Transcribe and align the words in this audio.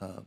uh, 0.00 0.20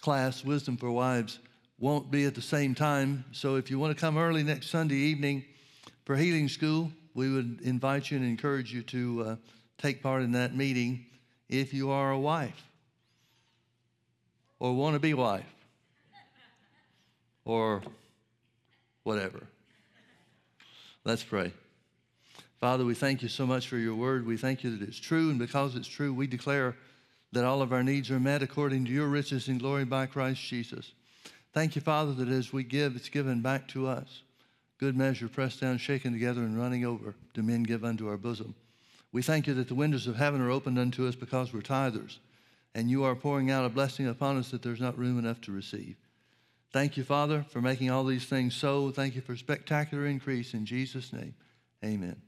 class, 0.00 0.44
Wisdom 0.44 0.76
for 0.76 0.90
Wives, 0.90 1.38
won't 1.78 2.10
be 2.10 2.24
at 2.24 2.34
the 2.34 2.42
same 2.42 2.74
time. 2.74 3.24
So 3.32 3.56
if 3.56 3.70
you 3.70 3.78
want 3.78 3.96
to 3.96 4.00
come 4.00 4.18
early 4.18 4.42
next 4.42 4.70
Sunday 4.70 4.96
evening 4.96 5.44
for 6.04 6.16
healing 6.16 6.48
school, 6.48 6.90
we 7.14 7.32
would 7.32 7.60
invite 7.62 8.10
you 8.10 8.18
and 8.18 8.26
encourage 8.26 8.72
you 8.72 8.82
to 8.82 9.22
uh, 9.22 9.36
take 9.78 10.02
part 10.02 10.22
in 10.22 10.32
that 10.32 10.56
meeting 10.56 11.06
if 11.48 11.72
you 11.72 11.90
are 11.90 12.10
a 12.10 12.18
wife 12.18 12.64
or 14.58 14.74
want 14.74 14.94
to 14.94 15.00
be 15.00 15.14
wife 15.14 15.44
or 17.44 17.82
whatever. 19.04 19.46
Let's 21.04 21.22
pray. 21.22 21.52
Father, 22.60 22.84
we 22.84 22.94
thank 22.94 23.22
you 23.22 23.28
so 23.28 23.46
much 23.46 23.68
for 23.68 23.78
your 23.78 23.94
word. 23.94 24.26
We 24.26 24.36
thank 24.36 24.64
you 24.64 24.76
that 24.76 24.86
it's 24.86 24.98
true, 24.98 25.30
and 25.30 25.38
because 25.38 25.76
it's 25.76 25.88
true, 25.88 26.12
we 26.12 26.26
declare 26.26 26.76
that 27.32 27.44
all 27.44 27.62
of 27.62 27.72
our 27.72 27.82
needs 27.82 28.10
are 28.10 28.20
met 28.20 28.42
according 28.42 28.84
to 28.86 28.90
your 28.90 29.08
riches 29.08 29.48
and 29.48 29.60
glory 29.60 29.84
by 29.84 30.06
Christ 30.06 30.40
Jesus. 30.42 30.92
Thank 31.52 31.76
you, 31.76 31.82
Father, 31.82 32.12
that 32.12 32.28
as 32.28 32.52
we 32.52 32.62
give, 32.62 32.96
it's 32.96 33.08
given 33.08 33.42
back 33.42 33.68
to 33.68 33.86
us. 33.86 34.22
Good 34.78 34.96
measure, 34.96 35.28
pressed 35.28 35.60
down, 35.60 35.78
shaken 35.78 36.12
together, 36.12 36.42
and 36.42 36.58
running 36.58 36.84
over, 36.84 37.14
do 37.34 37.42
men 37.42 37.64
give 37.64 37.84
unto 37.84 38.08
our 38.08 38.16
bosom. 38.16 38.54
We 39.12 39.22
thank 39.22 39.46
you 39.46 39.54
that 39.54 39.68
the 39.68 39.74
windows 39.74 40.06
of 40.06 40.16
heaven 40.16 40.40
are 40.40 40.50
opened 40.50 40.78
unto 40.78 41.06
us 41.08 41.16
because 41.16 41.52
we're 41.52 41.60
tithers, 41.60 42.18
and 42.74 42.90
you 42.90 43.04
are 43.04 43.16
pouring 43.16 43.50
out 43.50 43.64
a 43.64 43.70
blessing 43.70 44.06
upon 44.06 44.36
us 44.36 44.50
that 44.50 44.62
there's 44.62 44.80
not 44.80 44.98
room 44.98 45.18
enough 45.18 45.40
to 45.42 45.52
receive. 45.52 45.96
Thank 46.72 46.96
you, 46.96 47.04
Father, 47.04 47.44
for 47.48 47.62
making 47.62 47.90
all 47.90 48.04
these 48.04 48.26
things 48.26 48.54
so. 48.54 48.90
Thank 48.90 49.14
you 49.14 49.22
for 49.22 49.34
spectacular 49.34 50.06
increase 50.06 50.52
in 50.54 50.66
Jesus' 50.66 51.12
name. 51.12 51.34
Amen. 51.82 52.27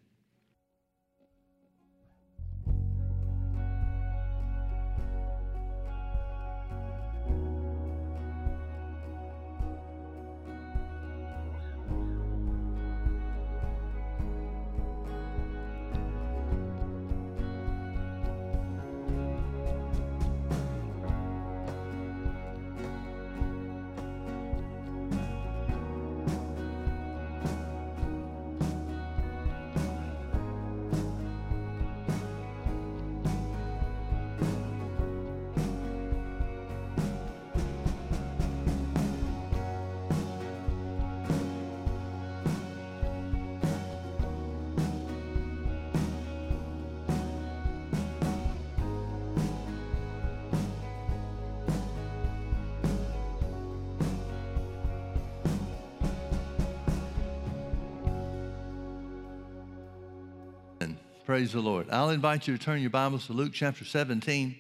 Praise 61.31 61.53
the 61.53 61.61
Lord. 61.61 61.87
I'll 61.93 62.11
invite 62.11 62.49
you 62.49 62.59
to 62.59 62.61
turn 62.65 62.81
your 62.81 62.91
Bibles 62.91 63.29
to 63.29 63.33
Luke 63.33 63.53
chapter 63.55 63.85
17. 63.85 64.57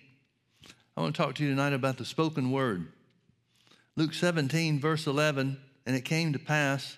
I 0.96 1.00
want 1.00 1.16
to 1.16 1.20
talk 1.20 1.34
to 1.34 1.42
you 1.42 1.50
tonight 1.50 1.72
about 1.72 1.98
the 1.98 2.04
spoken 2.04 2.52
word. 2.52 2.86
Luke 3.96 4.14
17, 4.14 4.78
verse 4.78 5.08
11, 5.08 5.60
and 5.84 5.96
it 5.96 6.04
came 6.04 6.32
to 6.32 6.38
pass 6.38 6.96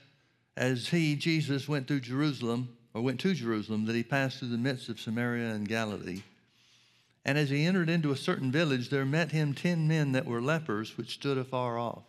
as 0.59 0.89
he, 0.89 1.17
Jesus, 1.17 1.69
went 1.69 1.89
through 1.89 2.01
Jerusalem, 2.01 2.77
or 2.93 3.01
went 3.01 3.19
to 3.21 3.33
Jerusalem, 3.33 3.87
that 3.87 3.97
he 3.97 4.03
passed 4.03 4.41
through 4.41 4.51
the 4.51 4.59
midst 4.59 4.91
of 4.91 5.01
Samaria 5.01 5.55
and 5.55 5.67
Galilee. 5.67 6.21
And 7.25 7.39
as 7.39 7.49
he 7.49 7.65
entered 7.65 7.89
into 7.89 8.13
a 8.13 8.17
certain 8.17 8.53
village, 8.53 8.91
there 8.91 9.07
met 9.07 9.33
him 9.33 9.55
ten 9.55 9.89
men 9.89 10.13
that 10.13 10.27
were 10.27 10.43
lepers, 10.43 10.99
which 10.99 11.15
stood 11.15 11.39
afar 11.39 11.79
off. 11.79 12.05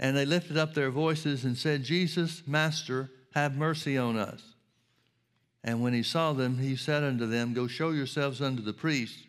And 0.00 0.16
they 0.16 0.26
lifted 0.26 0.56
up 0.56 0.74
their 0.74 0.90
voices 0.90 1.44
and 1.44 1.56
said, 1.56 1.84
Jesus, 1.84 2.42
Master, 2.44 3.08
have 3.34 3.54
mercy 3.54 3.96
on 3.96 4.16
us. 4.16 4.53
And 5.64 5.80
when 5.80 5.94
he 5.94 6.02
saw 6.02 6.34
them, 6.34 6.58
he 6.58 6.76
said 6.76 7.02
unto 7.02 7.26
them, 7.26 7.54
Go 7.54 7.66
show 7.66 7.90
yourselves 7.90 8.42
unto 8.42 8.62
the 8.62 8.74
priests. 8.74 9.24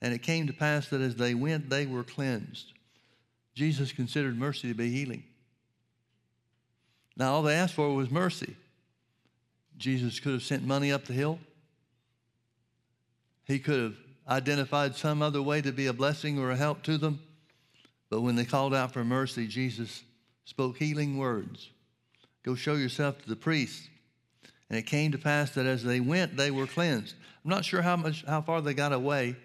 And 0.00 0.14
it 0.14 0.22
came 0.22 0.46
to 0.46 0.52
pass 0.52 0.88
that 0.88 1.00
as 1.00 1.16
they 1.16 1.34
went, 1.34 1.68
they 1.68 1.86
were 1.86 2.04
cleansed. 2.04 2.72
Jesus 3.54 3.90
considered 3.90 4.38
mercy 4.38 4.68
to 4.68 4.74
be 4.74 4.90
healing. 4.90 5.24
Now, 7.16 7.32
all 7.32 7.42
they 7.42 7.54
asked 7.54 7.74
for 7.74 7.92
was 7.94 8.10
mercy. 8.10 8.54
Jesus 9.76 10.20
could 10.20 10.32
have 10.32 10.42
sent 10.42 10.64
money 10.64 10.92
up 10.92 11.06
the 11.06 11.14
hill. 11.14 11.40
He 13.44 13.58
could 13.58 13.80
have 13.80 13.96
identified 14.28 14.94
some 14.94 15.20
other 15.20 15.42
way 15.42 15.62
to 15.62 15.72
be 15.72 15.86
a 15.86 15.92
blessing 15.92 16.38
or 16.38 16.50
a 16.50 16.56
help 16.56 16.82
to 16.84 16.98
them. 16.98 17.20
But 18.08 18.20
when 18.20 18.36
they 18.36 18.44
called 18.44 18.74
out 18.74 18.92
for 18.92 19.04
mercy, 19.04 19.48
Jesus 19.48 20.04
spoke 20.44 20.76
healing 20.76 21.16
words. 21.16 21.70
Go 22.44 22.54
show 22.54 22.74
yourself 22.74 23.20
to 23.22 23.28
the 23.28 23.36
priests. 23.36 23.88
And 24.68 24.78
it 24.78 24.86
came 24.86 25.12
to 25.12 25.18
pass 25.18 25.50
that 25.52 25.66
as 25.66 25.84
they 25.84 26.00
went, 26.00 26.36
they 26.36 26.50
were 26.50 26.66
cleansed. 26.66 27.14
I'm 27.44 27.50
not 27.50 27.64
sure 27.64 27.82
how 27.82 27.96
much, 27.96 28.24
how 28.26 28.42
far 28.42 28.60
they 28.60 28.74
got 28.74 28.92
away, 28.92 29.36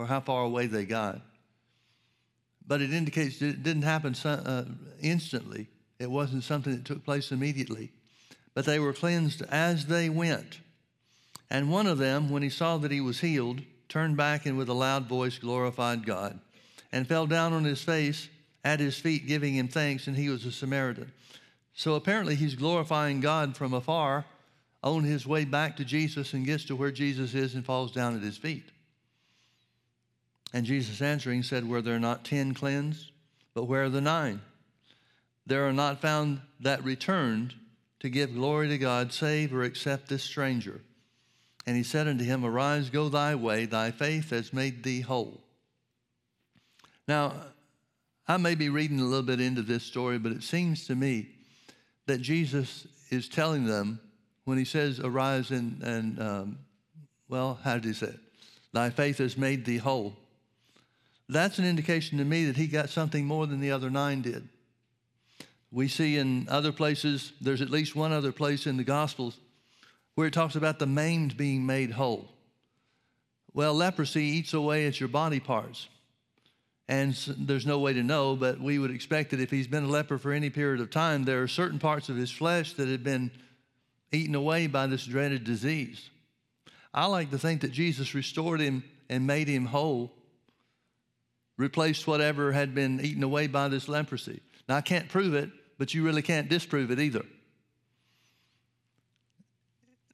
or 0.00 0.06
how 0.06 0.20
far 0.20 0.44
away 0.44 0.66
they 0.66 0.86
got, 0.86 1.20
but 2.66 2.80
it 2.80 2.92
indicates 2.92 3.42
it 3.42 3.62
didn't 3.62 3.82
happen 3.82 4.14
uh, 4.24 4.64
instantly. 5.02 5.66
It 5.98 6.10
wasn't 6.10 6.44
something 6.44 6.74
that 6.74 6.86
took 6.86 7.04
place 7.04 7.32
immediately, 7.32 7.90
but 8.54 8.64
they 8.64 8.78
were 8.78 8.94
cleansed 8.94 9.42
as 9.50 9.86
they 9.86 10.08
went. 10.08 10.60
And 11.50 11.70
one 11.70 11.86
of 11.86 11.98
them, 11.98 12.30
when 12.30 12.42
he 12.42 12.48
saw 12.48 12.78
that 12.78 12.90
he 12.90 13.02
was 13.02 13.20
healed, 13.20 13.60
turned 13.90 14.16
back 14.16 14.46
and 14.46 14.56
with 14.56 14.70
a 14.70 14.74
loud 14.74 15.06
voice 15.06 15.36
glorified 15.36 16.06
God, 16.06 16.40
and 16.92 17.06
fell 17.06 17.26
down 17.26 17.52
on 17.52 17.64
his 17.64 17.82
face 17.82 18.30
at 18.64 18.80
his 18.80 18.96
feet, 18.96 19.26
giving 19.26 19.54
him 19.54 19.68
thanks. 19.68 20.06
And 20.06 20.16
he 20.16 20.30
was 20.30 20.46
a 20.46 20.52
Samaritan. 20.52 21.12
So 21.74 21.94
apparently, 21.94 22.36
he's 22.36 22.54
glorifying 22.54 23.20
God 23.20 23.54
from 23.54 23.74
afar 23.74 24.24
on 24.82 25.04
his 25.04 25.26
way 25.26 25.44
back 25.44 25.76
to 25.76 25.84
Jesus 25.84 26.32
and 26.32 26.46
gets 26.46 26.64
to 26.64 26.76
where 26.76 26.90
Jesus 26.90 27.34
is 27.34 27.54
and 27.54 27.64
falls 27.64 27.92
down 27.92 28.16
at 28.16 28.22
his 28.22 28.36
feet. 28.36 28.70
And 30.52 30.66
Jesus 30.66 31.00
answering 31.02 31.42
said, 31.42 31.68
Were 31.68 31.82
there 31.82 31.98
not 31.98 32.24
ten 32.24 32.54
cleansed? 32.54 33.10
But 33.54 33.64
where 33.64 33.84
are 33.84 33.90
the 33.90 34.00
nine? 34.00 34.40
There 35.46 35.68
are 35.68 35.72
not 35.72 36.00
found 36.00 36.40
that 36.60 36.84
returned 36.84 37.54
to 38.00 38.08
give 38.08 38.34
glory 38.34 38.68
to 38.68 38.78
God, 38.78 39.12
save 39.12 39.52
or 39.52 39.64
except 39.64 40.08
this 40.08 40.22
stranger. 40.22 40.80
And 41.66 41.76
he 41.76 41.82
said 41.82 42.08
unto 42.08 42.24
him, 42.24 42.44
Arise, 42.44 42.90
go 42.90 43.08
thy 43.08 43.34
way, 43.34 43.66
thy 43.66 43.90
faith 43.90 44.30
has 44.30 44.52
made 44.52 44.82
thee 44.82 45.00
whole. 45.00 45.40
Now, 47.06 47.34
I 48.26 48.36
may 48.36 48.54
be 48.54 48.68
reading 48.68 49.00
a 49.00 49.04
little 49.04 49.24
bit 49.24 49.40
into 49.40 49.62
this 49.62 49.82
story, 49.82 50.18
but 50.18 50.32
it 50.32 50.42
seems 50.42 50.86
to 50.86 50.94
me 50.94 51.28
that 52.06 52.22
Jesus 52.22 52.86
is 53.10 53.28
telling 53.28 53.64
them 53.64 54.00
when 54.50 54.58
he 54.58 54.64
says, 54.64 54.98
Arise 54.98 55.52
and, 55.52 55.80
and 55.84 56.20
um, 56.20 56.58
well, 57.28 57.60
how 57.62 57.74
did 57.74 57.84
he 57.84 57.92
say 57.92 58.08
it? 58.08 58.18
Thy 58.72 58.90
faith 58.90 59.18
has 59.18 59.38
made 59.38 59.64
thee 59.64 59.78
whole. 59.78 60.16
That's 61.28 61.60
an 61.60 61.64
indication 61.64 62.18
to 62.18 62.24
me 62.24 62.46
that 62.46 62.56
he 62.56 62.66
got 62.66 62.90
something 62.90 63.24
more 63.24 63.46
than 63.46 63.60
the 63.60 63.70
other 63.70 63.90
nine 63.90 64.22
did. 64.22 64.48
We 65.70 65.86
see 65.86 66.16
in 66.16 66.48
other 66.48 66.72
places, 66.72 67.32
there's 67.40 67.62
at 67.62 67.70
least 67.70 67.94
one 67.94 68.10
other 68.10 68.32
place 68.32 68.66
in 68.66 68.76
the 68.76 68.82
Gospels 68.82 69.38
where 70.16 70.26
it 70.26 70.32
talks 70.32 70.56
about 70.56 70.80
the 70.80 70.86
maimed 70.86 71.36
being 71.36 71.64
made 71.64 71.92
whole. 71.92 72.28
Well, 73.54 73.74
leprosy 73.74 74.24
eats 74.24 74.52
away 74.52 74.88
at 74.88 74.98
your 74.98 75.08
body 75.08 75.38
parts. 75.38 75.86
And 76.88 77.14
there's 77.38 77.66
no 77.66 77.78
way 77.78 77.92
to 77.92 78.02
know, 78.02 78.34
but 78.34 78.58
we 78.60 78.80
would 78.80 78.90
expect 78.90 79.30
that 79.30 79.38
if 79.38 79.52
he's 79.52 79.68
been 79.68 79.84
a 79.84 79.88
leper 79.88 80.18
for 80.18 80.32
any 80.32 80.50
period 80.50 80.80
of 80.80 80.90
time, 80.90 81.22
there 81.22 81.40
are 81.40 81.48
certain 81.48 81.78
parts 81.78 82.08
of 82.08 82.16
his 82.16 82.32
flesh 82.32 82.72
that 82.72 82.88
had 82.88 83.04
been 83.04 83.30
eaten 84.12 84.34
away 84.34 84.66
by 84.66 84.86
this 84.86 85.04
dreaded 85.04 85.44
disease. 85.44 86.10
I 86.92 87.06
like 87.06 87.30
to 87.30 87.38
think 87.38 87.60
that 87.60 87.72
Jesus 87.72 88.14
restored 88.14 88.60
him 88.60 88.82
and 89.08 89.26
made 89.26 89.48
him 89.48 89.66
whole, 89.66 90.12
replaced 91.56 92.06
whatever 92.06 92.52
had 92.52 92.74
been 92.74 93.00
eaten 93.00 93.22
away 93.22 93.46
by 93.46 93.68
this 93.68 93.88
leprosy. 93.88 94.40
Now, 94.68 94.76
I 94.76 94.80
can't 94.80 95.08
prove 95.08 95.34
it, 95.34 95.50
but 95.78 95.94
you 95.94 96.04
really 96.04 96.22
can't 96.22 96.48
disprove 96.48 96.90
it 96.90 96.98
either. 96.98 97.24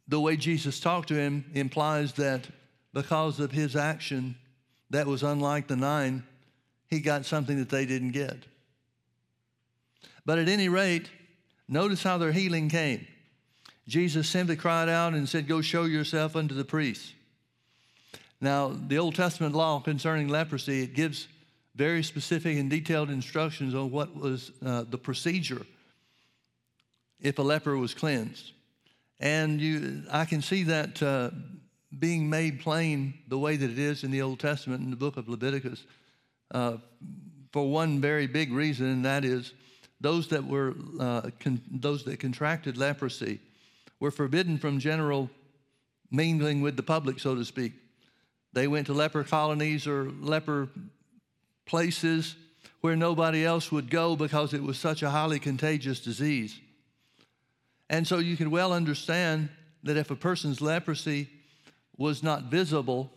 The 0.09 0.21
way 0.21 0.37
Jesus 0.37 0.79
talked 0.79 1.09
to 1.09 1.15
him 1.15 1.45
implies 1.55 2.13
that 2.15 2.47
because 2.93 3.41
of 3.41 3.51
his 3.51 3.75
action 3.75 4.37
that 4.91 5.07
was 5.07 5.23
unlike 5.23 5.67
the 5.67 5.77
nine, 5.77 6.23
he 6.89 7.01
got 7.01 7.27
something 7.27 7.59
that 7.59 7.69
they 7.69 7.85
didn't 7.87 8.13
get. 8.13 8.37
But 10.25 10.39
at 10.39 10.49
any 10.49 10.69
rate, 10.69 11.11
notice 11.69 12.03
how 12.03 12.19
their 12.19 12.33
healing 12.33 12.69
came. 12.69 13.07
Jesus 13.89 14.29
simply 14.29 14.57
cried 14.57 14.89
out 14.89 15.15
and 15.15 15.29
said, 15.29 15.47
Go 15.47 15.61
show 15.61 15.85
yourself 15.85 16.35
unto 16.35 16.55
the 16.55 16.65
priests. 16.65 17.13
Now, 18.41 18.69
the 18.69 18.99
Old 18.99 19.15
Testament 19.15 19.55
law 19.55 19.81
concerning 19.81 20.29
leprosy, 20.29 20.83
it 20.83 20.95
gives 20.95 21.29
very 21.75 22.03
specific 22.03 22.57
and 22.57 22.69
detailed 22.69 23.11
instructions 23.11 23.75
on 23.75 23.91
what 23.91 24.15
was 24.17 24.51
uh, 24.65 24.85
the 24.89 24.99
procedure 24.99 25.65
if 27.21 27.39
a 27.39 27.43
leper 27.43 27.77
was 27.77 27.95
cleansed. 27.95 28.53
And 29.21 29.61
you, 29.61 30.03
I 30.11 30.25
can 30.25 30.43
see 30.43 30.65
that 30.65 31.03
uh, 31.03 31.31
being 31.99 32.29
made 32.29 32.61
plain 32.61 33.15
the 33.29 33.39
way 33.39 33.57
that 33.57 33.71
it 33.71 33.79
is 33.79 34.05
in 34.05 34.11
the 34.11 34.23
Old 34.23 34.41
Testament 34.41 34.83
in 34.83 34.91
the 34.91 34.97
book 34.97 35.17
of 35.17 35.29
Leviticus 35.29 35.85
uh, 36.51 36.77
for 37.53 37.71
one 37.71 38.01
very 38.01 38.27
big 38.27 38.53
reason, 38.53 38.87
and 38.87 39.05
that 39.05 39.25
is 39.25 39.53
those 40.01 40.29
that 40.29 40.45
were 40.45 40.75
uh, 41.01 41.31
con- 41.41 41.63
those 41.71 42.05
that 42.05 42.21
contracted 42.21 42.77
leprosy 42.77 43.41
were 44.01 44.11
forbidden 44.11 44.59
from 44.59 44.79
general 44.79 45.31
mingling 46.11 46.61
with 46.61 46.77
the 46.77 46.83
public, 46.83 47.19
so 47.19 47.35
to 47.35 47.45
speak. 47.45 47.73
They 48.53 48.69
went 48.69 48.87
to 48.87 48.95
leper 48.95 49.25
colonies 49.25 49.87
or 49.87 50.11
leper 50.21 50.69
places 51.67 52.37
where 52.81 52.97
nobody 52.97 53.45
else 53.45 53.73
would 53.73 53.91
go 53.91 54.17
because 54.17 54.55
it 54.55 54.63
was 54.63 54.79
such 54.79 55.03
a 55.03 55.11
highly 55.11 55.39
contagious 55.39 56.01
disease. 56.01 56.59
And 57.91 58.07
so 58.07 58.19
you 58.19 58.37
can 58.37 58.51
well 58.51 58.73
understand 58.73 59.49
that 59.83 59.97
if 59.97 60.11
a 60.11 60.17
person's 60.17 60.61
leprosy 60.61 61.29
was 61.97 62.23
not 62.23 62.45
visible, 62.45 63.11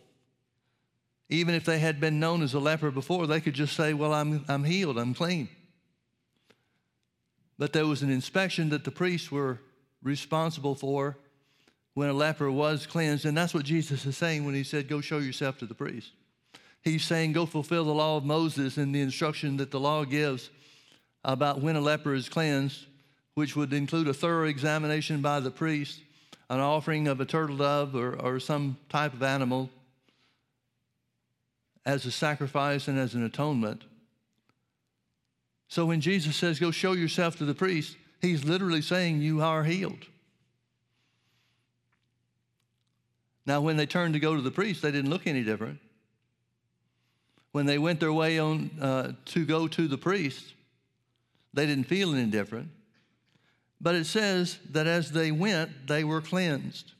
even 1.28 1.54
if 1.54 1.64
they 1.64 1.78
had 1.78 2.00
been 2.00 2.18
known 2.18 2.42
as 2.42 2.54
a 2.54 2.58
leper 2.58 2.90
before, 2.90 3.26
they 3.26 3.40
could 3.40 3.54
just 3.54 3.76
say, 3.76 3.94
Well, 3.94 4.12
I'm, 4.12 4.44
I'm 4.48 4.64
healed, 4.64 4.98
I'm 4.98 5.14
clean. 5.14 5.48
But 7.58 7.72
there 7.72 7.86
was 7.86 8.02
an 8.02 8.10
inspection 8.10 8.70
that 8.70 8.84
the 8.84 8.90
priests 8.90 9.30
were 9.30 9.60
responsible 10.02 10.74
for 10.74 11.16
when 11.94 12.08
a 12.08 12.12
leper 12.12 12.50
was 12.50 12.86
cleansed. 12.86 13.24
And 13.24 13.36
that's 13.36 13.54
what 13.54 13.64
Jesus 13.64 14.06
is 14.06 14.16
saying 14.16 14.44
when 14.44 14.54
he 14.54 14.64
said, 14.64 14.88
Go 14.88 15.00
show 15.00 15.18
yourself 15.18 15.58
to 15.58 15.66
the 15.66 15.74
priest. 15.74 16.12
He's 16.82 17.04
saying, 17.04 17.32
Go 17.32 17.46
fulfill 17.46 17.84
the 17.84 17.94
law 17.94 18.16
of 18.16 18.24
Moses 18.24 18.76
and 18.76 18.94
the 18.94 19.00
instruction 19.00 19.56
that 19.58 19.70
the 19.70 19.80
law 19.80 20.04
gives 20.04 20.50
about 21.24 21.60
when 21.60 21.76
a 21.76 21.80
leper 21.80 22.14
is 22.14 22.28
cleansed, 22.28 22.86
which 23.34 23.56
would 23.56 23.72
include 23.72 24.08
a 24.08 24.14
thorough 24.14 24.46
examination 24.46 25.20
by 25.20 25.40
the 25.40 25.50
priest, 25.50 26.00
an 26.48 26.60
offering 26.60 27.06
of 27.08 27.20
a 27.20 27.26
turtle 27.26 27.58
dove 27.58 27.94
or, 27.94 28.14
or 28.14 28.40
some 28.40 28.78
type 28.88 29.12
of 29.12 29.22
animal 29.22 29.68
as 31.84 32.06
a 32.06 32.10
sacrifice 32.10 32.88
and 32.88 32.98
as 32.98 33.14
an 33.14 33.24
atonement. 33.24 33.82
So 35.68 35.86
when 35.86 36.00
Jesus 36.00 36.36
says, 36.36 36.58
Go 36.58 36.70
show 36.70 36.92
yourself 36.92 37.36
to 37.36 37.44
the 37.44 37.54
priest, 37.54 37.96
he's 38.20 38.44
literally 38.44 38.82
saying, 38.82 39.20
You 39.20 39.42
are 39.42 39.64
healed. 39.64 40.06
Now, 43.46 43.60
when 43.60 43.76
they 43.76 43.86
turned 43.86 44.14
to 44.14 44.20
go 44.20 44.36
to 44.36 44.42
the 44.42 44.50
priest, 44.50 44.82
they 44.82 44.92
didn't 44.92 45.10
look 45.10 45.26
any 45.26 45.42
different. 45.42 45.80
When 47.52 47.66
they 47.66 47.78
went 47.78 47.98
their 47.98 48.12
way 48.12 48.38
on 48.38 48.70
uh, 48.80 49.12
to 49.26 49.44
go 49.44 49.66
to 49.66 49.88
the 49.88 49.98
priest, 49.98 50.54
they 51.52 51.66
didn't 51.66 51.84
feel 51.84 52.14
any 52.14 52.30
different. 52.30 52.68
But 53.80 53.94
it 53.94 54.04
says 54.04 54.58
that 54.70 54.86
as 54.86 55.10
they 55.10 55.32
went, 55.32 55.88
they 55.88 56.04
were 56.04 56.20
cleansed. 56.20 56.92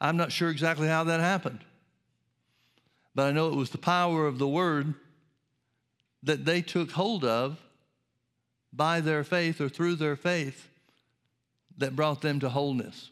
I'm 0.00 0.16
not 0.16 0.32
sure 0.32 0.50
exactly 0.50 0.88
how 0.88 1.04
that 1.04 1.20
happened, 1.20 1.60
but 3.14 3.26
I 3.26 3.32
know 3.32 3.48
it 3.48 3.54
was 3.54 3.70
the 3.70 3.78
power 3.78 4.26
of 4.26 4.38
the 4.38 4.48
word 4.48 4.94
that 6.22 6.44
they 6.44 6.60
took 6.60 6.90
hold 6.90 7.24
of 7.24 7.58
by 8.76 9.00
their 9.00 9.24
faith 9.24 9.60
or 9.60 9.68
through 9.68 9.96
their 9.96 10.16
faith 10.16 10.68
that 11.78 11.96
brought 11.96 12.20
them 12.20 12.40
to 12.40 12.48
wholeness, 12.48 13.10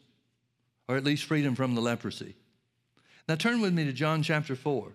or 0.87 0.97
at 0.97 1.03
least 1.03 1.25
freedom 1.25 1.55
from 1.55 1.75
the 1.75 1.81
leprosy. 1.81 2.35
Now 3.27 3.35
turn 3.35 3.61
with 3.61 3.73
me 3.73 3.85
to 3.85 3.93
John 3.93 4.23
chapter 4.23 4.55
4. 4.55 4.91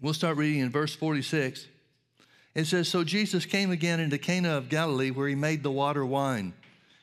We'll 0.00 0.14
start 0.14 0.36
reading 0.36 0.60
in 0.60 0.70
verse 0.70 0.94
46. 0.94 1.66
It 2.54 2.66
says, 2.66 2.88
So 2.88 3.04
Jesus 3.04 3.46
came 3.46 3.70
again 3.70 4.00
into 4.00 4.18
Cana 4.18 4.56
of 4.56 4.68
Galilee, 4.68 5.10
where 5.10 5.28
he 5.28 5.34
made 5.34 5.62
the 5.62 5.70
water 5.70 6.04
wine. 6.04 6.52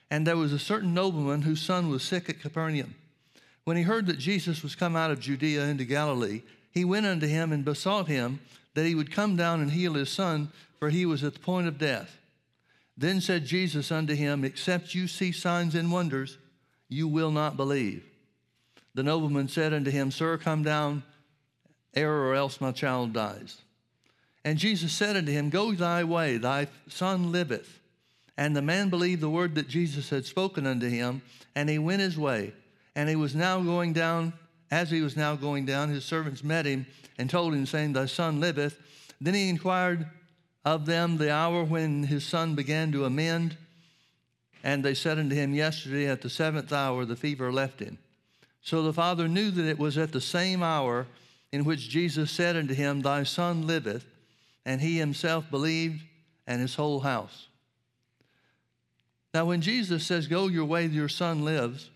And 0.09 0.27
there 0.27 0.37
was 0.37 0.53
a 0.53 0.59
certain 0.59 0.93
nobleman 0.93 1.41
whose 1.41 1.61
son 1.61 1.89
was 1.89 2.03
sick 2.03 2.29
at 2.29 2.41
Capernaum. 2.41 2.95
When 3.63 3.77
he 3.77 3.83
heard 3.83 4.07
that 4.07 4.19
Jesus 4.19 4.61
was 4.61 4.75
come 4.75 4.95
out 4.95 5.11
of 5.11 5.19
Judea 5.19 5.65
into 5.65 5.85
Galilee, 5.85 6.41
he 6.71 6.85
went 6.85 7.05
unto 7.05 7.27
him 7.27 7.51
and 7.51 7.65
besought 7.65 8.07
him 8.07 8.39
that 8.73 8.85
he 8.85 8.95
would 8.95 9.12
come 9.12 9.35
down 9.35 9.62
and 9.62 9.71
heal 9.71 9.94
his 9.94 10.09
son, 10.09 10.51
for 10.79 10.89
he 10.89 11.06
was 11.06 11.23
at 11.23 11.33
the 11.33 11.39
point 11.39 11.68
of 11.68 11.77
death. 11.77 12.18
Then 12.97 13.21
said 13.21 13.45
Jesus 13.45 13.91
unto 13.91 14.13
him, 14.13 14.44
Except 14.44 14.95
you 14.95 15.07
see 15.07 15.31
signs 15.31 15.75
and 15.75 15.91
wonders, 15.91 16.38
you 16.89 17.07
will 17.07 17.31
not 17.31 17.57
believe. 17.57 18.03
The 18.94 19.03
nobleman 19.03 19.47
said 19.47 19.73
unto 19.73 19.91
him, 19.91 20.12
Sir, 20.12 20.38
come 20.38 20.63
down 20.63 21.03
ere 21.94 22.13
or 22.13 22.35
else 22.35 22.62
my 22.62 22.71
child 22.71 23.13
dies. 23.13 23.62
And 24.44 24.57
Jesus 24.57 24.91
said 24.91 25.15
unto 25.15 25.31
him, 25.31 25.50
Go 25.50 25.74
thy 25.74 26.03
way, 26.03 26.38
thy 26.38 26.67
son 26.88 27.31
liveth. 27.31 27.79
And 28.38 28.56
the 28.56 28.62
man 28.62 28.89
believed 28.89 29.21
the 29.21 29.29
word 29.29 29.56
that 29.56 29.67
Jesus 29.67 30.09
had 30.09 30.25
spoken 30.25 30.65
unto 30.65 30.88
him, 30.88 31.21
and 31.56 31.69
he 31.69 31.77
went 31.77 32.01
his 32.01 32.17
way. 32.17 32.53
And 32.95 33.07
he 33.07 33.15
was 33.15 33.35
now 33.35 33.59
going 33.62 33.94
down, 33.94 34.33
as 34.71 34.89
he 34.89 35.01
was 35.01 35.18
now 35.18 35.35
going 35.35 35.65
down, 35.65 35.89
his 35.89 36.06
servants 36.06 36.44
met 36.44 36.65
him 36.65 36.88
and 37.18 37.29
told 37.29 37.53
him, 37.53 37.65
saying, 37.65 37.94
Thy 37.94 38.06
son 38.06 38.39
liveth. 38.39 38.79
Then 39.19 39.33
he 39.33 39.50
inquired 39.50 40.07
of 40.63 40.85
them 40.85 41.18
the 41.18 41.31
hour 41.31 41.63
when 41.63 42.03
his 42.03 42.25
son 42.25 42.56
began 42.56 42.91
to 42.94 43.06
amend. 43.06 43.57
And 44.63 44.83
they 44.83 44.94
said 44.94 45.19
unto 45.19 45.35
him, 45.35 45.53
Yesterday 45.53 46.07
at 46.07 46.21
the 46.21 46.29
seventh 46.29 46.71
hour 46.71 47.03
the 47.03 47.18
fever 47.18 47.51
left 47.51 47.81
him. 47.81 47.97
So 48.62 48.81
the 48.81 48.94
father 48.94 49.27
knew 49.27 49.51
that 49.51 49.68
it 49.68 49.77
was 49.77 49.97
at 49.97 50.13
the 50.13 50.21
same 50.21 50.63
hour 50.63 51.07
in 51.51 51.65
which 51.65 51.89
Jesus 51.89 52.31
said 52.31 52.56
unto 52.56 52.74
him, 52.74 53.01
Thy 53.01 53.24
son 53.24 53.67
liveth. 53.67 54.06
And 54.65 54.79
he 54.79 54.97
himself 54.97 55.50
believed, 55.50 56.03
and 56.45 56.62
his 56.62 56.75
whole 56.75 57.00
house. 57.00 57.47
Now, 59.33 59.45
when 59.45 59.62
Jesus 59.62 60.06
says, 60.06 60.27
Go 60.27 60.47
your 60.47 60.65
way, 60.65 60.85
your 60.85 61.09
son 61.09 61.44
lives, 61.44 61.89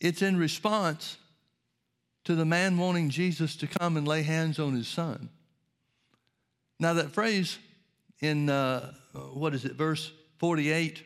it's 0.00 0.20
in 0.20 0.36
response 0.36 1.16
to 2.24 2.34
the 2.34 2.44
man 2.44 2.76
wanting 2.76 3.10
Jesus 3.10 3.56
to 3.56 3.66
come 3.66 3.96
and 3.96 4.06
lay 4.06 4.22
hands 4.22 4.58
on 4.58 4.74
his 4.74 4.88
son. 4.88 5.30
Now, 6.78 6.94
that 6.94 7.12
phrase 7.12 7.58
in, 8.20 8.48
uh, 8.48 8.92
what 9.32 9.54
is 9.54 9.64
it, 9.64 9.72
verse 9.72 10.12
48, 10.38 11.04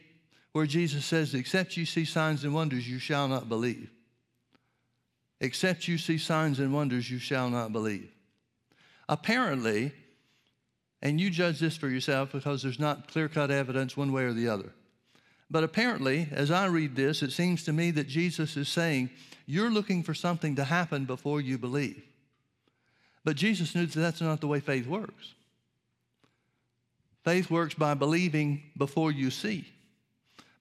where 0.53 0.67
Jesus 0.67 1.05
says, 1.05 1.35
Except 1.35 1.77
you 1.77 1.87
see 1.87 2.05
signs 2.05 2.45
and 2.45 2.55
wonders, 2.55 2.89
you 2.89 2.99
shall 2.99 3.29
not 3.29 3.49
believe. 3.49 3.91
Except 5.41 5.89
you 5.89 5.99
see 5.99 6.19
signs 6.19 6.61
and 6.61 6.73
wonders, 6.73 7.11
you 7.11 7.19
shall 7.19 7.51
not 7.51 7.73
believe. 7.73 8.11
Apparently, 9.09 9.93
and 11.03 11.21
you 11.21 11.29
judge 11.29 11.59
this 11.59 11.77
for 11.77 11.89
yourself 11.89 12.33
because 12.33 12.63
there's 12.63 12.79
not 12.79 13.09
clear 13.09 13.29
cut 13.29 13.51
evidence 13.51 13.97
one 13.97 14.13
way 14.13 14.23
or 14.23 14.33
the 14.33 14.49
other. 14.49 14.73
But 15.55 15.63
apparently, 15.63 16.27
as 16.33 16.51
I 16.51 16.67
read 16.67 16.97
this, 16.97 17.23
it 17.23 17.31
seems 17.31 17.63
to 17.63 17.73
me 17.73 17.93
that 17.93 18.09
Jesus 18.09 18.57
is 18.57 18.69
saying, 18.69 19.11
You're 19.47 19.71
looking 19.71 20.03
for 20.03 20.13
something 20.13 20.57
to 20.57 20.65
happen 20.65 21.05
before 21.05 21.41
you 21.41 21.59
believe. 21.59 22.03
But 23.23 23.37
Jesus 23.37 23.73
knew 23.73 23.87
that 23.87 24.01
that's 24.01 24.21
not 24.21 24.41
the 24.41 24.49
way 24.49 24.59
faith 24.59 24.89
works. 24.89 25.35
Faith 27.23 27.53
works 27.53 27.75
by 27.75 27.95
believing 27.95 28.65
before 28.77 29.13
you 29.13 29.31
see, 29.31 29.65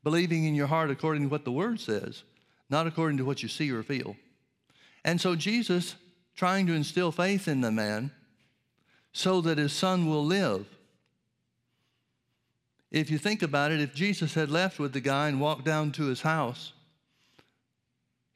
believing 0.04 0.46
in 0.46 0.54
your 0.54 0.68
heart 0.68 0.92
according 0.92 1.24
to 1.24 1.30
what 1.30 1.44
the 1.44 1.52
Word 1.52 1.80
says, 1.80 2.22
not 2.70 2.86
according 2.86 3.18
to 3.18 3.26
what 3.26 3.42
you 3.42 3.50
see 3.50 3.72
or 3.72 3.82
feel. 3.82 4.16
And 5.04 5.20
so, 5.20 5.36
Jesus, 5.36 5.96
trying 6.36 6.68
to 6.68 6.74
instill 6.74 7.12
faith 7.12 7.48
in 7.48 7.62
the 7.62 7.72
man 7.72 8.12
so 9.12 9.42
that 9.42 9.58
his 9.58 9.74
son 9.74 10.08
will 10.08 10.24
live, 10.24 10.68
if 12.94 13.10
you 13.10 13.18
think 13.18 13.42
about 13.42 13.72
it, 13.72 13.82
if 13.82 13.96
Jesus 13.96 14.36
had 14.36 14.52
left 14.52 14.78
with 14.78 14.94
the 14.94 15.02
guy 15.02 15.28
and 15.28 15.42
walked 15.42 15.66
down 15.66 15.92
to 15.94 16.06
his 16.06 16.22
house, 16.22 16.74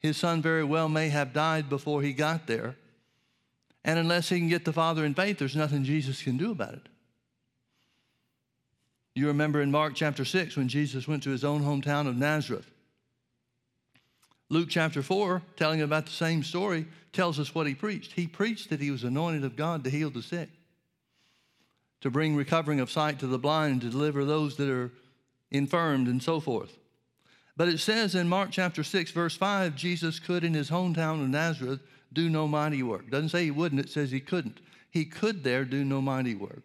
his 0.00 0.16
son 0.16 0.42
very 0.42 0.64
well 0.64 0.88
may 0.88 1.08
have 1.10 1.32
died 1.32 1.68
before 1.68 2.02
he 2.02 2.12
got 2.12 2.48
there. 2.48 2.76
And 3.84 4.00
unless 4.00 4.28
he 4.28 4.38
can 4.38 4.48
get 4.48 4.64
the 4.64 4.72
Father 4.72 5.04
in 5.04 5.14
faith, 5.14 5.38
there's 5.38 5.56
nothing 5.56 5.84
Jesus 5.84 6.22
can 6.22 6.36
do 6.36 6.50
about 6.50 6.74
it. 6.74 6.88
You 9.14 9.28
remember 9.28 9.62
in 9.62 9.70
Mark 9.70 9.94
chapter 9.94 10.24
6 10.24 10.56
when 10.56 10.68
Jesus 10.68 11.06
went 11.06 11.22
to 11.22 11.30
his 11.30 11.44
own 11.44 11.62
hometown 11.62 12.08
of 12.08 12.16
Nazareth. 12.16 12.68
Luke 14.50 14.68
chapter 14.70 15.02
4, 15.02 15.40
telling 15.56 15.82
about 15.82 16.06
the 16.06 16.12
same 16.12 16.42
story, 16.42 16.86
tells 17.12 17.38
us 17.38 17.54
what 17.54 17.66
he 17.66 17.74
preached. 17.74 18.12
He 18.12 18.26
preached 18.26 18.70
that 18.70 18.80
he 18.80 18.90
was 18.90 19.04
anointed 19.04 19.44
of 19.44 19.56
God 19.56 19.84
to 19.84 19.90
heal 19.90 20.10
the 20.10 20.22
sick 20.22 20.48
to 22.00 22.10
bring 22.10 22.36
recovering 22.36 22.80
of 22.80 22.90
sight 22.90 23.18
to 23.20 23.26
the 23.26 23.38
blind, 23.38 23.80
to 23.80 23.90
deliver 23.90 24.24
those 24.24 24.56
that 24.56 24.70
are 24.70 24.92
infirmed, 25.50 26.08
and 26.08 26.22
so 26.22 26.40
forth. 26.40 26.78
But 27.56 27.68
it 27.68 27.80
says 27.80 28.14
in 28.14 28.28
Mark 28.28 28.50
chapter 28.52 28.84
6, 28.84 29.10
verse 29.10 29.36
5, 29.36 29.74
Jesus 29.74 30.20
could 30.20 30.44
in 30.44 30.54
his 30.54 30.70
hometown 30.70 31.20
of 31.20 31.28
Nazareth 31.28 31.80
do 32.12 32.30
no 32.30 32.46
mighty 32.46 32.82
work. 32.82 33.10
Doesn't 33.10 33.30
say 33.30 33.44
he 33.44 33.50
wouldn't, 33.50 33.80
it 33.80 33.90
says 33.90 34.10
he 34.10 34.20
couldn't. 34.20 34.60
He 34.90 35.04
could 35.04 35.42
there 35.42 35.64
do 35.64 35.84
no 35.84 36.00
mighty 36.00 36.34
work. 36.34 36.62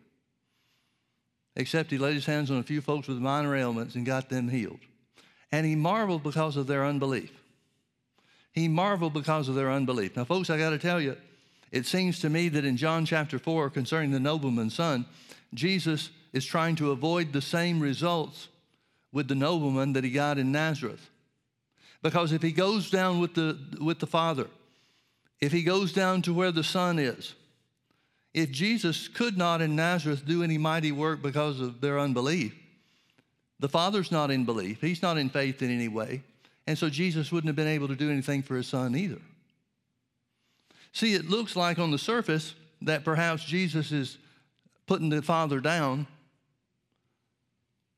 Except 1.55 1.91
he 1.91 1.97
laid 1.97 2.15
his 2.15 2.25
hands 2.25 2.49
on 2.49 2.57
a 2.57 2.63
few 2.63 2.81
folks 2.81 3.07
with 3.07 3.17
minor 3.17 3.55
ailments 3.55 3.95
and 3.95 4.05
got 4.05 4.29
them 4.29 4.49
healed. 4.49 4.79
And 5.51 5.65
he 5.65 5.75
marveled 5.75 6.23
because 6.23 6.57
of 6.57 6.67
their 6.67 6.85
unbelief. 6.85 7.31
He 8.51 8.67
marveled 8.67 9.13
because 9.13 9.49
of 9.49 9.55
their 9.55 9.71
unbelief. 9.71 10.15
Now, 10.15 10.25
folks, 10.25 10.49
I 10.49 10.57
got 10.57 10.71
to 10.71 10.79
tell 10.79 11.01
you, 11.01 11.17
it 11.71 11.87
seems 11.87 12.19
to 12.19 12.29
me 12.29 12.49
that 12.49 12.65
in 12.65 12.77
John 12.77 13.05
chapter 13.05 13.39
4, 13.39 13.71
concerning 13.71 14.11
the 14.11 14.19
nobleman's 14.19 14.75
son, 14.75 15.05
Jesus 15.53 16.09
is 16.31 16.45
trying 16.45 16.75
to 16.77 16.91
avoid 16.91 17.31
the 17.31 17.41
same 17.41 17.79
results 17.79 18.47
with 19.11 19.27
the 19.27 19.35
nobleman 19.35 19.93
that 19.93 20.03
he 20.03 20.09
got 20.09 20.37
in 20.37 20.51
Nazareth. 20.51 21.09
Because 22.01 22.31
if 22.31 22.41
he 22.41 22.51
goes 22.51 22.89
down 22.89 23.19
with 23.19 23.35
the, 23.35 23.57
with 23.79 23.99
the 23.99 24.07
Father, 24.07 24.47
if 25.39 25.51
he 25.51 25.63
goes 25.63 25.93
down 25.93 26.21
to 26.23 26.33
where 26.33 26.51
the 26.51 26.63
Son 26.63 26.99
is, 26.99 27.35
if 28.33 28.51
Jesus 28.51 29.07
could 29.07 29.37
not 29.37 29.61
in 29.61 29.75
Nazareth 29.75 30.25
do 30.25 30.43
any 30.43 30.57
mighty 30.57 30.91
work 30.91 31.21
because 31.21 31.59
of 31.59 31.81
their 31.81 31.99
unbelief, 31.99 32.55
the 33.59 33.69
Father's 33.69 34.11
not 34.11 34.31
in 34.31 34.43
belief, 34.43 34.81
He's 34.81 35.01
not 35.01 35.17
in 35.17 35.29
faith 35.29 35.61
in 35.61 35.69
any 35.69 35.87
way. 35.87 36.23
And 36.65 36.77
so 36.77 36.89
Jesus 36.89 37.31
wouldn't 37.31 37.49
have 37.49 37.55
been 37.55 37.67
able 37.67 37.87
to 37.89 37.95
do 37.95 38.09
anything 38.09 38.41
for 38.41 38.55
His 38.55 38.67
Son 38.67 38.95
either. 38.95 39.21
See, 40.91 41.13
it 41.13 41.29
looks 41.29 41.55
like 41.55 41.79
on 41.79 41.91
the 41.91 41.97
surface 41.97 42.55
that 42.81 43.03
perhaps 43.03 43.43
Jesus 43.43 43.91
is 43.91 44.17
putting 44.85 45.09
the 45.09 45.21
Father 45.21 45.59
down, 45.59 46.07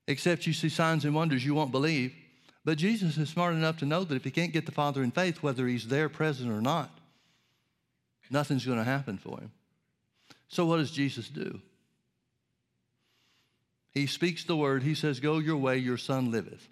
except 0.08 0.46
you 0.46 0.54
see 0.54 0.70
signs 0.70 1.06
and 1.06 1.16
wonders 1.16 1.46
you 1.46 1.56
won't 1.56 1.72
believe. 1.72 2.14
But 2.64 2.78
Jesus 2.78 3.18
is 3.18 3.30
smart 3.30 3.54
enough 3.54 3.78
to 3.78 3.86
know 3.86 4.04
that 4.04 4.16
if 4.16 4.24
he 4.24 4.32
can't 4.32 4.54
get 4.54 4.66
the 4.66 4.72
Father 4.72 5.04
in 5.04 5.12
faith, 5.12 5.44
whether 5.44 5.68
he's 5.68 5.88
there 5.88 6.10
present 6.10 6.52
or 6.52 6.62
not, 6.62 6.90
nothing's 8.30 8.66
going 8.66 8.80
to 8.80 8.84
happen 8.84 9.18
for 9.18 9.40
him. 9.40 9.52
So, 10.48 10.66
what 10.66 10.78
does 10.78 10.92
Jesus 10.92 11.30
do? 11.30 11.62
He 13.92 14.08
speaks 14.08 14.44
the 14.44 14.56
word. 14.56 14.84
He 14.84 14.96
says, 14.96 15.20
Go 15.20 15.40
your 15.40 15.58
way, 15.58 15.78
your 15.78 15.98
son 15.98 16.32
liveth. 16.32 16.68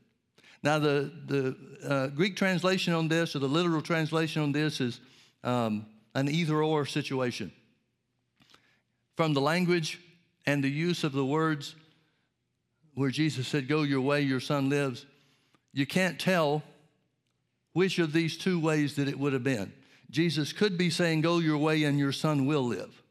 Now, 0.61 0.79
the, 0.79 1.11
the 1.25 1.55
uh, 1.87 2.07
Greek 2.07 2.35
translation 2.35 2.93
on 2.93 3.07
this, 3.07 3.35
or 3.35 3.39
the 3.39 3.47
literal 3.47 3.81
translation 3.81 4.41
on 4.41 4.51
this, 4.51 4.81
is 4.81 4.99
um, 5.43 5.85
an 6.15 6.29
either 6.29 6.61
or 6.61 6.85
situation. 6.85 7.51
From 9.15 9.33
the 9.33 9.41
language 9.41 9.99
and 10.45 10.63
the 10.63 10.69
use 10.69 11.03
of 11.03 11.11
the 11.11 11.25
words 11.25 11.75
where 12.95 13.09
Jesus 13.09 13.47
said, 13.47 13.67
Go 13.67 13.83
your 13.83 14.01
way, 14.01 14.21
your 14.21 14.39
son 14.39 14.69
lives, 14.69 15.05
you 15.73 15.85
can't 15.85 16.19
tell 16.19 16.63
which 17.73 17.99
of 17.99 18.13
these 18.13 18.37
two 18.37 18.59
ways 18.59 18.95
that 18.95 19.07
it 19.07 19.17
would 19.17 19.33
have 19.33 19.43
been. 19.43 19.73
Jesus 20.09 20.53
could 20.53 20.77
be 20.77 20.89
saying, 20.89 21.21
Go 21.21 21.39
your 21.39 21.57
way 21.57 21.83
and 21.83 21.97
your 21.97 22.11
son 22.11 22.45
will 22.45 22.63
live. 22.63 23.01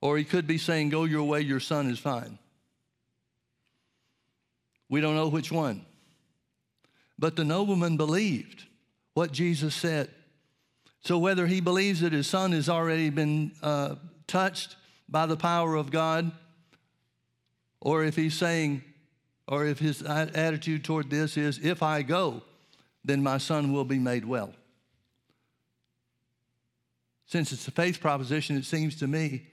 Or 0.00 0.16
he 0.16 0.24
could 0.24 0.46
be 0.46 0.58
saying, 0.58 0.90
Go 0.90 1.04
your 1.04 1.24
way, 1.24 1.40
your 1.40 1.60
son 1.60 1.90
is 1.90 1.98
fine. 1.98 2.38
We 4.88 5.00
don't 5.00 5.16
know 5.16 5.28
which 5.28 5.52
one. 5.52 5.84
But 7.18 7.34
the 7.34 7.44
nobleman 7.44 7.96
believed 7.96 8.64
what 9.14 9.32
Jesus 9.32 9.74
said. 9.74 10.08
So 11.00 11.18
whether 11.18 11.46
he 11.46 11.60
believes 11.60 12.00
that 12.00 12.12
his 12.12 12.26
son 12.26 12.52
has 12.52 12.68
already 12.68 13.10
been 13.10 13.52
uh, 13.62 13.96
touched 14.26 14.76
by 15.08 15.26
the 15.26 15.36
power 15.36 15.74
of 15.74 15.90
God, 15.90 16.30
or 17.80 18.04
if 18.04 18.16
he's 18.16 18.34
saying, 18.34 18.82
or 19.46 19.64
if 19.64 19.78
his 19.78 20.02
attitude 20.02 20.84
toward 20.84 21.08
this 21.08 21.36
is, 21.36 21.58
if 21.58 21.82
I 21.82 22.02
go, 22.02 22.42
then 23.04 23.22
my 23.22 23.38
son 23.38 23.72
will 23.72 23.84
be 23.84 23.98
made 23.98 24.24
well. 24.24 24.52
Since 27.26 27.52
it's 27.52 27.68
a 27.68 27.70
faith 27.70 28.00
proposition, 28.00 28.56
it 28.56 28.64
seems 28.64 28.96
to 28.96 29.06
me 29.06 29.46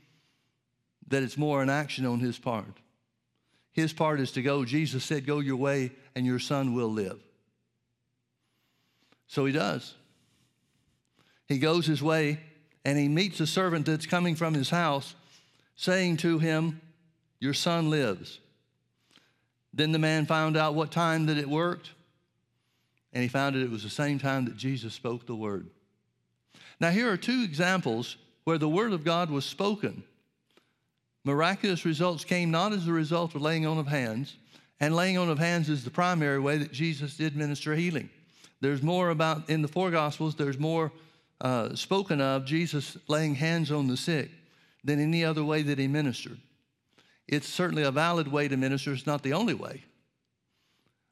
that 1.08 1.24
it's 1.24 1.38
more 1.38 1.62
an 1.62 1.70
action 1.70 2.06
on 2.06 2.20
his 2.20 2.40
part. 2.40 2.80
His 3.72 3.94
part 3.94 4.20
is 4.20 4.32
to 4.32 4.42
go. 4.42 4.64
Jesus 4.66 5.04
said, 5.04 5.26
Go 5.26 5.40
your 5.40 5.58
way, 5.58 5.92
and 6.16 6.26
your 6.26 6.40
son 6.40 6.74
will 6.74 6.92
live. 6.92 7.22
So 9.28 9.46
he 9.46 9.52
does. 9.52 9.94
He 11.48 11.58
goes 11.58 11.86
his 11.86 12.02
way, 12.02 12.40
and 12.84 12.98
he 12.98 13.08
meets 13.08 13.40
a 13.40 13.48
servant 13.48 13.86
that's 13.86 14.06
coming 14.06 14.36
from 14.36 14.54
his 14.54 14.70
house, 14.70 15.16
saying 15.76 16.18
to 16.18 16.40
him, 16.40 16.82
Your 17.40 17.54
son 17.54 17.90
lives. 17.90 18.40
Then 19.74 19.92
the 19.92 20.00
man 20.00 20.26
found 20.26 20.56
out 20.56 20.76
what 20.76 20.92
time 20.92 21.26
that 21.26 21.38
it 21.38 21.50
worked, 21.50 21.92
and 23.14 23.22
he 23.22 23.30
found 23.30 23.56
that 23.56 23.62
it 23.62 23.72
was 23.72 23.84
the 23.84 23.90
same 23.90 24.20
time 24.20 24.46
that 24.46 24.58
Jesus 24.58 24.94
spoke 24.94 25.26
the 25.26 25.36
word. 25.36 25.68
Now, 26.80 26.90
here 26.90 27.12
are 27.12 27.18
two 27.18 27.44
examples 27.44 28.18
where 28.44 28.58
the 28.58 28.70
word 28.70 28.94
of 28.94 29.04
God 29.04 29.30
was 29.30 29.46
spoken 29.46 30.04
Miraculous 31.26 31.86
results 31.86 32.24
came 32.24 32.52
not 32.52 32.72
as 32.72 32.88
a 32.88 32.94
result 32.94 33.34
of 33.34 33.42
laying 33.42 33.66
on 33.66 33.80
of 33.80 33.88
hands, 33.88 34.38
and 34.80 34.96
laying 34.96 35.18
on 35.18 35.28
of 35.28 35.40
hands 35.40 35.70
is 35.70 35.84
the 35.84 35.90
primary 35.90 36.40
way 36.40 36.60
that 36.60 36.72
Jesus 36.72 37.18
did 37.18 37.36
minister 37.36 37.74
healing. 37.74 38.12
There's 38.62 38.84
more 38.84 39.10
about, 39.10 39.50
in 39.50 39.64
the 39.64 39.68
four 39.68 39.90
Gospels, 39.90 40.36
there's 40.36 40.60
more 40.60 40.92
uh, 41.42 41.76
spoken 41.76 42.22
of 42.22 42.46
Jesus 42.46 42.98
laying 43.08 43.36
hands 43.36 43.72
on 43.72 43.88
the 43.88 43.98
sick 43.98 44.32
than 44.84 45.00
any 45.00 45.26
other 45.26 45.44
way 45.44 45.62
that 45.64 45.80
he 45.80 45.88
ministered. 45.88 46.40
It's 47.28 47.48
certainly 47.48 47.84
a 47.84 47.92
valid 47.92 48.28
way 48.28 48.48
to 48.48 48.58
minister, 48.58 48.94
it's 48.94 49.08
not 49.08 49.24
the 49.24 49.34
only 49.34 49.54
way, 49.54 49.84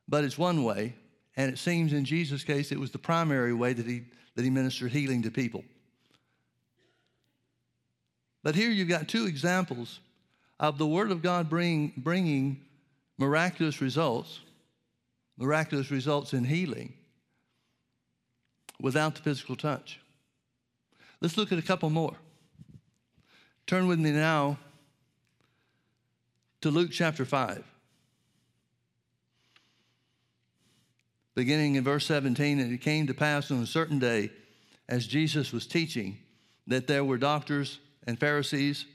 but 0.07 0.23
it's 0.23 0.37
one 0.37 0.63
way. 0.63 0.95
And 1.35 1.51
it 1.51 1.57
seems 1.57 1.93
in 1.93 2.05
Jesus' 2.05 2.43
case, 2.43 2.71
it 2.71 2.79
was 2.79 2.91
the 2.91 2.99
primary 2.99 3.53
way 3.53 3.73
that 3.73 3.87
he, 3.87 4.03
that 4.35 4.43
he 4.43 4.51
ministered 4.51 4.91
healing 4.91 5.23
to 5.23 5.31
people. 5.31 5.63
But 8.43 8.55
here 8.55 8.69
you've 8.69 8.89
got 8.89 9.07
two 9.07 9.25
examples 9.25 9.99
of 10.59 10.77
the 10.77 10.85
Word 10.85 11.11
of 11.11 11.23
God 11.23 11.49
bring, 11.49 11.93
bringing 11.97 12.61
miraculous 13.17 13.81
results, 13.81 14.41
miraculous 15.37 15.89
results 15.89 16.33
in 16.33 16.43
healing 16.43 16.93
without 18.79 19.15
the 19.15 19.21
physical 19.21 19.55
touch. 19.55 19.99
Let's 21.23 21.37
look 21.37 21.53
at 21.53 21.57
a 21.57 21.61
couple 21.61 21.89
more. 21.89 22.17
Turn 23.65 23.87
with 23.87 23.97
me 23.97 24.11
now 24.11 24.57
to 26.59 26.69
Luke 26.69 26.89
chapter 26.91 27.23
5. 27.23 27.63
Beginning 31.33 31.75
in 31.75 31.83
verse 31.85 32.05
17, 32.07 32.59
and 32.59 32.73
it 32.73 32.81
came 32.81 33.07
to 33.07 33.13
pass 33.13 33.49
on 33.51 33.63
a 33.63 33.65
certain 33.65 33.99
day, 33.99 34.31
as 34.89 35.07
Jesus 35.07 35.53
was 35.53 35.65
teaching, 35.65 36.17
that 36.67 36.87
there 36.87 37.05
were 37.05 37.17
doctors 37.17 37.79
and 38.05 38.19
Pharisees. 38.19 38.85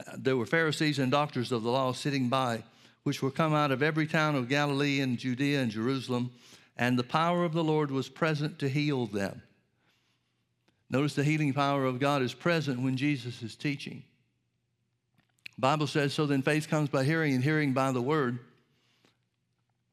Uh, 0.00 0.16
there 0.18 0.36
were 0.36 0.46
Pharisees 0.46 0.98
and 0.98 1.12
doctors 1.12 1.52
of 1.52 1.62
the 1.62 1.70
law 1.70 1.92
sitting 1.92 2.28
by, 2.28 2.64
which 3.04 3.22
were 3.22 3.30
come 3.30 3.54
out 3.54 3.70
of 3.70 3.84
every 3.84 4.08
town 4.08 4.34
of 4.34 4.48
Galilee 4.48 5.00
and 5.00 5.16
Judea 5.16 5.62
and 5.62 5.70
Jerusalem, 5.70 6.32
and 6.76 6.98
the 6.98 7.04
power 7.04 7.44
of 7.44 7.52
the 7.52 7.62
Lord 7.62 7.92
was 7.92 8.08
present 8.08 8.58
to 8.58 8.68
heal 8.68 9.06
them. 9.06 9.42
Notice 10.92 11.14
the 11.14 11.24
healing 11.24 11.54
power 11.54 11.86
of 11.86 11.98
God 11.98 12.20
is 12.20 12.34
present 12.34 12.80
when 12.80 12.96
Jesus 12.96 13.42
is 13.42 13.56
teaching. 13.56 14.04
Bible 15.58 15.86
says, 15.86 16.12
so 16.12 16.26
then 16.26 16.42
faith 16.42 16.68
comes 16.68 16.90
by 16.90 17.02
hearing, 17.02 17.34
and 17.34 17.42
hearing 17.42 17.72
by 17.72 17.92
the 17.92 18.02
word. 18.02 18.38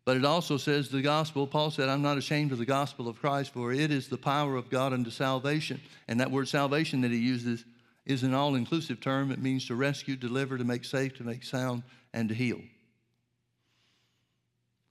But 0.03 0.18
it 0.18 0.25
also 0.25 0.58
says 0.58 0.89
the 0.89 1.01
gospel, 1.01 1.48
Paul 1.48 1.72
said, 1.72 1.88
I'm 1.88 2.01
not 2.01 2.18
ashamed 2.18 2.51
of 2.51 2.58
the 2.58 2.65
gospel 2.65 3.08
of 3.08 3.20
Christ, 3.20 3.53
for 3.53 3.72
it 3.72 3.91
is 3.91 4.08
the 4.08 4.18
power 4.18 4.56
of 4.56 4.70
God 4.70 4.91
unto 4.91 5.10
salvation. 5.10 5.79
And 6.08 6.20
that 6.20 6.32
word 6.32 6.48
salvation 6.48 7.01
that 7.01 7.12
he 7.12 7.18
uses 7.18 7.63
is 8.06 8.24
an 8.24 8.34
all 8.34 8.56
inclusive 8.56 9.00
term. 9.00 9.32
It 9.32 9.41
means 9.41 9.68
to 9.68 9.75
rescue, 9.75 10.15
deliver, 10.15 10.58
to 10.58 10.63
make 10.63 10.84
safe, 10.84 11.15
to 11.18 11.24
make 11.24 11.44
sound, 11.44 11.84
and 12.13 12.27
to 12.27 12.36
heal. 12.36 12.60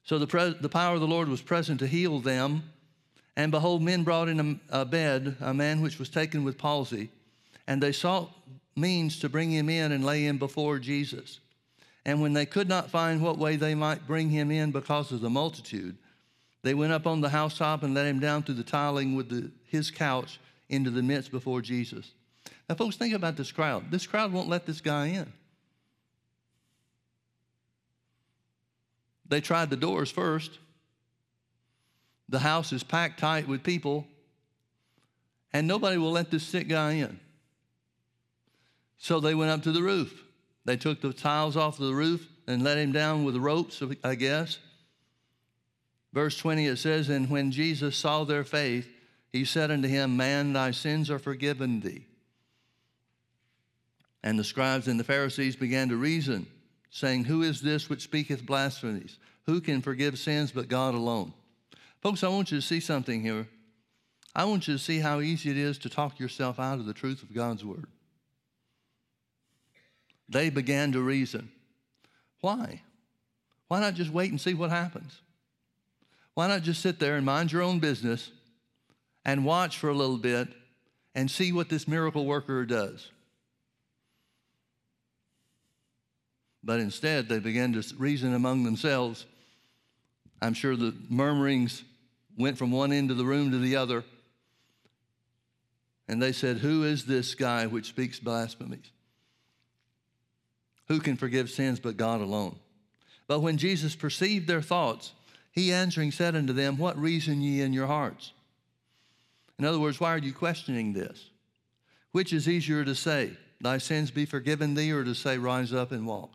So 0.05 0.19
the, 0.19 0.27
pre- 0.27 0.57
the 0.59 0.69
power 0.69 0.95
of 0.95 1.01
the 1.01 1.07
Lord 1.07 1.29
was 1.29 1.43
present 1.43 1.81
to 1.81 1.87
heal 1.87 2.21
them. 2.21 2.63
And 3.39 3.53
behold, 3.53 3.83
men 3.83 4.03
brought 4.03 4.29
in 4.29 4.61
a, 4.69 4.81
a 4.81 4.85
bed 4.85 5.37
a 5.41 5.55
man 5.55 5.81
which 5.81 6.01
was 6.01 6.09
taken 6.09 6.43
with 6.43 6.59
palsy, 6.59 7.09
and 7.69 7.81
they 7.81 7.93
sought 7.93 8.33
means 8.75 9.21
to 9.21 9.29
bring 9.29 9.53
him 9.53 9.71
in 9.71 9.93
and 9.93 10.05
lay 10.05 10.27
him 10.27 10.39
before 10.39 10.81
Jesus. 10.81 11.39
And 12.05 12.21
when 12.21 12.33
they 12.33 12.47
could 12.47 12.69
not 12.69 12.91
find 12.91 13.23
what 13.23 13.39
way 13.39 13.55
they 13.55 13.77
might 13.77 14.09
bring 14.09 14.29
him 14.29 14.51
in 14.51 14.73
because 14.73 15.13
of 15.13 15.21
the 15.21 15.31
multitude, 15.31 15.97
they 16.63 16.75
went 16.75 16.93
up 16.93 17.07
on 17.07 17.21
the 17.21 17.29
housetop 17.29 17.85
and 17.85 17.95
let 17.95 18.07
him 18.07 18.19
down 18.19 18.43
through 18.43 18.57
the 18.57 18.65
tiling 18.65 19.15
with 19.15 19.29
the, 19.29 19.53
his 19.69 19.93
couch 19.93 20.41
into 20.69 20.91
the 20.91 21.03
midst 21.03 21.31
before 21.31 21.63
Jesus. 21.63 22.11
Now, 22.69 22.75
folks, 22.75 22.97
think 22.97 23.15
about 23.15 23.37
this 23.37 23.53
crowd. 23.53 23.89
This 23.89 24.07
crowd 24.07 24.33
won't 24.33 24.49
let 24.49 24.67
this 24.67 24.81
guy 24.81 25.07
in. 25.07 25.33
They 29.29 29.41
tried 29.41 29.71
the 29.71 29.77
doors 29.77 30.11
first. 30.11 30.59
The 32.29 32.39
house 32.39 32.73
is 32.73 32.83
packed 32.83 33.21
tight 33.21 33.49
with 33.49 33.63
people, 33.63 34.07
and 35.53 35.67
nobody 35.67 35.97
will 35.97 36.13
let 36.13 36.31
this 36.31 36.43
sick 36.43 36.69
guy 36.69 36.93
in. 36.93 37.19
So 38.99 39.21
they 39.21 39.35
went 39.35 39.51
up 39.51 39.63
to 39.63 39.73
the 39.73 39.83
roof. 39.83 40.25
They 40.65 40.77
took 40.77 41.01
the 41.01 41.13
tiles 41.13 41.57
off 41.57 41.79
the 41.79 41.95
roof 41.95 42.29
and 42.47 42.63
let 42.63 42.79
him 42.79 42.93
down 42.93 43.25
with 43.25 43.37
ropes, 43.37 43.83
I 44.05 44.15
guess. 44.15 44.59
Verse 46.13 46.37
20 46.37 46.67
it 46.67 46.77
says, 46.77 47.09
And 47.09 47.31
when 47.31 47.51
Jesus 47.51 47.97
saw 47.97 48.25
their 48.25 48.45
faith, 48.45 48.89
he 49.33 49.45
said 49.45 49.71
unto 49.71 49.89
him, 49.89 50.17
Man, 50.17 50.53
thy 50.53 50.73
sins 50.73 51.11
are 51.11 51.19
forgiven 51.19 51.81
thee. 51.81 52.07
And 54.23 54.39
the 54.39 54.45
scribes 54.45 54.89
and 54.89 54.99
the 54.99 55.05
Pharisees 55.05 55.57
began 55.57 55.89
to 55.91 55.97
reason, 55.97 56.47
saying, 56.91 57.25
Who 57.25 57.43
is 57.43 57.61
this 57.61 57.89
which 57.89 58.03
speaketh 58.03 58.45
blasphemies? 58.45 59.19
Who 59.47 59.61
can 59.61 59.81
forgive 59.81 60.19
sins 60.19 60.51
but 60.51 60.69
God 60.69 60.95
alone? 60.95 61.33
Folks, 62.01 62.23
I 62.23 62.29
want 62.29 62.53
you 62.53 62.59
to 62.59 62.67
see 62.67 62.81
something 62.81 63.23
here. 63.23 63.49
I 64.35 64.45
want 64.45 64.69
you 64.69 64.75
to 64.75 64.79
see 64.79 65.01
how 65.01 65.21
easy 65.21 65.51
it 65.51 65.57
is 65.57 65.79
to 65.79 65.89
talk 65.89 66.21
yourself 66.21 66.61
out 66.61 66.79
of 66.79 66.87
the 66.87 66.93
truth 66.95 67.23
of 67.23 67.35
God's 67.35 67.65
word. 67.65 67.87
They 70.29 70.51
began 70.51 70.93
to 70.93 71.01
reason. 71.01 71.51
Why? 72.41 72.83
Why 73.67 73.81
not 73.81 73.95
just 73.95 74.13
wait 74.13 74.31
and 74.31 74.41
see 74.41 74.55
what 74.55 74.71
happens? 74.71 75.21
Why 76.35 76.47
not 76.47 76.63
just 76.63 76.83
sit 76.83 77.01
there 77.01 77.17
and 77.17 77.27
mind 77.27 77.51
your 77.51 77.63
own 77.63 77.81
business 77.81 78.31
and 79.25 79.45
watch 79.45 79.79
for 79.79 79.89
a 79.89 79.95
little 79.95 80.19
bit 80.19 80.49
and 81.15 81.29
see 81.29 81.53
what 81.53 81.69
this 81.69 81.89
miracle 81.89 82.25
worker 82.25 82.65
does? 82.65 83.11
But 86.63 86.81
instead, 86.81 87.29
they 87.29 87.39
began 87.39 87.73
to 87.73 87.83
reason 87.97 88.35
among 88.35 88.63
themselves. 88.63 89.27
I'm 90.41 90.55
sure 90.55 90.77
the 90.77 90.95
murmurings 91.09 91.83
went 92.39 92.57
from 92.57 92.71
one 92.71 92.93
end 92.93 93.11
of 93.11 93.19
the 93.19 93.25
room 93.25 93.51
to 93.51 93.59
the 93.59 93.77
other. 93.77 94.05
And 96.07 96.23
they 96.23 96.33
said, 96.33 96.59
Who 96.59 96.85
is 96.85 97.05
this 97.05 97.35
guy 97.35 97.67
which 97.67 97.89
speaks 97.89 98.19
blasphemies? 98.19 98.91
Who 100.87 101.01
can 101.01 101.17
forgive 101.17 101.51
sins 101.51 101.81
but 101.81 101.99
God 101.99 102.23
alone? 102.23 102.59
But 103.27 103.41
when 103.41 103.59
Jesus 103.59 103.95
perceived 103.95 104.47
their 104.49 104.63
thoughts, 104.63 105.13
he 105.53 105.73
answering 105.73 106.13
said 106.13 106.35
unto 106.35 106.55
them, 106.55 106.79
What 106.79 106.97
reason 106.97 107.43
ye 107.43 107.61
in 107.61 107.75
your 107.75 107.89
hearts? 107.89 108.33
In 109.59 109.65
other 109.65 109.81
words, 109.81 110.01
why 110.01 110.15
are 110.15 110.19
you 110.19 110.33
questioning 110.33 110.93
this? 110.93 111.29
Which 112.13 112.33
is 112.33 112.49
easier 112.49 112.85
to 112.85 112.95
say, 112.95 113.33
Thy 113.61 113.79
sins 113.79 114.11
be 114.11 114.25
forgiven 114.25 114.75
thee, 114.75 114.93
or 114.93 115.05
to 115.05 115.15
say, 115.15 115.37
Rise 115.37 115.75
up 115.75 115.93
and 115.93 116.07
walk? 116.07 116.31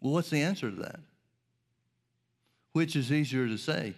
Well, 0.00 0.12
what's 0.12 0.30
the 0.30 0.42
answer 0.42 0.70
to 0.70 0.76
that? 0.76 1.00
Which 2.72 2.96
is 2.96 3.12
easier 3.12 3.46
to 3.46 3.58
say? 3.58 3.94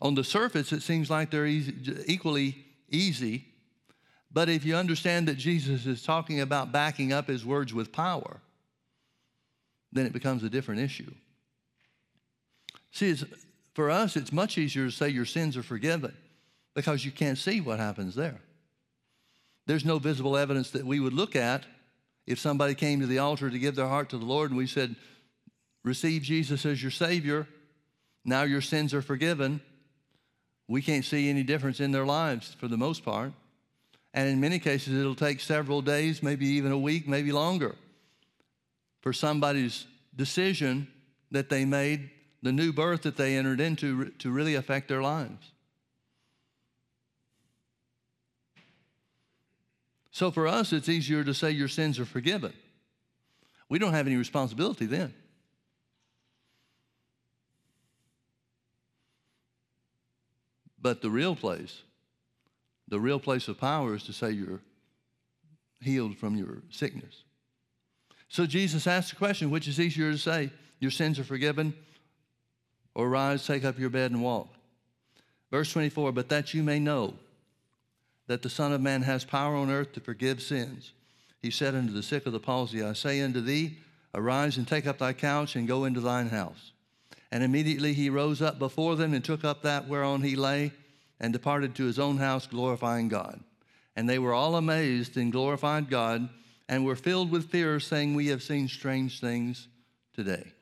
On 0.00 0.14
the 0.14 0.24
surface, 0.24 0.72
it 0.72 0.82
seems 0.82 1.10
like 1.10 1.30
they're 1.30 1.46
easy, 1.46 1.74
equally 2.06 2.64
easy, 2.90 3.46
but 4.32 4.48
if 4.48 4.64
you 4.64 4.74
understand 4.74 5.28
that 5.28 5.36
Jesus 5.36 5.86
is 5.86 6.02
talking 6.02 6.40
about 6.40 6.72
backing 6.72 7.12
up 7.12 7.28
his 7.28 7.46
words 7.46 7.72
with 7.72 7.92
power, 7.92 8.40
then 9.92 10.06
it 10.06 10.12
becomes 10.12 10.42
a 10.42 10.50
different 10.50 10.80
issue. 10.80 11.12
See, 12.90 13.14
for 13.74 13.90
us, 13.90 14.16
it's 14.16 14.32
much 14.32 14.58
easier 14.58 14.86
to 14.86 14.90
say 14.90 15.08
your 15.08 15.24
sins 15.24 15.56
are 15.56 15.62
forgiven 15.62 16.14
because 16.74 17.04
you 17.04 17.12
can't 17.12 17.38
see 17.38 17.60
what 17.60 17.78
happens 17.78 18.14
there. 18.14 18.40
There's 19.66 19.84
no 19.84 19.98
visible 19.98 20.36
evidence 20.36 20.70
that 20.72 20.84
we 20.84 21.00
would 21.00 21.12
look 21.12 21.36
at 21.36 21.64
if 22.26 22.38
somebody 22.38 22.74
came 22.74 23.00
to 23.00 23.06
the 23.06 23.18
altar 23.18 23.50
to 23.50 23.58
give 23.58 23.76
their 23.76 23.88
heart 23.88 24.10
to 24.10 24.18
the 24.18 24.24
Lord 24.24 24.50
and 24.50 24.58
we 24.58 24.66
said, 24.66 24.96
Receive 25.84 26.22
Jesus 26.22 26.64
as 26.64 26.82
your 26.82 26.90
Savior. 26.90 27.46
Now 28.24 28.42
your 28.42 28.60
sins 28.60 28.94
are 28.94 29.02
forgiven. 29.02 29.60
We 30.66 30.80
can't 30.80 31.04
see 31.04 31.28
any 31.28 31.42
difference 31.42 31.80
in 31.80 31.92
their 31.92 32.06
lives 32.06 32.56
for 32.58 32.68
the 32.68 32.76
most 32.76 33.04
part. 33.04 33.32
And 34.14 34.28
in 34.28 34.40
many 34.40 34.58
cases, 34.58 34.98
it'll 34.98 35.14
take 35.14 35.40
several 35.40 35.82
days, 35.82 36.22
maybe 36.22 36.46
even 36.46 36.72
a 36.72 36.78
week, 36.78 37.08
maybe 37.08 37.32
longer, 37.32 37.74
for 39.00 39.12
somebody's 39.12 39.86
decision 40.14 40.88
that 41.32 41.50
they 41.50 41.64
made, 41.64 42.10
the 42.40 42.52
new 42.52 42.72
birth 42.72 43.02
that 43.02 43.16
they 43.16 43.36
entered 43.36 43.60
into, 43.60 44.10
to 44.10 44.30
really 44.30 44.54
affect 44.54 44.88
their 44.88 45.02
lives. 45.02 45.50
So 50.12 50.30
for 50.30 50.46
us, 50.46 50.72
it's 50.72 50.88
easier 50.88 51.24
to 51.24 51.34
say 51.34 51.50
your 51.50 51.66
sins 51.66 51.98
are 51.98 52.04
forgiven. 52.04 52.52
We 53.68 53.80
don't 53.80 53.94
have 53.94 54.06
any 54.06 54.14
responsibility 54.14 54.86
then. 54.86 55.12
But 60.84 61.00
the 61.00 61.08
real 61.08 61.34
place, 61.34 61.80
the 62.88 63.00
real 63.00 63.18
place 63.18 63.48
of 63.48 63.58
power 63.58 63.94
is 63.94 64.02
to 64.02 64.12
say 64.12 64.32
you're 64.32 64.60
healed 65.80 66.18
from 66.18 66.36
your 66.36 66.58
sickness. 66.68 67.22
So 68.28 68.44
Jesus 68.44 68.86
asked 68.86 69.08
the 69.08 69.16
question 69.16 69.50
which 69.50 69.66
is 69.66 69.80
easier 69.80 70.12
to 70.12 70.18
say, 70.18 70.50
your 70.80 70.90
sins 70.90 71.18
are 71.18 71.24
forgiven, 71.24 71.72
or 72.94 73.08
rise, 73.08 73.46
take 73.46 73.64
up 73.64 73.78
your 73.78 73.88
bed, 73.88 74.10
and 74.10 74.22
walk? 74.22 74.48
Verse 75.50 75.72
24, 75.72 76.12
but 76.12 76.28
that 76.28 76.52
you 76.52 76.62
may 76.62 76.78
know 76.78 77.14
that 78.26 78.42
the 78.42 78.50
Son 78.50 78.70
of 78.70 78.82
Man 78.82 79.00
has 79.00 79.24
power 79.24 79.56
on 79.56 79.70
earth 79.70 79.94
to 79.94 80.00
forgive 80.00 80.42
sins. 80.42 80.92
He 81.40 81.50
said 81.50 81.74
unto 81.74 81.94
the 81.94 82.02
sick 82.02 82.26
of 82.26 82.34
the 82.34 82.40
palsy, 82.40 82.82
I 82.82 82.92
say 82.92 83.22
unto 83.22 83.40
thee, 83.40 83.78
arise 84.12 84.58
and 84.58 84.68
take 84.68 84.86
up 84.86 84.98
thy 84.98 85.14
couch 85.14 85.56
and 85.56 85.66
go 85.66 85.86
into 85.86 86.02
thine 86.02 86.28
house. 86.28 86.72
And 87.34 87.42
immediately 87.42 87.94
he 87.94 88.10
rose 88.10 88.40
up 88.40 88.60
before 88.60 88.94
them 88.94 89.12
and 89.12 89.24
took 89.24 89.42
up 89.42 89.62
that 89.62 89.88
whereon 89.88 90.22
he 90.22 90.36
lay 90.36 90.70
and 91.18 91.32
departed 91.32 91.74
to 91.74 91.84
his 91.84 91.98
own 91.98 92.16
house, 92.16 92.46
glorifying 92.46 93.08
God. 93.08 93.40
And 93.96 94.08
they 94.08 94.20
were 94.20 94.32
all 94.32 94.54
amazed 94.54 95.16
and 95.16 95.32
glorified 95.32 95.90
God 95.90 96.28
and 96.68 96.84
were 96.84 96.94
filled 96.94 97.32
with 97.32 97.50
fear, 97.50 97.80
saying, 97.80 98.14
We 98.14 98.28
have 98.28 98.40
seen 98.40 98.68
strange 98.68 99.20
things 99.20 99.66
today. 100.14 100.52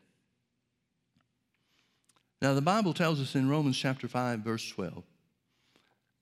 Now, 2.41 2.55
the 2.55 2.63
Bible 2.63 2.95
tells 2.95 3.21
us 3.21 3.35
in 3.35 3.51
Romans 3.51 3.77
chapter 3.77 4.09
5, 4.09 4.41
verse 4.41 4.67
12, 4.71 5.05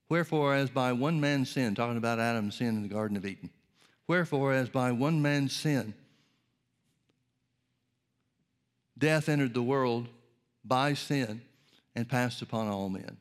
Wherefore, 0.09 0.53
as 0.53 0.69
by 0.69 0.91
one 0.91 1.21
man's 1.21 1.49
sin, 1.49 1.75
talking 1.75 1.95
about 1.95 2.19
Adam's 2.19 2.55
sin 2.55 2.75
in 2.75 2.81
the 2.81 2.89
Garden 2.89 3.15
of 3.15 3.25
Eden, 3.25 3.51
wherefore, 4.05 4.51
as 4.51 4.67
by 4.67 4.91
one 4.91 5.21
man's 5.21 5.55
sin, 5.55 5.93
death 8.97 9.29
entered 9.29 9.53
the 9.53 9.63
world 9.63 10.09
by 10.63 10.93
sin 10.93 11.41
and 11.95 12.07
passed 12.07 12.41
upon 12.41 12.67
all 12.67 12.89
men. 12.89 13.17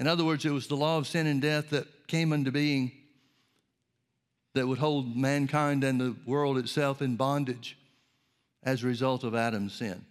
In 0.00 0.06
other 0.06 0.24
words, 0.24 0.44
it 0.44 0.50
was 0.50 0.66
the 0.66 0.76
law 0.76 0.98
of 0.98 1.06
sin 1.06 1.26
and 1.26 1.42
death 1.42 1.70
that 1.70 2.06
came 2.06 2.32
into 2.32 2.52
being 2.52 2.92
that 4.54 4.66
would 4.66 4.78
hold 4.78 5.16
mankind 5.16 5.84
and 5.84 6.00
the 6.00 6.16
world 6.26 6.58
itself 6.58 7.02
in 7.02 7.16
bondage 7.16 7.76
as 8.62 8.82
a 8.82 8.86
result 8.86 9.24
of 9.24 9.34
Adam's 9.34 9.74
sin. 9.74 10.04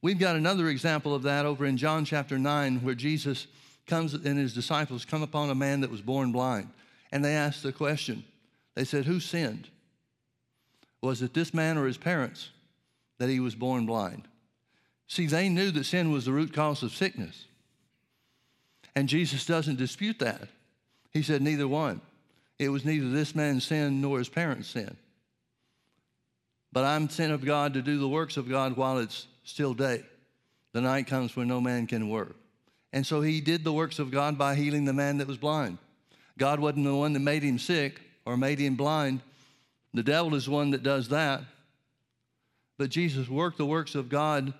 We've 0.00 0.18
got 0.18 0.36
another 0.36 0.68
example 0.68 1.14
of 1.14 1.22
that 1.22 1.46
over 1.46 1.64
in 1.64 1.76
John 1.76 2.04
chapter 2.04 2.38
9, 2.38 2.80
where 2.80 2.94
Jesus 2.94 3.46
comes 3.86 4.14
and 4.14 4.38
his 4.38 4.54
disciples 4.54 5.04
come 5.04 5.22
upon 5.22 5.50
a 5.50 5.54
man 5.54 5.80
that 5.80 5.90
was 5.90 6.00
born 6.00 6.32
blind. 6.32 6.70
And 7.12 7.24
they 7.24 7.34
asked 7.34 7.62
the 7.62 7.72
question 7.72 8.24
they 8.74 8.84
said, 8.84 9.04
Who 9.04 9.20
sinned? 9.20 9.68
Was 11.00 11.22
it 11.22 11.34
this 11.34 11.52
man 11.52 11.76
or 11.76 11.86
his 11.86 11.98
parents 11.98 12.50
that 13.18 13.28
he 13.28 13.40
was 13.40 13.54
born 13.54 13.86
blind? 13.86 14.26
See, 15.12 15.26
they 15.26 15.50
knew 15.50 15.70
that 15.72 15.84
sin 15.84 16.10
was 16.10 16.24
the 16.24 16.32
root 16.32 16.54
cause 16.54 16.82
of 16.82 16.94
sickness. 16.94 17.44
And 18.96 19.10
Jesus 19.10 19.44
doesn't 19.44 19.76
dispute 19.76 20.20
that. 20.20 20.48
He 21.10 21.22
said, 21.22 21.42
Neither 21.42 21.68
one. 21.68 22.00
It 22.58 22.70
was 22.70 22.86
neither 22.86 23.10
this 23.10 23.34
man's 23.34 23.64
sin 23.64 24.00
nor 24.00 24.20
his 24.20 24.30
parents' 24.30 24.68
sin. 24.68 24.96
But 26.72 26.86
I'm 26.86 27.10
sent 27.10 27.30
of 27.30 27.44
God 27.44 27.74
to 27.74 27.82
do 27.82 27.98
the 27.98 28.08
works 28.08 28.38
of 28.38 28.48
God 28.48 28.74
while 28.78 28.96
it's 28.96 29.26
still 29.44 29.74
day. 29.74 30.02
The 30.72 30.80
night 30.80 31.08
comes 31.08 31.36
when 31.36 31.46
no 31.46 31.60
man 31.60 31.86
can 31.86 32.08
work. 32.08 32.34
And 32.94 33.06
so 33.06 33.20
he 33.20 33.42
did 33.42 33.64
the 33.64 33.72
works 33.74 33.98
of 33.98 34.10
God 34.10 34.38
by 34.38 34.54
healing 34.54 34.86
the 34.86 34.94
man 34.94 35.18
that 35.18 35.28
was 35.28 35.36
blind. 35.36 35.76
God 36.38 36.58
wasn't 36.58 36.86
the 36.86 36.94
one 36.94 37.12
that 37.12 37.20
made 37.20 37.42
him 37.42 37.58
sick 37.58 38.00
or 38.24 38.38
made 38.38 38.58
him 38.58 38.76
blind. 38.76 39.20
The 39.92 40.02
devil 40.02 40.34
is 40.34 40.46
the 40.46 40.52
one 40.52 40.70
that 40.70 40.82
does 40.82 41.10
that. 41.10 41.42
But 42.78 42.88
Jesus 42.88 43.28
worked 43.28 43.58
the 43.58 43.66
works 43.66 43.94
of 43.94 44.08
God 44.08 44.54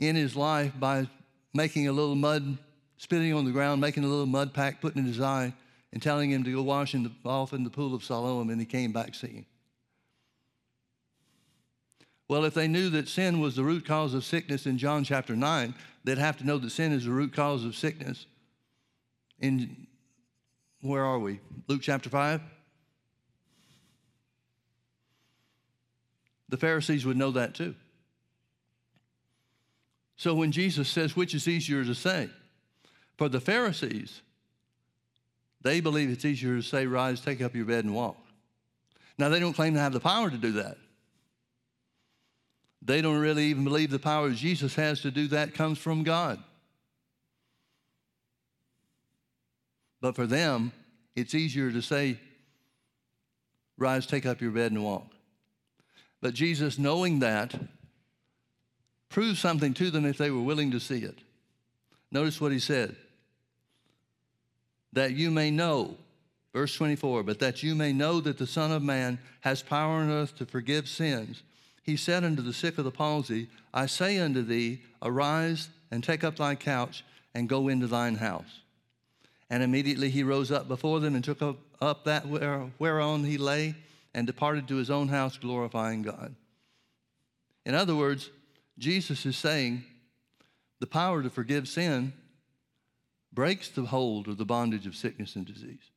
in 0.00 0.16
his 0.16 0.34
life 0.34 0.72
by 0.80 1.06
making 1.54 1.86
a 1.86 1.92
little 1.92 2.16
mud, 2.16 2.58
spitting 2.96 3.32
on 3.32 3.44
the 3.44 3.52
ground, 3.52 3.80
making 3.80 4.02
a 4.02 4.08
little 4.08 4.26
mud 4.26 4.52
pack, 4.52 4.80
putting 4.80 4.98
it 4.98 5.06
in 5.06 5.12
his 5.12 5.20
eye, 5.20 5.52
and 5.92 6.02
telling 6.02 6.30
him 6.30 6.42
to 6.42 6.52
go 6.52 6.62
wash 6.62 6.94
in 6.94 7.04
the, 7.04 7.12
off 7.24 7.52
in 7.52 7.62
the 7.62 7.70
pool 7.70 7.94
of 7.94 8.02
Siloam, 8.02 8.50
and 8.50 8.58
he 8.58 8.66
came 8.66 8.92
back 8.92 9.14
seeing. 9.14 9.46
Well, 12.28 12.44
if 12.44 12.54
they 12.54 12.68
knew 12.68 12.90
that 12.90 13.08
sin 13.08 13.40
was 13.40 13.56
the 13.56 13.64
root 13.64 13.84
cause 13.84 14.14
of 14.14 14.24
sickness 14.24 14.66
in 14.66 14.78
John 14.78 15.04
chapter 15.04 15.36
9, 15.36 15.74
they'd 16.04 16.18
have 16.18 16.38
to 16.38 16.46
know 16.46 16.58
that 16.58 16.70
sin 16.70 16.92
is 16.92 17.04
the 17.04 17.10
root 17.10 17.34
cause 17.34 17.64
of 17.64 17.76
sickness. 17.76 18.26
In 19.38 19.86
where 20.80 21.04
are 21.04 21.18
we? 21.18 21.40
Luke 21.66 21.82
chapter 21.82 22.08
5? 22.08 22.40
The 26.48 26.56
Pharisees 26.56 27.04
would 27.04 27.16
know 27.16 27.32
that 27.32 27.54
too. 27.54 27.74
So 30.20 30.34
when 30.34 30.52
Jesus 30.52 30.86
says, 30.90 31.16
which 31.16 31.34
is 31.34 31.48
easier 31.48 31.82
to 31.82 31.94
say? 31.94 32.28
For 33.16 33.30
the 33.30 33.40
Pharisees, 33.40 34.20
they 35.62 35.80
believe 35.80 36.10
it's 36.10 36.26
easier 36.26 36.56
to 36.56 36.62
say, 36.62 36.84
rise, 36.84 37.22
take 37.22 37.40
up 37.40 37.54
your 37.54 37.64
bed, 37.64 37.86
and 37.86 37.94
walk. 37.94 38.18
Now, 39.16 39.30
they 39.30 39.40
don't 39.40 39.54
claim 39.54 39.72
to 39.72 39.80
have 39.80 39.94
the 39.94 39.98
power 39.98 40.28
to 40.28 40.36
do 40.36 40.52
that. 40.52 40.76
They 42.82 43.00
don't 43.00 43.18
really 43.18 43.44
even 43.44 43.64
believe 43.64 43.90
the 43.90 43.98
power 43.98 44.28
Jesus 44.32 44.74
has 44.74 45.00
to 45.00 45.10
do 45.10 45.26
that 45.28 45.54
comes 45.54 45.78
from 45.78 46.02
God. 46.02 46.38
But 50.02 50.16
for 50.16 50.26
them, 50.26 50.70
it's 51.16 51.34
easier 51.34 51.72
to 51.72 51.80
say, 51.80 52.20
rise, 53.78 54.04
take 54.04 54.26
up 54.26 54.42
your 54.42 54.50
bed, 54.50 54.72
and 54.72 54.84
walk. 54.84 55.06
But 56.20 56.34
Jesus, 56.34 56.78
knowing 56.78 57.20
that, 57.20 57.58
prove 59.10 59.36
something 59.36 59.74
to 59.74 59.90
them 59.90 60.06
if 60.06 60.16
they 60.16 60.30
were 60.30 60.40
willing 60.40 60.70
to 60.70 60.80
see 60.80 61.00
it. 61.00 61.18
Notice 62.10 62.40
what 62.40 62.52
he 62.52 62.58
said. 62.58 62.96
that 64.92 65.12
you 65.12 65.30
may 65.30 65.50
know, 65.50 65.96
verse 66.52 66.74
24, 66.74 67.22
but 67.22 67.38
that 67.38 67.62
you 67.62 67.74
may 67.74 67.92
know 67.92 68.20
that 68.20 68.38
the 68.38 68.46
Son 68.46 68.72
of 68.72 68.82
Man 68.82 69.18
has 69.40 69.62
power 69.62 69.96
on 70.00 70.10
earth 70.10 70.36
to 70.36 70.46
forgive 70.46 70.88
sins. 70.88 71.42
He 71.82 71.96
said 71.96 72.24
unto 72.24 72.42
the 72.42 72.52
sick 72.52 72.78
of 72.78 72.84
the 72.84 72.90
palsy, 72.90 73.48
I 73.72 73.86
say 73.86 74.18
unto 74.18 74.42
thee, 74.42 74.82
arise 75.02 75.68
and 75.90 76.02
take 76.02 76.24
up 76.24 76.36
thy 76.36 76.54
couch 76.54 77.04
and 77.34 77.48
go 77.48 77.68
into 77.68 77.86
thine 77.86 78.16
house. 78.16 78.60
And 79.48 79.62
immediately 79.62 80.10
he 80.10 80.22
rose 80.22 80.52
up 80.52 80.68
before 80.68 81.00
them 81.00 81.14
and 81.14 81.24
took 81.24 81.42
up, 81.42 81.56
up 81.80 82.04
that 82.04 82.26
whereon 82.26 83.24
he 83.24 83.38
lay 83.38 83.74
and 84.14 84.26
departed 84.26 84.68
to 84.68 84.76
his 84.76 84.90
own 84.90 85.08
house, 85.08 85.36
glorifying 85.38 86.02
God. 86.02 86.34
In 87.64 87.74
other 87.74 87.94
words, 87.94 88.30
Jesus 88.80 89.26
is 89.26 89.36
saying 89.36 89.84
the 90.80 90.86
power 90.86 91.22
to 91.22 91.28
forgive 91.28 91.68
sin 91.68 92.14
breaks 93.30 93.68
the 93.68 93.82
hold 93.82 94.26
of 94.26 94.38
the 94.38 94.46
bondage 94.46 94.86
of 94.86 94.96
sickness 94.96 95.36
and 95.36 95.44
disease. 95.44 95.90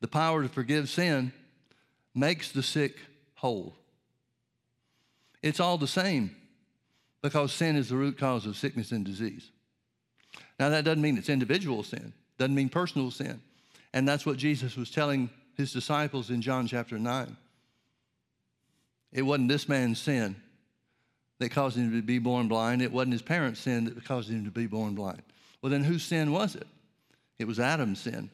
The 0.00 0.06
power 0.06 0.42
to 0.42 0.48
forgive 0.48 0.90
sin 0.90 1.32
makes 2.14 2.52
the 2.52 2.62
sick 2.62 2.98
whole. 3.36 3.74
It's 5.42 5.60
all 5.60 5.78
the 5.78 5.88
same 5.88 6.36
because 7.22 7.50
sin 7.50 7.74
is 7.76 7.88
the 7.88 7.96
root 7.96 8.18
cause 8.18 8.44
of 8.44 8.56
sickness 8.56 8.92
and 8.92 9.06
disease. 9.06 9.50
Now, 10.60 10.68
that 10.68 10.84
doesn't 10.84 11.02
mean 11.02 11.16
it's 11.16 11.30
individual 11.30 11.82
sin, 11.82 12.12
doesn't 12.36 12.54
mean 12.54 12.68
personal 12.68 13.10
sin. 13.10 13.40
And 13.94 14.06
that's 14.06 14.26
what 14.26 14.36
Jesus 14.36 14.76
was 14.76 14.90
telling 14.90 15.30
his 15.56 15.72
disciples 15.72 16.28
in 16.28 16.42
John 16.42 16.66
chapter 16.66 16.98
9. 16.98 17.36
It 19.12 19.22
wasn't 19.22 19.48
this 19.48 19.68
man's 19.68 19.98
sin 19.98 20.36
that 21.38 21.50
caused 21.50 21.76
him 21.76 21.92
to 21.92 22.02
be 22.02 22.18
born 22.18 22.48
blind. 22.48 22.82
It 22.82 22.92
wasn't 22.92 23.12
his 23.12 23.22
parents' 23.22 23.60
sin 23.60 23.84
that 23.84 24.04
caused 24.04 24.30
him 24.30 24.44
to 24.44 24.50
be 24.50 24.66
born 24.66 24.94
blind. 24.94 25.22
Well, 25.62 25.70
then 25.70 25.84
whose 25.84 26.02
sin 26.02 26.32
was 26.32 26.54
it? 26.54 26.66
It 27.38 27.46
was 27.46 27.60
Adam's 27.60 28.00
sin. 28.00 28.30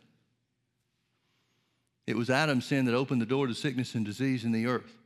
It 2.07 2.17
was 2.17 2.31
Adam's 2.31 2.67
sin 2.67 2.85
that 2.87 2.95
opened 2.95 3.21
the 3.21 3.27
door 3.27 3.47
to 3.47 3.55
sickness 3.55 3.95
and 3.95 4.05
disease 4.05 4.45
in 4.45 4.53
the 4.53 4.67
earth. 4.67 4.99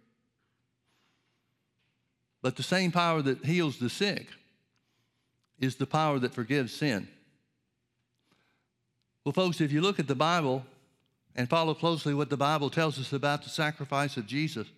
But 2.42 2.56
the 2.56 2.62
same 2.62 2.92
power 2.92 3.20
that 3.22 3.44
heals 3.44 3.78
the 3.78 3.90
sick 3.90 4.28
is 5.58 5.76
the 5.76 5.86
power 5.86 6.18
that 6.20 6.34
forgives 6.34 6.72
sin. 6.72 7.08
Well, 9.24 9.32
folks, 9.32 9.60
if 9.60 9.72
you 9.72 9.80
look 9.80 9.98
at 9.98 10.06
the 10.06 10.14
Bible 10.14 10.64
and 11.34 11.48
follow 11.48 11.74
closely 11.74 12.14
what 12.14 12.30
the 12.30 12.36
Bible 12.36 12.70
tells 12.70 12.98
us 12.98 13.12
about 13.12 13.42
the 13.42 13.50
sacrifice 13.50 14.16
of 14.16 14.26
Jesus, 14.26 14.68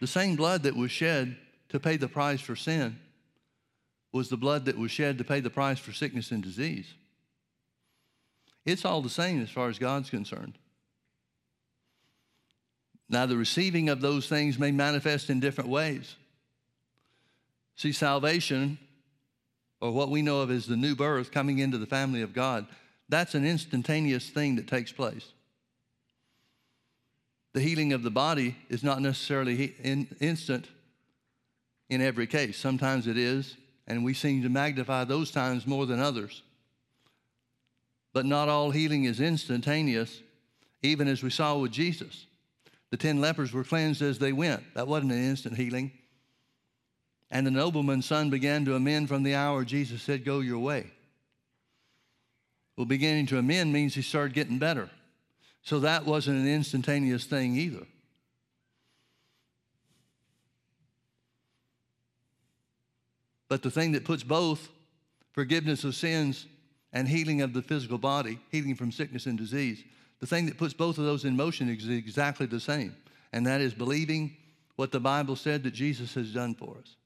the 0.00 0.06
same 0.06 0.36
blood 0.36 0.62
that 0.62 0.76
was 0.76 0.90
shed 0.90 1.36
to 1.70 1.80
pay 1.80 1.96
the 1.96 2.08
price 2.08 2.40
for 2.40 2.56
sin 2.56 2.98
was 4.12 4.28
the 4.28 4.36
blood 4.36 4.64
that 4.64 4.78
was 4.78 4.90
shed 4.90 5.18
to 5.18 5.24
pay 5.24 5.40
the 5.40 5.50
price 5.50 5.78
for 5.78 5.92
sickness 5.92 6.30
and 6.30 6.42
disease. 6.42 6.86
It's 8.64 8.84
all 8.84 9.02
the 9.02 9.10
same 9.10 9.42
as 9.42 9.50
far 9.50 9.68
as 9.68 9.78
God's 9.78 10.10
concerned. 10.10 10.58
Now, 13.08 13.26
the 13.26 13.36
receiving 13.36 13.88
of 13.88 14.00
those 14.00 14.28
things 14.28 14.58
may 14.58 14.70
manifest 14.70 15.30
in 15.30 15.40
different 15.40 15.70
ways. 15.70 16.16
See, 17.76 17.92
salvation, 17.92 18.78
or 19.80 19.92
what 19.92 20.10
we 20.10 20.20
know 20.20 20.40
of 20.42 20.50
as 20.50 20.66
the 20.66 20.76
new 20.76 20.94
birth, 20.94 21.30
coming 21.30 21.58
into 21.58 21.78
the 21.78 21.86
family 21.86 22.22
of 22.22 22.34
God, 22.34 22.66
that's 23.08 23.34
an 23.34 23.46
instantaneous 23.46 24.28
thing 24.28 24.56
that 24.56 24.66
takes 24.66 24.92
place. 24.92 25.32
The 27.54 27.60
healing 27.60 27.92
of 27.92 28.02
the 28.02 28.10
body 28.10 28.56
is 28.68 28.84
not 28.84 29.00
necessarily 29.00 29.74
in, 29.82 30.06
instant 30.20 30.66
in 31.88 32.00
every 32.00 32.26
case. 32.26 32.58
Sometimes 32.58 33.06
it 33.06 33.16
is, 33.16 33.56
and 33.86 34.04
we 34.04 34.14
seem 34.14 34.42
to 34.42 34.48
magnify 34.48 35.04
those 35.04 35.30
times 35.30 35.66
more 35.66 35.86
than 35.86 36.00
others. 36.00 36.42
But 38.12 38.26
not 38.26 38.48
all 38.48 38.70
healing 38.70 39.04
is 39.04 39.20
instantaneous, 39.20 40.20
even 40.82 41.08
as 41.08 41.22
we 41.22 41.30
saw 41.30 41.56
with 41.58 41.72
Jesus. 41.72 42.26
The 42.90 42.96
ten 42.96 43.20
lepers 43.20 43.52
were 43.52 43.64
cleansed 43.64 44.02
as 44.02 44.18
they 44.18 44.32
went. 44.32 44.62
That 44.74 44.88
wasn't 44.88 45.12
an 45.12 45.24
instant 45.24 45.56
healing. 45.56 45.92
And 47.30 47.46
the 47.46 47.50
nobleman's 47.50 48.06
son 48.06 48.30
began 48.30 48.64
to 48.64 48.74
amend 48.74 49.08
from 49.08 49.22
the 49.22 49.34
hour 49.34 49.64
Jesus 49.64 50.02
said, 50.02 50.24
Go 50.24 50.40
your 50.40 50.58
way. 50.58 50.90
Well, 52.76 52.86
beginning 52.86 53.26
to 53.26 53.38
amend 53.38 53.72
means 53.72 53.94
he 53.94 54.02
started 54.02 54.34
getting 54.34 54.58
better. 54.58 54.88
So 55.62 55.80
that 55.80 56.06
wasn't 56.06 56.38
an 56.38 56.48
instantaneous 56.48 57.24
thing 57.24 57.56
either. 57.56 57.86
But 63.48 63.62
the 63.62 63.70
thing 63.70 63.92
that 63.92 64.04
puts 64.04 64.22
both 64.22 64.68
forgiveness 65.32 65.84
of 65.84 65.94
sins 65.94 66.46
and 66.92 67.08
healing 67.08 67.42
of 67.42 67.52
the 67.52 67.62
physical 67.62 67.98
body, 67.98 68.38
healing 68.50 68.74
from 68.74 68.92
sickness 68.92 69.26
and 69.26 69.38
disease, 69.38 69.84
the 70.20 70.26
thing 70.26 70.46
that 70.46 70.58
puts 70.58 70.74
both 70.74 70.98
of 70.98 71.04
those 71.04 71.24
in 71.24 71.36
motion 71.36 71.68
is 71.68 71.88
exactly 71.88 72.46
the 72.46 72.60
same, 72.60 72.94
and 73.32 73.46
that 73.46 73.60
is 73.60 73.72
believing 73.72 74.36
what 74.76 74.92
the 74.92 75.00
Bible 75.00 75.36
said 75.36 75.62
that 75.62 75.72
Jesus 75.72 76.14
has 76.14 76.32
done 76.32 76.54
for 76.54 76.76
us. 76.78 76.96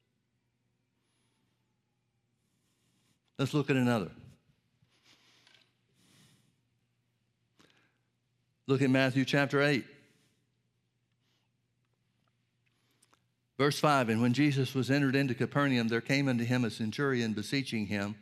Let's 3.38 3.54
look 3.54 3.70
at 3.70 3.76
another. 3.76 4.10
Look 8.72 8.80
at 8.80 8.88
Matthew 8.88 9.26
chapter 9.26 9.60
8. 9.60 9.84
Verse 13.58 13.78
5 13.78 14.08
And 14.08 14.22
when 14.22 14.32
Jesus 14.32 14.74
was 14.74 14.90
entered 14.90 15.14
into 15.14 15.34
Capernaum, 15.34 15.88
there 15.88 16.00
came 16.00 16.26
unto 16.26 16.42
him 16.42 16.64
a 16.64 16.70
centurion 16.70 17.34
beseeching 17.34 17.84
him, 17.84 18.14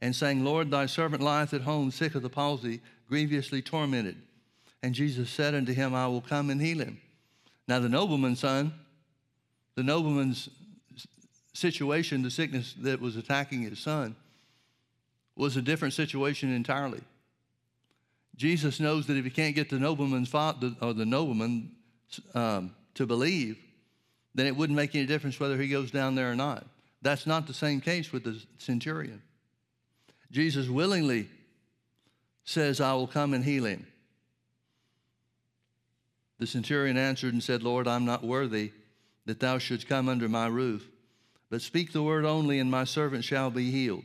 and 0.00 0.16
saying, 0.16 0.42
Lord, 0.42 0.70
thy 0.70 0.86
servant 0.86 1.22
lieth 1.22 1.52
at 1.52 1.60
home, 1.60 1.90
sick 1.90 2.14
of 2.14 2.22
the 2.22 2.30
palsy, 2.30 2.80
grievously 3.06 3.60
tormented. 3.60 4.16
And 4.82 4.94
Jesus 4.94 5.28
said 5.28 5.54
unto 5.54 5.74
him, 5.74 5.94
I 5.94 6.06
will 6.06 6.22
come 6.22 6.48
and 6.48 6.58
heal 6.58 6.78
him. 6.78 6.98
Now, 7.68 7.78
the 7.78 7.90
nobleman's 7.90 8.40
son, 8.40 8.72
the 9.74 9.82
nobleman's 9.82 10.48
situation, 11.52 12.22
the 12.22 12.30
sickness 12.30 12.74
that 12.78 12.98
was 12.98 13.16
attacking 13.16 13.60
his 13.60 13.78
son, 13.78 14.16
was 15.36 15.58
a 15.58 15.60
different 15.60 15.92
situation 15.92 16.50
entirely. 16.50 17.02
Jesus 18.38 18.78
knows 18.78 19.08
that 19.08 19.16
if 19.16 19.24
he 19.24 19.30
can't 19.30 19.56
get 19.56 19.68
the 19.68 19.80
nobleman's 19.80 20.28
father, 20.28 20.72
or 20.80 20.94
the 20.94 21.04
nobleman 21.04 21.72
um, 22.34 22.72
to 22.94 23.04
believe, 23.04 23.58
then 24.34 24.46
it 24.46 24.56
wouldn't 24.56 24.76
make 24.76 24.94
any 24.94 25.06
difference 25.06 25.40
whether 25.40 25.60
he 25.60 25.68
goes 25.68 25.90
down 25.90 26.14
there 26.14 26.30
or 26.30 26.36
not. 26.36 26.64
That's 27.02 27.26
not 27.26 27.48
the 27.48 27.52
same 27.52 27.80
case 27.80 28.12
with 28.12 28.22
the 28.22 28.40
centurion. 28.58 29.20
Jesus 30.30 30.68
willingly 30.68 31.28
says, 32.44 32.80
I 32.80 32.94
will 32.94 33.08
come 33.08 33.34
and 33.34 33.44
heal 33.44 33.64
him. 33.64 33.84
The 36.38 36.46
centurion 36.46 36.96
answered 36.96 37.32
and 37.32 37.42
said, 37.42 37.64
Lord, 37.64 37.88
I'm 37.88 38.04
not 38.04 38.22
worthy 38.22 38.70
that 39.26 39.40
thou 39.40 39.58
shouldst 39.58 39.88
come 39.88 40.08
under 40.08 40.28
my 40.28 40.46
roof, 40.46 40.88
but 41.50 41.60
speak 41.60 41.92
the 41.92 42.04
word 42.04 42.24
only, 42.24 42.60
and 42.60 42.70
my 42.70 42.84
servant 42.84 43.24
shall 43.24 43.50
be 43.50 43.72
healed. 43.72 44.04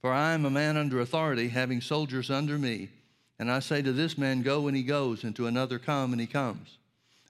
For 0.00 0.12
I 0.12 0.32
am 0.32 0.44
a 0.44 0.50
man 0.50 0.76
under 0.76 1.00
authority, 1.00 1.48
having 1.48 1.80
soldiers 1.80 2.30
under 2.30 2.58
me. 2.58 2.88
And 3.38 3.50
I 3.50 3.58
say 3.58 3.82
to 3.82 3.92
this 3.92 4.16
man, 4.16 4.42
Go, 4.42 4.68
and 4.68 4.76
he 4.76 4.82
goes, 4.82 5.24
and 5.24 5.34
to 5.36 5.46
another, 5.46 5.78
Come, 5.78 6.12
and 6.12 6.20
he 6.20 6.26
comes. 6.26 6.78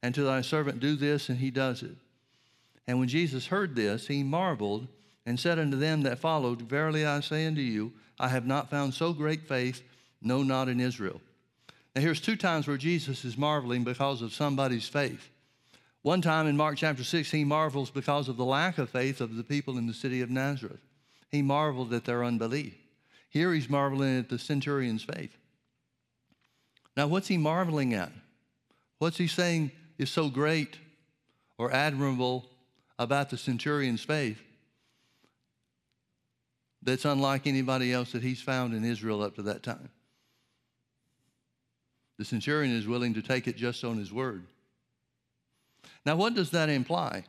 And 0.02 0.14
to 0.14 0.22
thy 0.22 0.42
servant, 0.42 0.80
Do 0.80 0.96
this, 0.96 1.28
and 1.28 1.38
he 1.38 1.50
does 1.50 1.82
it. 1.82 1.96
And 2.86 2.98
when 2.98 3.08
Jesus 3.08 3.46
heard 3.46 3.74
this, 3.74 4.06
he 4.06 4.22
marveled 4.22 4.86
and 5.24 5.40
said 5.40 5.58
unto 5.58 5.76
them 5.76 6.02
that 6.02 6.18
followed, 6.18 6.62
Verily 6.62 7.06
I 7.06 7.20
say 7.20 7.46
unto 7.46 7.62
you, 7.62 7.92
I 8.20 8.28
have 8.28 8.46
not 8.46 8.70
found 8.70 8.94
so 8.94 9.12
great 9.12 9.48
faith, 9.48 9.82
no, 10.20 10.42
not 10.42 10.68
in 10.68 10.80
Israel. 10.80 11.20
Now, 11.94 12.02
here's 12.02 12.20
two 12.20 12.36
times 12.36 12.66
where 12.66 12.76
Jesus 12.76 13.24
is 13.24 13.38
marveling 13.38 13.84
because 13.84 14.20
of 14.20 14.34
somebody's 14.34 14.88
faith. 14.88 15.30
One 16.02 16.20
time 16.20 16.46
in 16.46 16.56
Mark 16.56 16.76
chapter 16.76 17.02
6, 17.02 17.30
he 17.30 17.44
marvels 17.44 17.88
because 17.88 18.28
of 18.28 18.36
the 18.36 18.44
lack 18.44 18.76
of 18.76 18.90
faith 18.90 19.20
of 19.20 19.36
the 19.36 19.44
people 19.44 19.78
in 19.78 19.86
the 19.86 19.94
city 19.94 20.20
of 20.20 20.28
Nazareth. 20.28 20.80
He 21.30 21.40
marveled 21.40 21.94
at 21.94 22.04
their 22.04 22.24
unbelief. 22.24 22.74
Here 23.30 23.54
he's 23.54 23.70
marveling 23.70 24.18
at 24.18 24.28
the 24.28 24.38
centurion's 24.38 25.02
faith. 25.02 25.36
Now, 26.96 27.07
what's 27.07 27.28
he 27.28 27.37
marveling 27.37 27.94
at? 27.94 28.12
What's 28.98 29.18
he 29.18 29.26
saying 29.26 29.72
is 29.98 30.11
so 30.11 30.28
great 30.28 30.78
or 31.59 31.72
admirable 31.72 32.46
about 32.98 33.30
the 33.30 33.37
centurion's 33.37 34.02
faith 34.02 34.38
that's 36.83 37.04
unlike 37.04 37.46
anybody 37.46 37.92
else 37.92 38.12
that 38.12 38.22
he's 38.22 38.40
found 38.40 38.74
in 38.74 38.85
Israel 38.85 39.22
up 39.22 39.35
to 39.37 39.42
that 39.42 39.62
time. 39.62 39.88
The 42.18 42.24
centurion 42.24 42.76
is 42.76 42.87
willing 42.87 43.14
to 43.14 43.22
take 43.22 43.48
it 43.48 43.57
just 43.57 43.83
on 43.83 43.98
his 43.98 44.12
word. 44.12 44.44
Now, 46.07 46.16
what 46.16 46.35
does 46.35 46.50
that 46.50 46.68
imply? 46.68 47.24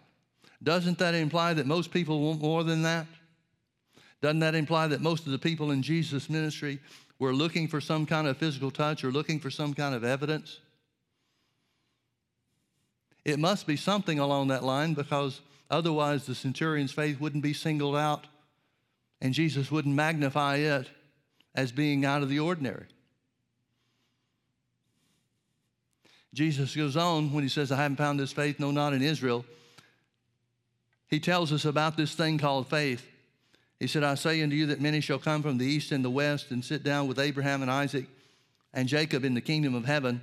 Doesn't 0.61 0.99
that 0.99 1.15
imply 1.15 1.53
that 1.53 1.65
most 1.65 1.91
people 1.91 2.19
want 2.21 2.41
more 2.41 2.63
than 2.63 2.83
that? 2.83 3.07
Doesn't 4.21 4.39
that 4.39 4.55
imply 4.55 4.87
that 4.87 5.01
most 5.01 5.25
of 5.25 5.31
the 5.31 5.39
people 5.39 5.71
in 5.71 5.81
Jesus' 5.81 6.29
ministry 6.29 6.79
were 7.19 7.33
looking 7.33 7.67
for 7.67 7.79
some 7.81 8.05
kind 8.05 8.27
of 8.27 8.37
physical 8.37 8.71
touch 8.71 9.03
or 9.03 9.11
looking 9.11 9.39
for 9.39 9.49
some 9.49 9.73
kind 9.73 9.95
of 9.95 10.03
evidence? 10.03 10.59
It 13.23 13.39
must 13.39 13.65
be 13.65 13.75
something 13.75 14.19
along 14.19 14.49
that 14.49 14.63
line 14.63 14.93
because 14.93 15.41
Otherwise, 15.69 16.25
the 16.25 16.35
centurion's 16.35 16.91
faith 16.91 17.19
wouldn't 17.19 17.43
be 17.43 17.53
singled 17.53 17.95
out 17.95 18.27
and 19.21 19.33
Jesus 19.33 19.71
wouldn't 19.71 19.95
magnify 19.95 20.57
it 20.57 20.87
as 21.55 21.71
being 21.71 22.05
out 22.05 22.21
of 22.21 22.29
the 22.29 22.39
ordinary. 22.39 22.85
Jesus 26.33 26.75
goes 26.75 26.97
on 26.97 27.31
when 27.31 27.43
he 27.43 27.49
says, 27.49 27.71
I 27.71 27.77
haven't 27.77 27.97
found 27.97 28.19
this 28.19 28.33
faith, 28.33 28.59
no, 28.59 28.71
not 28.71 28.93
in 28.93 29.01
Israel. 29.01 29.45
He 31.07 31.19
tells 31.19 31.53
us 31.53 31.65
about 31.65 31.95
this 31.95 32.13
thing 32.13 32.37
called 32.37 32.67
faith. 32.67 33.07
He 33.79 33.87
said, 33.87 34.03
I 34.03 34.15
say 34.15 34.41
unto 34.41 34.55
you 34.55 34.67
that 34.67 34.81
many 34.81 35.01
shall 35.01 35.19
come 35.19 35.41
from 35.41 35.57
the 35.57 35.65
east 35.65 35.91
and 35.91 36.03
the 36.03 36.09
west 36.09 36.51
and 36.51 36.63
sit 36.63 36.83
down 36.83 37.07
with 37.07 37.19
Abraham 37.19 37.61
and 37.61 37.69
Isaac 37.69 38.05
and 38.73 38.87
Jacob 38.87 39.25
in 39.25 39.33
the 39.33 39.41
kingdom 39.41 39.75
of 39.75 39.85
heaven. 39.85 40.21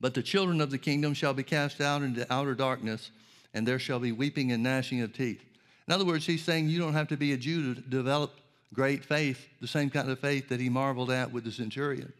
But 0.00 0.14
the 0.14 0.22
children 0.22 0.60
of 0.60 0.70
the 0.70 0.78
kingdom 0.78 1.12
shall 1.12 1.34
be 1.34 1.42
cast 1.42 1.80
out 1.80 2.02
into 2.02 2.32
outer 2.32 2.54
darkness, 2.54 3.10
and 3.52 3.66
there 3.66 3.78
shall 3.78 3.98
be 3.98 4.12
weeping 4.12 4.52
and 4.52 4.62
gnashing 4.62 5.02
of 5.02 5.12
teeth. 5.12 5.42
In 5.86 5.92
other 5.92 6.04
words, 6.04 6.24
he's 6.24 6.44
saying 6.44 6.68
you 6.68 6.78
don't 6.78 6.92
have 6.92 7.08
to 7.08 7.16
be 7.16 7.32
a 7.32 7.36
Jew 7.36 7.74
to 7.74 7.80
develop 7.80 8.34
great 8.72 9.04
faith, 9.04 9.46
the 9.60 9.66
same 9.66 9.90
kind 9.90 10.10
of 10.10 10.18
faith 10.18 10.48
that 10.48 10.60
he 10.60 10.68
marveled 10.68 11.10
at 11.10 11.32
with 11.32 11.44
the 11.44 11.52
centurion. 11.52 12.12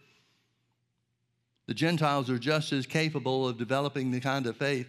The 1.67 1.75
Gentiles 1.75 2.31
are 2.31 2.39
just 2.39 2.73
as 2.73 2.87
capable 2.87 3.47
of 3.47 3.59
developing 3.59 4.11
the 4.11 4.21
kind 4.21 4.47
of 4.47 4.57
faith 4.57 4.89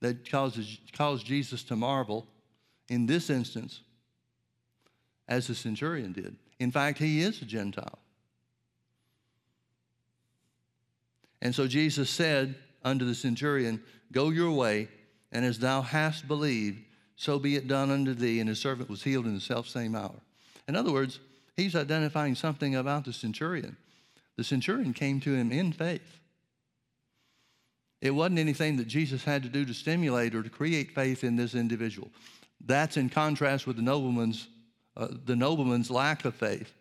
that 0.00 0.28
causes, 0.28 0.78
caused 0.92 1.26
Jesus 1.26 1.62
to 1.64 1.76
marvel 1.76 2.26
in 2.88 3.06
this 3.06 3.28
instance 3.28 3.80
as 5.28 5.46
the 5.46 5.54
centurion 5.54 6.12
did. 6.12 6.36
In 6.58 6.70
fact, 6.70 6.98
he 6.98 7.20
is 7.20 7.42
a 7.42 7.44
Gentile. 7.44 7.98
And 11.42 11.54
so 11.54 11.66
Jesus 11.66 12.10
said 12.10 12.54
unto 12.84 13.04
the 13.04 13.14
centurion, 13.14 13.82
Go 14.12 14.30
your 14.30 14.52
way, 14.52 14.88
and 15.32 15.44
as 15.44 15.58
thou 15.58 15.82
hast 15.82 16.26
believed, 16.26 16.82
so 17.16 17.38
be 17.38 17.56
it 17.56 17.68
done 17.68 17.90
unto 17.90 18.14
thee. 18.14 18.40
And 18.40 18.48
his 18.48 18.60
servant 18.60 18.88
was 18.88 19.02
healed 19.02 19.26
in 19.26 19.34
the 19.34 19.40
self 19.40 19.68
same 19.68 19.94
hour. 19.94 20.14
In 20.68 20.76
other 20.76 20.92
words, 20.92 21.18
he's 21.56 21.76
identifying 21.76 22.34
something 22.34 22.76
about 22.76 23.04
the 23.04 23.12
centurion. 23.12 23.76
The 24.36 24.44
centurion 24.44 24.92
came 24.92 25.20
to 25.20 25.34
him 25.34 25.50
in 25.50 25.72
faith. 25.72 26.20
It 28.00 28.10
wasn't 28.10 28.38
anything 28.38 28.76
that 28.76 28.86
Jesus 28.86 29.24
had 29.24 29.42
to 29.42 29.48
do 29.48 29.64
to 29.64 29.74
stimulate 29.74 30.34
or 30.34 30.42
to 30.42 30.50
create 30.50 30.92
faith 30.92 31.24
in 31.24 31.36
this 31.36 31.54
individual. 31.54 32.10
That's 32.64 32.96
in 32.96 33.08
contrast 33.08 33.66
with 33.66 33.76
the 33.76 33.82
nobleman's, 33.82 34.48
uh, 34.96 35.08
the 35.24 35.36
nobleman's 35.36 35.90
lack 35.90 36.24
of 36.24 36.34
faith 36.34 36.72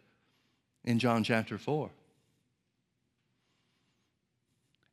in 0.84 1.00
John 1.00 1.24
chapter 1.24 1.58
4. 1.58 1.90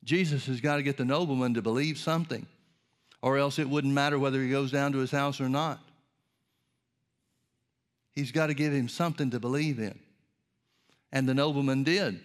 Jesus 0.04 0.46
has 0.46 0.60
got 0.60 0.76
to 0.76 0.82
get 0.82 0.96
the 0.96 1.04
nobleman 1.04 1.54
to 1.54 1.62
believe 1.62 1.98
something, 1.98 2.46
or 3.20 3.38
else 3.38 3.58
it 3.58 3.68
wouldn't 3.68 3.94
matter 3.94 4.18
whether 4.18 4.42
he 4.42 4.50
goes 4.50 4.72
down 4.72 4.92
to 4.92 4.98
his 4.98 5.12
house 5.12 5.40
or 5.40 5.48
not. 5.48 5.78
He's 8.12 8.32
got 8.32 8.48
to 8.48 8.54
give 8.54 8.72
him 8.72 8.88
something 8.88 9.30
to 9.30 9.40
believe 9.40 9.78
in. 9.78 9.98
And 11.12 11.28
the 11.28 11.34
nobleman 11.34 11.84
did. 11.84 12.20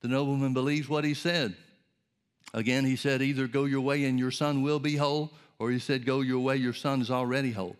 The 0.00 0.08
nobleman 0.08 0.54
believes 0.54 0.88
what 0.88 1.04
he 1.04 1.14
said. 1.14 1.54
Again, 2.54 2.84
he 2.84 2.96
said, 2.96 3.20
either 3.20 3.46
go 3.46 3.64
your 3.64 3.80
way 3.80 4.04
and 4.04 4.18
your 4.18 4.30
son 4.30 4.62
will 4.62 4.78
be 4.78 4.96
whole, 4.96 5.32
or 5.58 5.70
he 5.70 5.78
said, 5.78 6.06
go 6.06 6.20
your 6.22 6.40
way, 6.40 6.56
your 6.56 6.72
son 6.72 7.02
is 7.02 7.10
already 7.10 7.52
whole. 7.52 7.76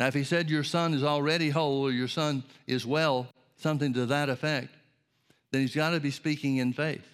Now, 0.00 0.06
if 0.06 0.14
he 0.14 0.24
said 0.24 0.48
your 0.48 0.64
son 0.64 0.94
is 0.94 1.04
already 1.04 1.50
whole 1.50 1.82
or 1.82 1.92
your 1.92 2.08
son 2.08 2.42
is 2.66 2.86
well, 2.86 3.26
something 3.58 3.92
to 3.92 4.06
that 4.06 4.30
effect, 4.30 4.74
then 5.50 5.60
he's 5.60 5.74
got 5.74 5.90
to 5.90 6.00
be 6.00 6.10
speaking 6.10 6.56
in 6.56 6.72
faith. 6.72 7.06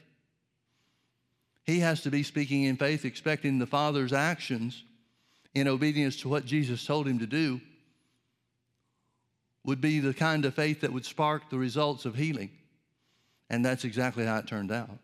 He 1.64 1.80
has 1.80 2.02
to 2.02 2.12
be 2.12 2.22
speaking 2.22 2.62
in 2.62 2.76
faith, 2.76 3.04
expecting 3.04 3.58
the 3.58 3.66
Father's 3.66 4.12
actions 4.12 4.84
in 5.52 5.66
obedience 5.66 6.20
to 6.20 6.28
what 6.28 6.46
Jesus 6.46 6.86
told 6.86 7.08
him 7.08 7.18
to 7.18 7.26
do 7.26 7.60
would 9.64 9.80
be 9.80 9.98
the 9.98 10.14
kind 10.14 10.44
of 10.44 10.54
faith 10.54 10.82
that 10.82 10.92
would 10.92 11.04
spark 11.04 11.50
the 11.50 11.58
results 11.58 12.04
of 12.04 12.14
healing. 12.14 12.52
And 13.50 13.64
that's 13.64 13.82
exactly 13.84 14.24
how 14.24 14.38
it 14.38 14.46
turned 14.46 14.70
out. 14.70 14.96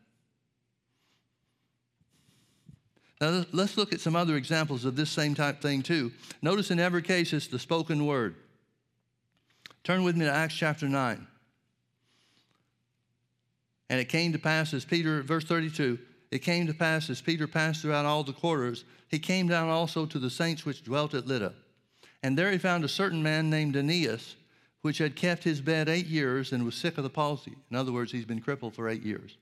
Now, 3.23 3.45
let's 3.53 3.77
look 3.77 3.93
at 3.93 4.01
some 4.01 4.17
other 4.17 4.35
examples 4.35 4.85
of 4.85 4.97
this 4.97 5.09
same 5.09 5.37
type 5.37 5.63
thing, 5.63 5.83
too. 5.83 6.11
Notice 6.43 6.73
in 6.73 6.81
every 6.81 7.03
case, 7.03 7.33
it's 7.33 7.47
the 7.47 7.57
spoken 7.57 8.05
word. 8.05 8.35
Turn 9.85 10.03
with 10.03 10.17
me 10.17 10.25
to 10.25 10.33
Acts 10.33 10.57
chapter 10.57 10.89
9. 10.89 11.25
And 13.91 14.01
it 14.01 14.09
came 14.09 14.33
to 14.33 14.41
pass 14.41 14.75
as 14.75 14.85
Peter, 14.85 15.23
verse 15.23 15.45
32, 15.45 16.01
it 16.33 16.41
came 16.41 16.67
to 16.67 16.75
pass 16.75 17.09
as 17.11 17.21
Peter 17.21 17.47
passed 17.47 17.83
throughout 17.83 18.07
all 18.07 18.25
the 18.25 18.33
quarters, 18.33 18.85
he 19.07 19.21
came 19.21 19.47
down 19.47 19.69
also 19.69 20.05
to 20.05 20.19
the 20.19 20.31
saints 20.31 20.67
which 20.67 20.83
dwelt 20.83 21.15
at 21.15 21.29
Lydda. 21.29 21.53
And 22.25 22.37
there 22.37 22.51
he 22.51 22.59
found 22.59 22.85
a 22.85 22.89
certain 22.89 23.23
man 23.23 23.49
named 23.49 23.77
Aeneas, 23.77 24.35
which 24.81 24.99
had 24.99 25.15
kept 25.15 25.45
his 25.45 25.61
bed 25.61 25.89
eight 25.89 26.07
years 26.07 26.51
and 26.51 26.65
was 26.65 26.75
sick 26.75 26.99
of 26.99 27.05
the 27.05 27.11
palsy. 27.11 27.55
In 27.71 27.77
other 27.77 27.93
words, 27.93 28.11
he's 28.11 28.25
been 28.25 28.41
crippled 28.41 28.75
for 28.75 28.89
eight 28.89 29.03
years. 29.03 29.37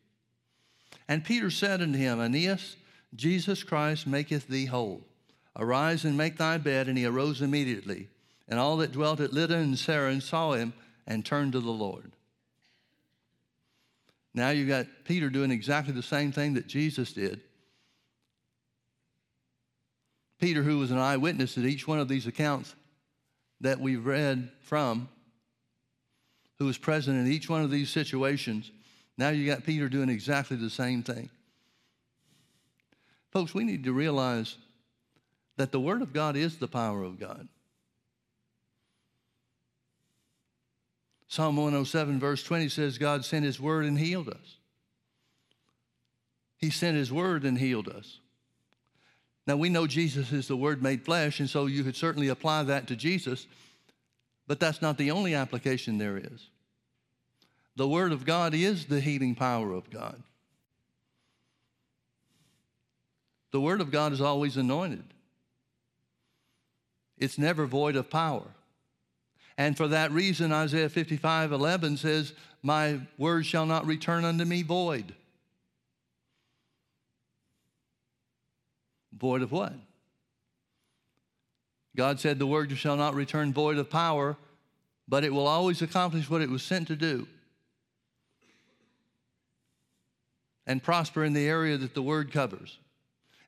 And 1.09 1.25
Peter 1.25 1.51
said 1.51 1.81
unto 1.81 1.97
him, 1.97 2.21
Aeneas, 2.21 2.77
Jesus 3.14 3.62
Christ 3.62 4.07
maketh 4.07 4.46
thee 4.46 4.66
whole. 4.66 5.03
Arise 5.57 6.05
and 6.05 6.16
make 6.16 6.37
thy 6.37 6.59
bed. 6.59 6.88
And 6.88 6.96
he 6.96 7.05
arose 7.05 7.42
immediately. 7.42 8.09
And 8.49 8.59
all 8.59 8.77
that 8.79 8.92
dwelt 8.92 9.20
at 9.20 9.33
Lydda 9.33 9.57
and 9.57 9.75
Saron 9.75 10.23
saw 10.23 10.53
him 10.53 10.73
and 11.07 11.25
turned 11.25 11.53
to 11.53 11.61
the 11.61 11.70
Lord. 11.70 12.12
Now 14.35 14.51
you've 14.51 14.68
got 14.68 14.87
Peter 15.05 15.29
doing 15.29 15.51
exactly 15.51 15.92
the 15.92 16.03
same 16.03 16.33
thing 16.33 16.55
that 16.55 16.66
Jesus 16.66 17.12
did. 17.12 17.40
Peter, 20.38 20.62
who 20.62 20.79
was 20.79 20.90
an 20.90 20.99
eyewitness 20.99 21.59
at 21.59 21.64
each 21.64 21.87
one 21.87 21.99
of 21.99 22.09
these 22.09 22.27
accounts 22.27 22.75
that 23.61 23.79
we've 23.79 24.07
read 24.07 24.51
from, 24.62 25.09
who 26.59 26.66
was 26.66 26.79
present 26.79 27.18
in 27.18 27.31
each 27.31 27.49
one 27.49 27.62
of 27.62 27.70
these 27.70 27.90
situations, 27.90 28.70
now 29.18 29.29
you 29.29 29.46
got 29.46 29.64
Peter 29.64 29.88
doing 29.88 30.09
exactly 30.09 30.57
the 30.57 30.70
same 30.70 31.03
thing. 31.03 31.29
Folks, 33.31 33.55
we 33.55 33.64
need 33.64 33.85
to 33.85 33.93
realize 33.93 34.57
that 35.57 35.73
the 35.73 35.81
Word 35.81 36.03
of 36.03 36.12
God 36.12 36.37
is 36.37 36.57
the 36.57 36.69
power 36.69 37.03
of 37.03 37.19
God. 37.19 37.49
Psalm 41.31 41.55
107, 41.55 42.19
verse 42.19 42.43
20 42.43 42.69
says, 42.69 42.99
God 42.99 43.25
sent 43.25 43.45
his 43.45 43.61
word 43.61 43.85
and 43.85 43.97
healed 43.97 44.29
us. 44.29 44.57
He 46.57 46.71
sent 46.71 46.97
his 46.97 47.12
word 47.12 47.45
and 47.45 47.57
healed 47.57 47.88
us. 47.88 48.19
Now, 49.47 49.57
we 49.57 49.69
know 49.69 49.87
Jesus 49.87 50.33
is 50.33 50.49
the 50.49 50.57
word 50.57 50.83
made 50.83 51.05
flesh, 51.05 51.38
and 51.38 51.49
so 51.49 51.66
you 51.66 51.85
could 51.85 51.95
certainly 51.95 52.29
apply 52.29 52.64
that 52.64 52.88
to 52.88 52.97
Jesus, 52.97 53.47
but 54.49 54.59
that's 54.59 54.83
not 54.83 54.99
the 54.99 55.12
only 55.12 55.35
application 55.35 55.99
there 55.99 56.19
is. 56.19 56.49
The 57.77 57.88
word 57.88 58.11
of 58.11 58.27
God 58.27 58.53
is 58.53 58.87
the 58.87 59.01
healing 59.01 59.37
power 59.37 59.73
of 59.73 59.88
God. 59.88 60.21
The 63.53 63.61
word 63.61 63.81
of 63.81 63.91
God 63.91 64.13
is 64.13 64.21
always 64.21 64.57
anointed. 64.57 65.05
It's 67.19 67.39
never 67.39 67.67
void 67.67 67.97
of 67.97 68.09
power. 68.09 68.47
And 69.59 69.77
for 69.77 69.89
that 69.89 70.11
reason, 70.11 70.53
Isaiah 70.53 70.89
55 70.89 71.53
11 71.53 71.99
says, 71.99 72.33
My 72.63 73.01
word 73.19 73.45
shall 73.45 73.67
not 73.67 73.87
return 73.87 74.25
unto 74.25 74.45
me 74.45 74.63
void. 74.63 75.15
Void 79.13 79.43
of 79.43 79.53
what? 79.53 79.75
God 81.97 82.21
said, 82.21 82.39
The 82.39 82.47
word 82.47 82.77
shall 82.79 82.97
not 82.97 83.15
return 83.15 83.53
void 83.53 83.77
of 83.77 83.91
power, 83.91 84.37
but 85.07 85.25
it 85.25 85.35
will 85.35 85.47
always 85.47 85.83
accomplish 85.83 86.31
what 86.31 86.41
it 86.41 86.49
was 86.49 86.63
sent 86.63 86.89
to 86.89 86.97
do 86.97 87.27
and 90.67 90.83
prosper 90.83 91.25
in 91.25 91.33
the 91.33 91.49
area 91.49 91.77
that 91.77 91.95
the 91.95 92.03
word 92.03 92.33
covers. 92.33 92.79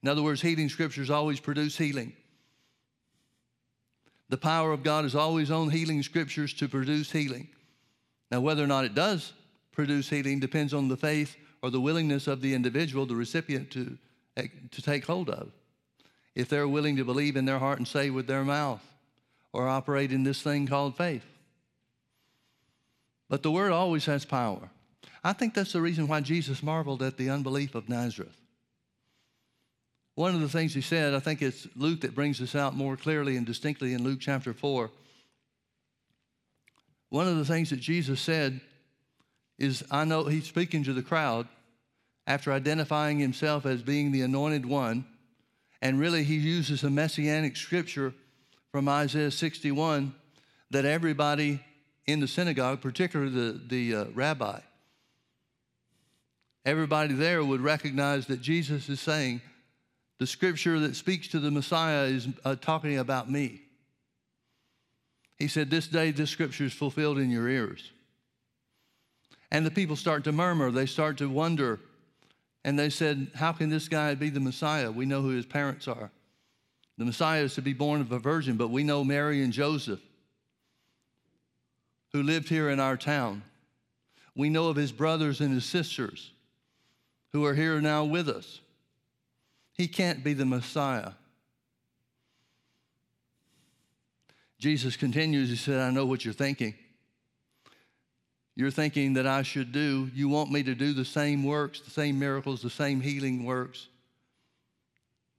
In 0.02 0.08
other 0.08 0.22
words, 0.22 0.42
healing 0.42 0.68
scriptures 0.68 1.10
always 1.10 1.40
produce 1.40 1.76
healing. 1.78 2.12
The 4.28 4.38
power 4.38 4.72
of 4.72 4.82
God 4.82 5.04
is 5.04 5.14
always 5.14 5.50
on 5.50 5.70
healing 5.70 6.02
scriptures 6.02 6.54
to 6.54 6.68
produce 6.68 7.12
healing. 7.12 7.48
Now, 8.30 8.40
whether 8.40 8.64
or 8.64 8.66
not 8.66 8.84
it 8.84 8.94
does 8.94 9.32
produce 9.72 10.08
healing 10.08 10.40
depends 10.40 10.72
on 10.72 10.88
the 10.88 10.96
faith 10.96 11.36
or 11.62 11.70
the 11.70 11.80
willingness 11.80 12.26
of 12.26 12.40
the 12.40 12.54
individual, 12.54 13.06
the 13.06 13.14
recipient, 13.14 13.70
to, 13.72 13.96
to 14.36 14.82
take 14.82 15.04
hold 15.04 15.30
of. 15.30 15.52
If 16.34 16.48
they're 16.48 16.66
willing 16.66 16.96
to 16.96 17.04
believe 17.04 17.36
in 17.36 17.44
their 17.44 17.58
heart 17.58 17.78
and 17.78 17.86
say 17.86 18.10
with 18.10 18.26
their 18.26 18.44
mouth 18.44 18.82
or 19.52 19.68
operate 19.68 20.12
in 20.12 20.24
this 20.24 20.42
thing 20.42 20.66
called 20.66 20.96
faith. 20.96 21.26
But 23.28 23.42
the 23.42 23.50
word 23.50 23.70
always 23.70 24.06
has 24.06 24.24
power. 24.24 24.70
I 25.22 25.34
think 25.34 25.54
that's 25.54 25.72
the 25.72 25.80
reason 25.80 26.08
why 26.08 26.20
Jesus 26.20 26.62
marveled 26.62 27.02
at 27.02 27.16
the 27.16 27.30
unbelief 27.30 27.74
of 27.74 27.88
Nazareth. 27.88 28.41
One 30.14 30.34
of 30.34 30.40
the 30.40 30.48
things 30.48 30.74
he 30.74 30.82
said, 30.82 31.14
I 31.14 31.20
think 31.20 31.40
it's 31.40 31.66
Luke 31.74 32.02
that 32.02 32.14
brings 32.14 32.38
this 32.38 32.54
out 32.54 32.74
more 32.74 32.96
clearly 32.96 33.36
and 33.36 33.46
distinctly 33.46 33.94
in 33.94 34.04
Luke 34.04 34.18
chapter 34.20 34.52
4. 34.52 34.90
One 37.08 37.28
of 37.28 37.36
the 37.36 37.44
things 37.44 37.70
that 37.70 37.80
Jesus 37.80 38.20
said 38.20 38.60
is, 39.58 39.84
I 39.90 40.04
know 40.04 40.24
he's 40.24 40.46
speaking 40.46 40.84
to 40.84 40.92
the 40.92 41.02
crowd 41.02 41.48
after 42.26 42.52
identifying 42.52 43.18
himself 43.18 43.66
as 43.66 43.82
being 43.82 44.12
the 44.12 44.22
anointed 44.22 44.66
one. 44.66 45.06
And 45.80 45.98
really, 45.98 46.24
he 46.24 46.36
uses 46.36 46.84
a 46.84 46.90
messianic 46.90 47.56
scripture 47.56 48.14
from 48.70 48.88
Isaiah 48.88 49.30
61 49.30 50.14
that 50.70 50.84
everybody 50.84 51.60
in 52.06 52.20
the 52.20 52.28
synagogue, 52.28 52.80
particularly 52.80 53.32
the, 53.32 53.60
the 53.66 53.96
uh, 53.96 54.04
rabbi, 54.14 54.60
everybody 56.64 57.14
there 57.14 57.44
would 57.44 57.60
recognize 57.60 58.26
that 58.26 58.40
Jesus 58.40 58.88
is 58.88 59.00
saying, 59.00 59.42
the 60.22 60.26
scripture 60.28 60.78
that 60.78 60.94
speaks 60.94 61.26
to 61.26 61.40
the 61.40 61.50
Messiah 61.50 62.04
is 62.04 62.28
uh, 62.44 62.54
talking 62.54 62.98
about 62.98 63.28
me. 63.28 63.60
He 65.36 65.48
said, 65.48 65.68
This 65.68 65.88
day 65.88 66.12
this 66.12 66.30
scripture 66.30 66.62
is 66.62 66.72
fulfilled 66.72 67.18
in 67.18 67.28
your 67.28 67.48
ears. 67.48 67.90
And 69.50 69.66
the 69.66 69.72
people 69.72 69.96
start 69.96 70.22
to 70.22 70.30
murmur, 70.30 70.70
they 70.70 70.86
start 70.86 71.18
to 71.18 71.28
wonder. 71.28 71.80
And 72.64 72.78
they 72.78 72.88
said, 72.88 73.32
How 73.34 73.50
can 73.50 73.68
this 73.68 73.88
guy 73.88 74.14
be 74.14 74.30
the 74.30 74.38
Messiah? 74.38 74.92
We 74.92 75.06
know 75.06 75.22
who 75.22 75.30
his 75.30 75.44
parents 75.44 75.88
are. 75.88 76.12
The 76.98 77.04
Messiah 77.04 77.42
is 77.42 77.56
to 77.56 77.62
be 77.62 77.72
born 77.72 78.00
of 78.00 78.12
a 78.12 78.20
virgin, 78.20 78.56
but 78.56 78.70
we 78.70 78.84
know 78.84 79.02
Mary 79.02 79.42
and 79.42 79.52
Joseph, 79.52 80.02
who 82.12 82.22
lived 82.22 82.48
here 82.48 82.70
in 82.70 82.78
our 82.78 82.96
town. 82.96 83.42
We 84.36 84.50
know 84.50 84.68
of 84.68 84.76
his 84.76 84.92
brothers 84.92 85.40
and 85.40 85.52
his 85.52 85.64
sisters 85.64 86.30
who 87.32 87.44
are 87.44 87.54
here 87.54 87.80
now 87.80 88.04
with 88.04 88.28
us. 88.28 88.60
He 89.74 89.88
can't 89.88 90.22
be 90.22 90.34
the 90.34 90.44
Messiah. 90.44 91.12
Jesus 94.58 94.96
continues, 94.96 95.50
He 95.50 95.56
said, 95.56 95.80
I 95.80 95.90
know 95.90 96.06
what 96.06 96.24
you're 96.24 96.34
thinking. 96.34 96.74
You're 98.54 98.70
thinking 98.70 99.14
that 99.14 99.26
I 99.26 99.42
should 99.42 99.72
do, 99.72 100.10
you 100.14 100.28
want 100.28 100.50
me 100.50 100.62
to 100.62 100.74
do 100.74 100.92
the 100.92 101.04
same 101.04 101.42
works, 101.42 101.80
the 101.80 101.90
same 101.90 102.18
miracles, 102.18 102.60
the 102.60 102.70
same 102.70 103.00
healing 103.00 103.44
works 103.44 103.88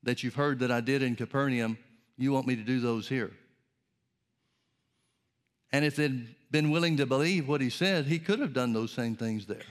that 0.02 0.24
you've 0.24 0.36
heard 0.36 0.60
that 0.60 0.72
I 0.72 0.82
did 0.82 1.04
in 1.04 1.16
Capernaum. 1.16 1.78
You 2.18 2.32
want 2.32 2.48
me 2.48 2.56
to 2.56 2.64
do 2.64 2.80
those 2.80 3.08
here. 3.08 3.32
And 5.72 5.86
if 5.86 5.96
they'd 5.96 6.28
been 6.52 6.70
willing 6.70 6.98
to 6.98 7.06
believe 7.06 7.48
what 7.48 7.62
he 7.62 7.70
said, 7.70 8.06
he 8.06 8.20
could 8.20 8.40
have 8.40 8.54
done 8.54 8.74
those 8.74 8.92
same 8.92 9.16
things 9.16 9.46
there. 9.46 9.66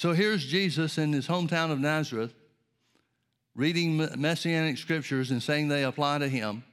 So 0.00 0.14
here's 0.14 0.46
Jesus 0.46 0.96
in 0.96 1.12
his 1.12 1.28
hometown 1.28 1.70
of 1.70 1.78
Nazareth 1.78 2.32
reading 3.54 3.98
messianic 4.16 4.78
scriptures 4.78 5.30
and 5.30 5.42
saying 5.42 5.68
they 5.68 5.84
apply 5.84 6.20
to 6.20 6.26
him. 6.26 6.64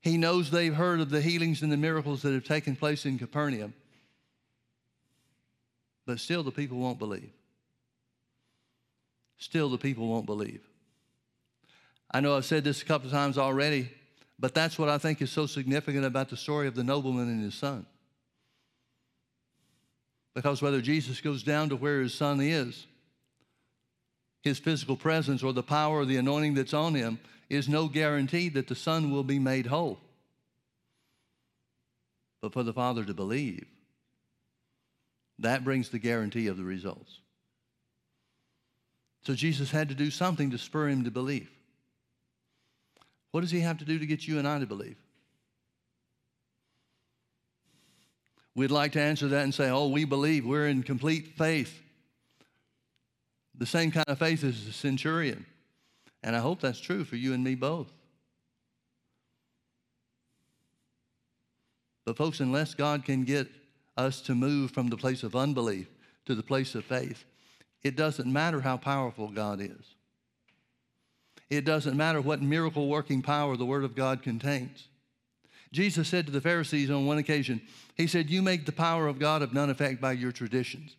He 0.00 0.18
knows 0.18 0.50
they've 0.50 0.74
heard 0.74 0.98
of 0.98 1.10
the 1.10 1.20
healings 1.20 1.62
and 1.62 1.70
the 1.70 1.76
miracles 1.76 2.22
that 2.22 2.32
have 2.32 2.42
taken 2.42 2.74
place 2.74 3.06
in 3.06 3.16
Capernaum, 3.16 3.74
but 6.04 6.18
still 6.18 6.42
the 6.42 6.50
people 6.50 6.78
won't 6.78 6.98
believe. 6.98 7.30
Still 9.36 9.68
the 9.68 9.78
people 9.78 10.08
won't 10.08 10.26
believe. 10.26 10.68
I 12.10 12.18
know 12.18 12.36
I've 12.36 12.44
said 12.44 12.64
this 12.64 12.82
a 12.82 12.86
couple 12.86 13.06
of 13.06 13.12
times 13.12 13.38
already, 13.38 13.88
but 14.36 14.52
that's 14.52 14.80
what 14.80 14.88
I 14.88 14.98
think 14.98 15.22
is 15.22 15.30
so 15.30 15.46
significant 15.46 16.04
about 16.04 16.28
the 16.28 16.36
story 16.36 16.66
of 16.66 16.74
the 16.74 16.82
nobleman 16.82 17.28
and 17.28 17.44
his 17.44 17.54
son. 17.54 17.86
Because 20.34 20.62
whether 20.62 20.80
Jesus 20.80 21.20
goes 21.20 21.42
down 21.42 21.70
to 21.70 21.76
where 21.76 22.00
his 22.00 22.14
son 22.14 22.40
is, 22.40 22.86
his 24.42 24.58
physical 24.58 24.96
presence 24.96 25.42
or 25.42 25.52
the 25.52 25.62
power 25.62 25.98
or 25.98 26.04
the 26.04 26.16
anointing 26.16 26.54
that's 26.54 26.74
on 26.74 26.94
him 26.94 27.18
is 27.50 27.68
no 27.68 27.88
guarantee 27.88 28.48
that 28.50 28.68
the 28.68 28.74
son 28.74 29.10
will 29.10 29.24
be 29.24 29.38
made 29.38 29.66
whole. 29.66 29.98
But 32.40 32.52
for 32.52 32.62
the 32.62 32.72
father 32.72 33.04
to 33.04 33.14
believe, 33.14 33.66
that 35.40 35.64
brings 35.64 35.88
the 35.88 35.98
guarantee 35.98 36.46
of 36.46 36.56
the 36.56 36.64
results. 36.64 37.20
So 39.22 39.34
Jesus 39.34 39.70
had 39.70 39.88
to 39.88 39.94
do 39.94 40.10
something 40.10 40.50
to 40.50 40.58
spur 40.58 40.88
him 40.88 41.04
to 41.04 41.10
believe. 41.10 41.50
What 43.30 43.42
does 43.42 43.50
he 43.50 43.60
have 43.60 43.78
to 43.78 43.84
do 43.84 43.98
to 43.98 44.06
get 44.06 44.26
you 44.26 44.38
and 44.38 44.48
I 44.48 44.58
to 44.58 44.66
believe? 44.66 44.96
We'd 48.58 48.72
like 48.72 48.90
to 48.94 49.00
answer 49.00 49.28
that 49.28 49.44
and 49.44 49.54
say, 49.54 49.70
oh, 49.70 49.86
we 49.86 50.04
believe. 50.04 50.44
We're 50.44 50.66
in 50.66 50.82
complete 50.82 51.36
faith. 51.38 51.80
The 53.56 53.66
same 53.66 53.92
kind 53.92 54.08
of 54.08 54.18
faith 54.18 54.42
as 54.42 54.66
the 54.66 54.72
centurion. 54.72 55.46
And 56.24 56.34
I 56.34 56.40
hope 56.40 56.60
that's 56.60 56.80
true 56.80 57.04
for 57.04 57.14
you 57.14 57.34
and 57.34 57.44
me 57.44 57.54
both. 57.54 57.86
But, 62.04 62.16
folks, 62.16 62.40
unless 62.40 62.74
God 62.74 63.04
can 63.04 63.22
get 63.22 63.46
us 63.96 64.20
to 64.22 64.34
move 64.34 64.72
from 64.72 64.88
the 64.88 64.96
place 64.96 65.22
of 65.22 65.36
unbelief 65.36 65.86
to 66.26 66.34
the 66.34 66.42
place 66.42 66.74
of 66.74 66.84
faith, 66.84 67.24
it 67.84 67.94
doesn't 67.94 68.26
matter 68.26 68.60
how 68.60 68.76
powerful 68.76 69.28
God 69.28 69.60
is. 69.60 69.94
It 71.48 71.64
doesn't 71.64 71.96
matter 71.96 72.20
what 72.20 72.42
miracle 72.42 72.88
working 72.88 73.22
power 73.22 73.56
the 73.56 73.64
Word 73.66 73.84
of 73.84 73.94
God 73.94 74.20
contains. 74.20 74.88
Jesus 75.72 76.08
said 76.08 76.26
to 76.26 76.32
the 76.32 76.40
Pharisees 76.40 76.90
on 76.90 77.06
one 77.06 77.18
occasion, 77.18 77.60
He 77.96 78.06
said, 78.06 78.30
You 78.30 78.42
make 78.42 78.64
the 78.64 78.72
power 78.72 79.06
of 79.06 79.18
God 79.18 79.42
of 79.42 79.52
none 79.52 79.70
effect 79.70 80.00
by 80.00 80.12
your 80.12 80.32
traditions. 80.32 80.96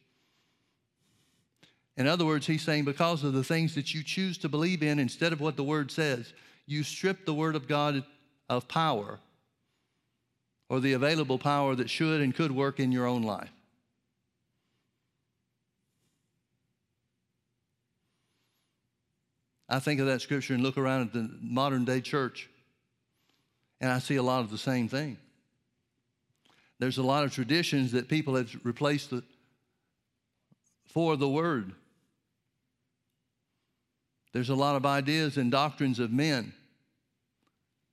In 1.97 2.07
other 2.07 2.25
words, 2.25 2.45
He's 2.47 2.61
saying, 2.61 2.85
because 2.85 3.23
of 3.23 3.33
the 3.33 3.43
things 3.43 3.75
that 3.75 3.93
you 3.93 4.03
choose 4.03 4.37
to 4.39 4.49
believe 4.49 4.83
in 4.83 4.99
instead 4.99 5.33
of 5.33 5.41
what 5.41 5.57
the 5.57 5.63
Word 5.63 5.91
says, 5.91 6.33
you 6.65 6.83
strip 6.83 7.25
the 7.25 7.33
Word 7.33 7.55
of 7.55 7.67
God 7.67 8.03
of 8.47 8.67
power 8.67 9.19
or 10.69 10.79
the 10.79 10.93
available 10.93 11.39
power 11.39 11.75
that 11.75 11.89
should 11.89 12.21
and 12.21 12.35
could 12.35 12.51
work 12.51 12.79
in 12.79 12.91
your 12.91 13.07
own 13.07 13.23
life. 13.23 13.51
I 19.67 19.79
think 19.79 19.99
of 19.99 20.07
that 20.07 20.21
scripture 20.21 20.53
and 20.53 20.63
look 20.63 20.77
around 20.77 21.01
at 21.01 21.13
the 21.13 21.29
modern 21.41 21.85
day 21.85 22.01
church 22.01 22.49
and 23.81 23.91
I 23.91 23.99
see 23.99 24.15
a 24.15 24.23
lot 24.23 24.41
of 24.41 24.51
the 24.51 24.57
same 24.57 24.87
thing. 24.87 25.17
There's 26.79 26.97
a 26.97 27.03
lot 27.03 27.25
of 27.25 27.33
traditions 27.33 27.91
that 27.91 28.07
people 28.07 28.35
have 28.35 28.49
replaced 28.63 29.09
the, 29.09 29.23
for 30.87 31.17
the 31.17 31.27
Word. 31.27 31.73
There's 34.31 34.49
a 34.49 34.55
lot 34.55 34.75
of 34.75 34.85
ideas 34.85 35.37
and 35.37 35.51
doctrines 35.51 35.99
of 35.99 36.11
men 36.11 36.53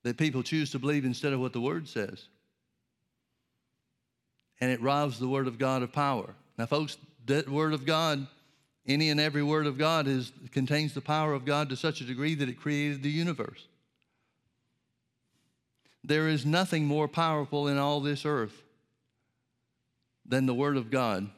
that 0.05 0.17
people 0.17 0.43
choose 0.43 0.71
to 0.71 0.79
believe 0.79 1.05
instead 1.05 1.33
of 1.33 1.41
what 1.41 1.53
the 1.53 1.61
Word 1.61 1.89
says. 1.89 2.27
And 4.61 4.71
it 4.71 4.81
robs 4.81 5.19
the 5.19 5.29
Word 5.29 5.49
of 5.49 5.59
God 5.59 5.83
of 5.83 5.93
power. 5.93 6.35
Now, 6.57 6.67
folks, 6.67 6.97
that 7.27 7.49
Word 7.49 7.73
of 7.73 7.85
God, 7.85 8.27
any 8.87 9.11
and 9.11 9.19
every 9.19 9.43
Word 9.43 9.67
of 9.67 9.79
God, 9.79 10.07
is, 10.07 10.33
contains 10.53 10.95
the 10.95 11.01
power 11.01 11.33
of 11.33 11.45
God 11.45 11.69
to 11.71 11.77
such 11.77 12.01
a 12.01 12.05
degree 12.05 12.37
that 12.37 12.49
it 12.49 12.61
created 12.61 13.03
the 13.03 13.11
universe. 13.11 13.67
There 16.07 16.29
is 16.29 16.47
nothing 16.47 16.85
more 16.85 17.09
powerful 17.09 17.67
in 17.67 17.79
all 17.79 18.01
this 18.01 18.25
earth 18.25 18.63
than 20.25 20.47
the 20.47 20.55
Word 20.55 20.77
of 20.77 20.89
God 20.89 21.29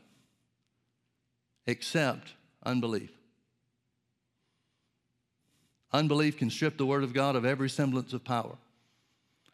except 1.66 2.34
unbelief. 2.62 3.10
Unbelief 5.90 6.36
can 6.36 6.50
strip 6.50 6.76
the 6.76 6.84
Word 6.84 7.02
of 7.02 7.14
God 7.14 7.34
of 7.34 7.46
every 7.46 7.70
semblance 7.70 8.12
of 8.12 8.24
power, 8.24 8.56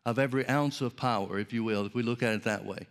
of 0.05 0.19
every 0.19 0.49
ounce 0.49 0.81
of 0.81 0.97
power, 0.97 1.39
if 1.39 1.53
you 1.53 1.63
will, 1.63 1.87
if 1.87 1.95
we 1.95 2.03
look 2.03 2.25
at 2.25 2.35
it 2.35 2.43
that 2.43 2.65
way. 2.65 2.89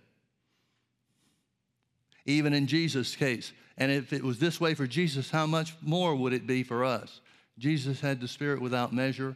Even 2.26 2.54
in 2.54 2.68
Jesus' 2.68 3.18
case. 3.18 3.52
And 3.78 3.92
if 3.92 4.14
it 4.14 4.24
was 4.24 4.40
this 4.40 4.62
way 4.62 4.76
for 4.76 4.88
Jesus, 4.88 5.30
how 5.30 5.46
much 5.46 5.74
more 5.82 6.16
would 6.16 6.32
it 6.32 6.48
be 6.48 6.64
for 6.64 6.86
us? 6.86 7.20
Jesus 7.58 8.00
had 8.00 8.22
the 8.22 8.30
Spirit 8.30 8.62
without 8.62 8.94
measure. 8.94 9.36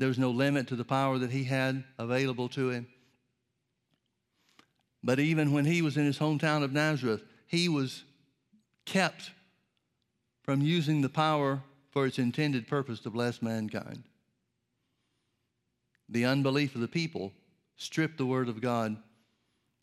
There 0.00 0.08
was 0.08 0.18
no 0.18 0.30
limit 0.30 0.66
to 0.68 0.76
the 0.76 0.84
power 0.84 1.18
that 1.18 1.30
he 1.30 1.44
had 1.44 1.84
available 1.98 2.48
to 2.50 2.70
him. 2.70 2.86
But 5.04 5.20
even 5.20 5.52
when 5.52 5.66
he 5.66 5.82
was 5.82 5.98
in 5.98 6.06
his 6.06 6.18
hometown 6.18 6.62
of 6.62 6.72
Nazareth, 6.72 7.22
he 7.46 7.68
was 7.68 8.04
kept 8.86 9.30
from 10.42 10.62
using 10.62 11.02
the 11.02 11.10
power 11.10 11.62
for 11.90 12.06
its 12.06 12.18
intended 12.18 12.66
purpose 12.66 13.00
to 13.00 13.10
bless 13.10 13.42
mankind. 13.42 14.04
The 16.08 16.24
unbelief 16.24 16.74
of 16.74 16.80
the 16.80 16.88
people 16.88 17.34
stripped 17.76 18.16
the 18.16 18.24
Word 18.24 18.48
of 18.48 18.62
God 18.62 18.96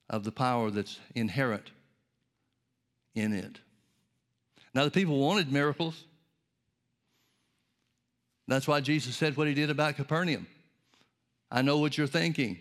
of 0.10 0.24
the 0.24 0.32
power 0.32 0.72
that's 0.72 1.00
inherent 1.14 1.70
in 3.14 3.34
it. 3.34 3.60
Now, 4.74 4.84
the 4.84 4.90
people 4.90 5.20
wanted 5.20 5.52
miracles. 5.52 6.06
That's 8.48 8.68
why 8.68 8.80
Jesus 8.82 9.16
said 9.16 9.36
what 9.36 9.48
he 9.48 9.54
did 9.54 9.70
about 9.70 9.96
Capernaum. 9.96 10.48
I 11.52 11.62
know 11.62 11.78
what 11.80 11.98
you're 11.98 12.08
thinking. 12.08 12.58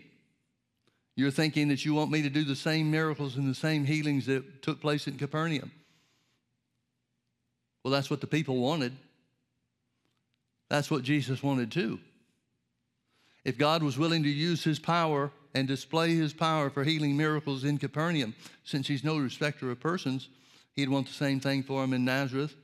You're 1.15 1.31
thinking 1.31 1.69
that 1.69 1.83
you 1.83 1.93
want 1.93 2.11
me 2.11 2.21
to 2.21 2.29
do 2.29 2.43
the 2.43 2.55
same 2.55 2.91
miracles 2.91 3.37
and 3.37 3.49
the 3.49 3.55
same 3.55 3.85
healings 3.85 4.25
that 4.27 4.61
took 4.61 4.81
place 4.81 5.07
in 5.07 5.17
Capernaum. 5.17 5.71
Well, 7.83 7.91
that's 7.91 8.09
what 8.09 8.21
the 8.21 8.27
people 8.27 8.57
wanted. 8.57 8.93
That's 10.69 10.91
what 10.91 11.03
Jesus 11.03 11.41
wanted 11.41 11.71
too. 11.71 11.99
If 13.45 13.57
God 13.57 13.81
was 13.81 13.97
willing 13.97 14.23
to 14.23 14.29
use 14.29 14.63
his 14.63 14.77
power 14.77 15.31
and 15.55 15.67
display 15.67 16.13
his 16.15 16.33
power 16.33 16.69
for 16.69 16.83
healing 16.83 17.15
miracles 17.15 17.63
in 17.63 17.77
Capernaum, 17.77 18.35
since 18.65 18.87
he's 18.87 19.05
no 19.05 19.17
respecter 19.17 19.71
of 19.71 19.79
persons, 19.79 20.27
he'd 20.73 20.89
want 20.89 21.07
the 21.07 21.13
same 21.13 21.39
thing 21.39 21.63
for 21.63 21.83
him 21.83 21.93
in 21.93 22.03
Nazareth, 22.03 22.55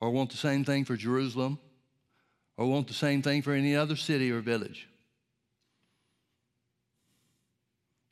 or 0.00 0.10
want 0.10 0.30
the 0.30 0.36
same 0.36 0.64
thing 0.64 0.84
for 0.84 0.96
Jerusalem, 0.96 1.58
or 2.56 2.66
want 2.66 2.88
the 2.88 2.94
same 2.94 3.22
thing 3.22 3.42
for 3.42 3.52
any 3.52 3.74
other 3.74 3.96
city 3.96 4.30
or 4.30 4.40
village. 4.40 4.88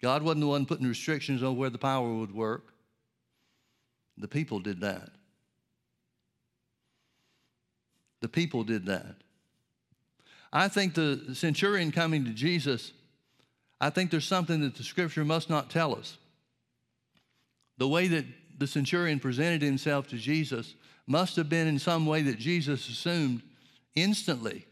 God 0.00 0.22
wasn't 0.22 0.40
the 0.40 0.46
one 0.46 0.64
putting 0.64 0.88
restrictions 0.88 1.42
on 1.42 1.56
where 1.56 1.70
the 1.70 1.78
power 1.78 2.12
would 2.12 2.34
work. 2.34 2.72
The 4.16 4.28
people 4.28 4.60
did 4.60 4.80
that. 4.80 5.10
The 8.20 8.28
people 8.28 8.64
did 8.64 8.86
that. 8.86 9.16
I 10.52 10.68
think 10.68 10.94
the 10.94 11.34
centurion 11.34 11.92
coming 11.92 12.24
to 12.24 12.30
Jesus, 12.30 12.92
I 13.80 13.90
think 13.90 14.10
there's 14.10 14.26
something 14.26 14.60
that 14.62 14.74
the 14.74 14.82
scripture 14.82 15.24
must 15.24 15.48
not 15.48 15.70
tell 15.70 15.94
us. 15.94 16.18
The 17.78 17.88
way 17.88 18.08
that 18.08 18.24
the 18.58 18.66
centurion 18.66 19.20
presented 19.20 19.62
himself 19.62 20.08
to 20.08 20.16
Jesus 20.16 20.74
must 21.06 21.36
have 21.36 21.48
been 21.48 21.66
in 21.66 21.78
some 21.78 22.04
way 22.04 22.22
that 22.22 22.38
Jesus 22.38 22.88
assumed 22.88 23.42
instantly 23.94 24.66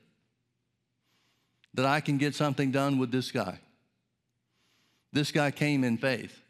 that 1.74 1.86
I 1.86 2.00
can 2.00 2.18
get 2.18 2.34
something 2.34 2.70
done 2.70 2.98
with 2.98 3.10
this 3.10 3.30
guy. 3.30 3.58
This 5.12 5.32
guy 5.32 5.50
came 5.50 5.84
in 5.84 5.96
faith. 5.96 6.42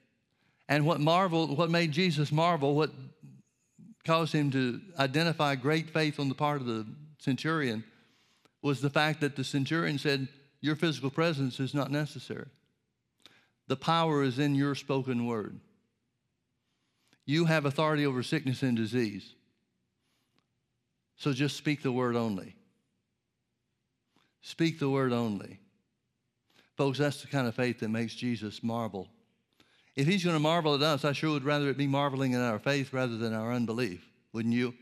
And 0.68 0.84
what 0.84 1.00
marvel, 1.00 1.54
what 1.54 1.70
made 1.70 1.92
Jesus 1.92 2.30
marvel, 2.30 2.74
what 2.74 2.90
caused 4.04 4.32
him 4.32 4.50
to 4.50 4.80
identify 4.98 5.54
great 5.54 5.90
faith 5.90 6.18
on 6.18 6.28
the 6.28 6.34
part 6.34 6.60
of 6.60 6.66
the 6.66 6.86
centurion 7.18 7.84
was 8.62 8.80
the 8.80 8.90
fact 8.90 9.20
that 9.20 9.36
the 9.36 9.44
centurion 9.44 9.98
said, 9.98 10.28
Your 10.60 10.76
physical 10.76 11.10
presence 11.10 11.60
is 11.60 11.74
not 11.74 11.90
necessary. 11.90 12.48
The 13.66 13.76
power 13.76 14.22
is 14.22 14.38
in 14.38 14.54
your 14.54 14.74
spoken 14.74 15.26
word. 15.26 15.60
You 17.26 17.44
have 17.44 17.66
authority 17.66 18.06
over 18.06 18.22
sickness 18.22 18.62
and 18.62 18.76
disease. 18.76 19.34
So 21.16 21.32
just 21.32 21.56
speak 21.56 21.82
the 21.82 21.92
word 21.92 22.16
only. 22.16 22.54
Speak 24.42 24.78
the 24.78 24.90
word 24.90 25.12
only. 25.12 25.58
Folks, 26.76 26.98
that's 26.98 27.20
the 27.22 27.26
kind 27.26 27.48
of 27.48 27.54
faith 27.54 27.80
that 27.80 27.88
makes 27.88 28.14
Jesus 28.14 28.62
marvel. 28.62 29.08
If 29.96 30.06
he's 30.06 30.22
going 30.22 30.36
to 30.36 30.40
marvel 30.40 30.76
at 30.76 30.82
us, 30.82 31.04
I 31.04 31.12
sure 31.12 31.32
would 31.32 31.44
rather 31.44 31.68
it 31.68 31.76
be 31.76 31.88
marveling 31.88 32.34
at 32.34 32.40
our 32.40 32.60
faith 32.60 32.92
rather 32.92 33.16
than 33.16 33.34
our 33.34 33.52
unbelief, 33.52 34.08
wouldn't 34.32 34.54
you? 34.54 34.74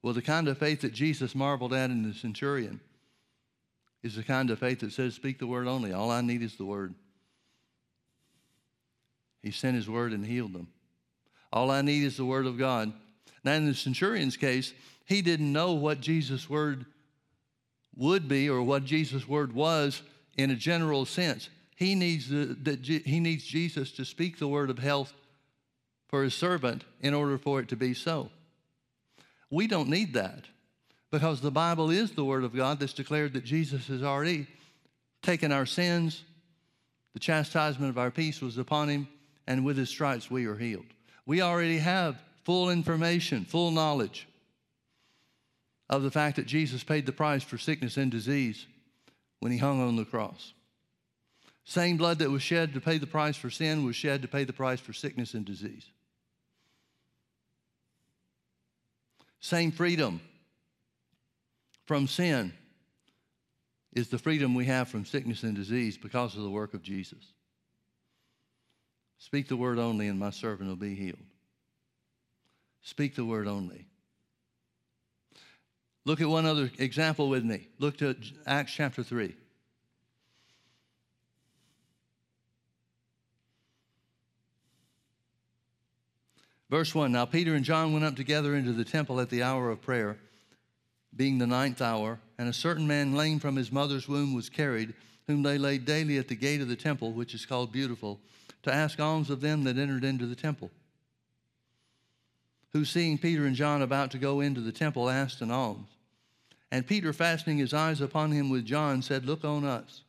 Well, 0.00 0.14
the 0.14 0.22
kind 0.22 0.46
of 0.46 0.56
faith 0.56 0.82
that 0.82 0.92
Jesus 0.92 1.34
marveled 1.34 1.72
at 1.72 1.90
in 1.90 2.04
the 2.04 2.14
centurion 2.14 2.78
is 4.04 4.14
the 4.14 4.22
kind 4.22 4.50
of 4.50 4.60
faith 4.60 4.78
that 4.80 4.92
says, 4.92 5.14
Speak 5.14 5.40
the 5.40 5.48
word 5.48 5.66
only. 5.66 5.92
All 5.92 6.12
I 6.12 6.20
need 6.20 6.42
is 6.42 6.54
the 6.54 6.64
word. 6.64 6.94
He 9.42 9.50
sent 9.50 9.74
his 9.74 9.88
word 9.88 10.12
and 10.12 10.24
healed 10.24 10.52
them. 10.52 10.68
All 11.52 11.72
I 11.72 11.82
need 11.82 12.04
is 12.04 12.16
the 12.16 12.24
word 12.24 12.46
of 12.46 12.58
God. 12.58 12.92
Now, 13.42 13.54
in 13.54 13.66
the 13.66 13.74
centurion's 13.74 14.36
case, 14.36 14.72
he 15.06 15.22
didn't 15.22 15.52
know 15.52 15.72
what 15.72 16.00
Jesus' 16.00 16.50
word 16.50 16.84
would 17.96 18.28
be 18.28 18.50
or 18.50 18.62
what 18.62 18.84
Jesus' 18.84 19.26
word 19.26 19.54
was 19.54 20.02
in 20.36 20.50
a 20.50 20.56
general 20.56 21.06
sense. 21.06 21.48
He 21.76 21.94
needs, 21.94 22.28
the, 22.28 22.56
that 22.62 22.84
he 22.84 23.20
needs 23.20 23.44
Jesus 23.44 23.92
to 23.92 24.04
speak 24.04 24.38
the 24.38 24.48
word 24.48 24.68
of 24.68 24.78
health 24.78 25.12
for 26.08 26.24
his 26.24 26.34
servant 26.34 26.84
in 27.00 27.14
order 27.14 27.38
for 27.38 27.60
it 27.60 27.68
to 27.68 27.76
be 27.76 27.94
so. 27.94 28.30
We 29.48 29.68
don't 29.68 29.88
need 29.88 30.14
that 30.14 30.46
because 31.10 31.40
the 31.40 31.52
Bible 31.52 31.90
is 31.90 32.12
the 32.12 32.24
word 32.24 32.44
of 32.44 32.54
God 32.54 32.80
that's 32.80 32.92
declared 32.92 33.32
that 33.34 33.44
Jesus 33.44 33.86
has 33.86 34.02
already 34.02 34.48
taken 35.22 35.52
our 35.52 35.66
sins, 35.66 36.24
the 37.14 37.20
chastisement 37.20 37.90
of 37.90 37.98
our 37.98 38.10
peace 38.10 38.40
was 38.40 38.58
upon 38.58 38.88
him, 38.88 39.08
and 39.46 39.64
with 39.64 39.76
his 39.76 39.88
stripes 39.88 40.30
we 40.30 40.46
are 40.46 40.56
healed. 40.56 40.86
We 41.26 41.42
already 41.42 41.78
have 41.78 42.20
full 42.44 42.70
information, 42.70 43.44
full 43.44 43.70
knowledge 43.70 44.26
of 45.88 46.02
the 46.02 46.10
fact 46.10 46.36
that 46.36 46.46
Jesus 46.46 46.82
paid 46.82 47.06
the 47.06 47.12
price 47.12 47.42
for 47.42 47.58
sickness 47.58 47.96
and 47.96 48.10
disease 48.10 48.66
when 49.40 49.52
he 49.52 49.58
hung 49.58 49.80
on 49.80 49.96
the 49.96 50.04
cross. 50.04 50.52
Same 51.64 51.96
blood 51.96 52.18
that 52.18 52.30
was 52.30 52.42
shed 52.42 52.74
to 52.74 52.80
pay 52.80 52.98
the 52.98 53.06
price 53.06 53.36
for 53.36 53.50
sin 53.50 53.84
was 53.84 53.96
shed 53.96 54.22
to 54.22 54.28
pay 54.28 54.44
the 54.44 54.52
price 54.52 54.80
for 54.80 54.92
sickness 54.92 55.34
and 55.34 55.44
disease. 55.44 55.86
Same 59.40 59.70
freedom 59.70 60.20
from 61.84 62.06
sin 62.06 62.52
is 63.92 64.08
the 64.08 64.18
freedom 64.18 64.54
we 64.54 64.66
have 64.66 64.88
from 64.88 65.04
sickness 65.04 65.42
and 65.42 65.54
disease 65.54 65.96
because 65.96 66.36
of 66.36 66.42
the 66.42 66.50
work 66.50 66.74
of 66.74 66.82
Jesus. 66.82 67.32
Speak 69.18 69.48
the 69.48 69.56
word 69.56 69.78
only, 69.78 70.08
and 70.08 70.18
my 70.18 70.30
servant 70.30 70.68
will 70.68 70.76
be 70.76 70.94
healed. 70.94 71.18
Speak 72.82 73.14
the 73.14 73.24
word 73.24 73.48
only. 73.48 73.86
Look 76.06 76.20
at 76.20 76.28
one 76.28 76.46
other 76.46 76.70
example 76.78 77.28
with 77.28 77.44
me. 77.44 77.66
Look 77.80 77.96
to 77.98 78.14
Acts 78.46 78.72
chapter 78.72 79.02
3. 79.02 79.34
Verse 86.70 86.94
1 86.94 87.10
Now 87.10 87.24
Peter 87.24 87.56
and 87.56 87.64
John 87.64 87.92
went 87.92 88.04
up 88.04 88.14
together 88.14 88.54
into 88.54 88.72
the 88.72 88.84
temple 88.84 89.20
at 89.20 89.30
the 89.30 89.42
hour 89.42 89.68
of 89.68 89.82
prayer, 89.82 90.16
being 91.16 91.38
the 91.38 91.46
ninth 91.46 91.82
hour, 91.82 92.20
and 92.38 92.48
a 92.48 92.52
certain 92.52 92.86
man 92.86 93.16
lame 93.16 93.40
from 93.40 93.56
his 93.56 93.72
mother's 93.72 94.06
womb 94.06 94.32
was 94.32 94.48
carried, 94.48 94.94
whom 95.26 95.42
they 95.42 95.58
laid 95.58 95.84
daily 95.84 96.18
at 96.18 96.28
the 96.28 96.36
gate 96.36 96.60
of 96.60 96.68
the 96.68 96.76
temple, 96.76 97.10
which 97.10 97.34
is 97.34 97.44
called 97.44 97.72
Beautiful, 97.72 98.20
to 98.62 98.72
ask 98.72 99.00
alms 99.00 99.28
of 99.28 99.40
them 99.40 99.64
that 99.64 99.76
entered 99.76 100.04
into 100.04 100.26
the 100.26 100.36
temple. 100.36 100.70
Who, 102.74 102.84
seeing 102.84 103.18
Peter 103.18 103.44
and 103.44 103.56
John 103.56 103.82
about 103.82 104.12
to 104.12 104.18
go 104.18 104.38
into 104.38 104.60
the 104.60 104.70
temple, 104.70 105.10
asked 105.10 105.40
an 105.40 105.50
alms. 105.50 105.95
And 106.76 106.86
Peter, 106.86 107.14
fastening 107.14 107.56
his 107.56 107.72
eyes 107.72 108.02
upon 108.02 108.32
him 108.32 108.50
with 108.50 108.66
John, 108.66 109.00
said, 109.00 109.24
Look 109.24 109.46
on 109.46 109.64
us. 109.64 110.02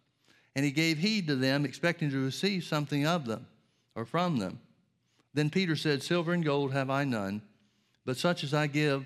And 0.53 0.65
he 0.65 0.71
gave 0.71 0.97
heed 0.97 1.25
to 1.27 1.37
them, 1.37 1.63
expecting 1.63 2.09
to 2.09 2.25
receive 2.25 2.65
something 2.65 3.07
of 3.07 3.25
them 3.25 3.47
or 3.95 4.03
from 4.03 4.35
them. 4.35 4.59
Then 5.33 5.49
Peter 5.49 5.77
said, 5.77 6.03
Silver 6.03 6.33
and 6.33 6.43
gold 6.43 6.73
have 6.73 6.89
I 6.89 7.05
none, 7.05 7.41
but 8.03 8.17
such 8.17 8.43
as 8.43 8.53
I 8.53 8.67
give, 8.67 9.05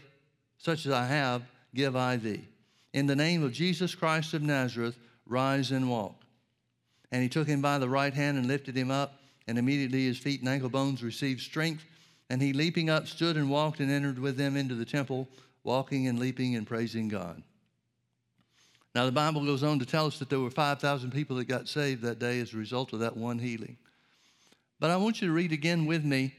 such 0.58 0.88
as 0.88 0.92
I 0.92 1.06
have, 1.06 1.44
give 1.76 1.96
I 1.96 2.16
thee. 2.16 2.48
In 2.94 3.06
the 3.06 3.16
name 3.16 3.44
of 3.44 3.54
Jesus 3.54 3.94
Christ 3.94 4.34
of 4.34 4.42
Nazareth, 4.42 4.98
rise 5.28 5.70
and 5.70 5.88
walk. 5.88 6.16
And 7.12 7.22
he 7.22 7.30
took 7.30 7.48
him 7.48 7.62
by 7.62 7.78
the 7.78 7.88
right 7.88 8.16
hand 8.16 8.40
and 8.40 8.48
lifted 8.48 8.76
him 8.76 8.90
up, 8.90 9.20
and 9.48 9.60
immediately 9.60 10.08
his 10.08 10.18
feet 10.18 10.40
and 10.40 10.50
ankle 10.50 10.70
bones 10.70 11.04
received 11.04 11.42
strength. 11.42 11.86
And 12.28 12.42
he, 12.42 12.54
leaping 12.54 12.90
up, 12.90 13.06
stood 13.06 13.38
and 13.38 13.52
walked 13.52 13.82
and 13.82 13.92
entered 13.92 14.18
with 14.18 14.36
them 14.36 14.58
into 14.58 14.74
the 14.74 14.84
temple 14.84 15.28
walking 15.64 16.08
and 16.08 16.18
leaping 16.18 16.56
and 16.56 16.66
praising 16.66 17.08
God. 17.08 17.44
Now, 18.94 19.06
the 19.06 19.12
Bible 19.12 19.46
goes 19.46 19.64
on 19.64 19.80
to 19.80 19.86
tell 19.86 20.06
us 20.06 20.20
that 20.20 20.30
there 20.30 20.40
were 20.40 20.50
5,000 20.50 21.12
people 21.12 21.38
that 21.38 21.46
got 21.46 21.68
saved 21.68 22.02
that 22.02 22.20
day 22.20 22.40
as 22.40 22.54
a 22.54 22.58
result 22.58 22.92
of 22.92 23.00
that 23.00 23.16
one 23.16 23.40
healing. 23.40 23.78
But 24.80 24.90
I 24.90 24.98
want 24.98 25.22
you 25.22 25.28
to 25.28 25.34
read 25.34 25.54
again 25.54 25.86
with 25.86 26.04
me 26.04 26.34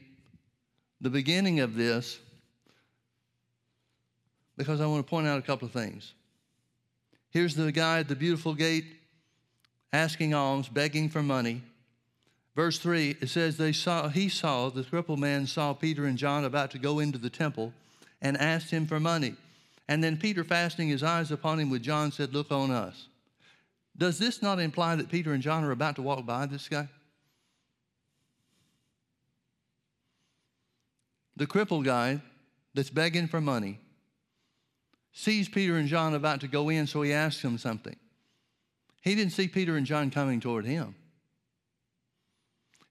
the 1.01 1.09
beginning 1.09 1.59
of 1.59 1.75
this 1.75 2.19
because 4.55 4.81
I 4.81 4.85
want 4.85 5.05
to 5.05 5.09
point 5.09 5.27
out 5.27 5.39
a 5.39 5.41
couple 5.41 5.65
of 5.65 5.71
things. 5.71 6.13
Here's 7.31 7.55
the 7.55 7.71
guy 7.71 7.99
at 7.99 8.07
the 8.07 8.15
beautiful 8.15 8.53
gate 8.53 8.85
asking 9.91 10.33
alms, 10.33 10.67
begging 10.69 11.09
for 11.09 11.23
money. 11.23 11.63
Verse 12.55 12.77
3, 12.77 13.17
it 13.19 13.29
says, 13.29 13.57
they 13.57 13.71
saw, 13.71 14.09
he 14.09 14.29
saw, 14.29 14.69
the 14.69 14.83
crippled 14.83 15.19
man 15.19 15.47
saw 15.47 15.73
Peter 15.73 16.05
and 16.05 16.17
John 16.17 16.45
about 16.45 16.69
to 16.71 16.79
go 16.79 16.99
into 16.99 17.17
the 17.17 17.29
temple 17.29 17.73
and 18.21 18.37
asked 18.37 18.69
him 18.69 18.85
for 18.85 18.99
money. 18.99 19.35
And 19.87 20.03
then 20.03 20.17
Peter, 20.17 20.43
fastening 20.43 20.89
his 20.89 21.03
eyes 21.03 21.31
upon 21.31 21.59
him 21.59 21.69
with 21.69 21.83
John, 21.83 22.11
said, 22.11 22.33
Look 22.33 22.51
on 22.51 22.71
us. 22.71 23.07
Does 23.97 24.17
this 24.17 24.41
not 24.41 24.59
imply 24.59 24.95
that 24.95 25.09
Peter 25.09 25.33
and 25.33 25.43
John 25.43 25.63
are 25.63 25.71
about 25.71 25.95
to 25.97 26.01
walk 26.01 26.25
by 26.25 26.45
this 26.45 26.67
guy? 26.67 26.87
The 31.35 31.47
crippled 31.47 31.85
guy 31.85 32.21
that's 32.73 32.89
begging 32.89 33.27
for 33.27 33.41
money 33.41 33.79
sees 35.11 35.47
Peter 35.47 35.77
and 35.77 35.87
John 35.87 36.15
about 36.15 36.41
to 36.41 36.47
go 36.47 36.69
in, 36.69 36.87
so 36.87 37.01
he 37.01 37.13
asks 37.13 37.41
them 37.41 37.57
something. 37.57 37.95
He 39.01 39.15
didn't 39.15 39.33
see 39.33 39.47
Peter 39.47 39.75
and 39.75 39.85
John 39.85 40.09
coming 40.09 40.39
toward 40.39 40.65
him. 40.65 40.95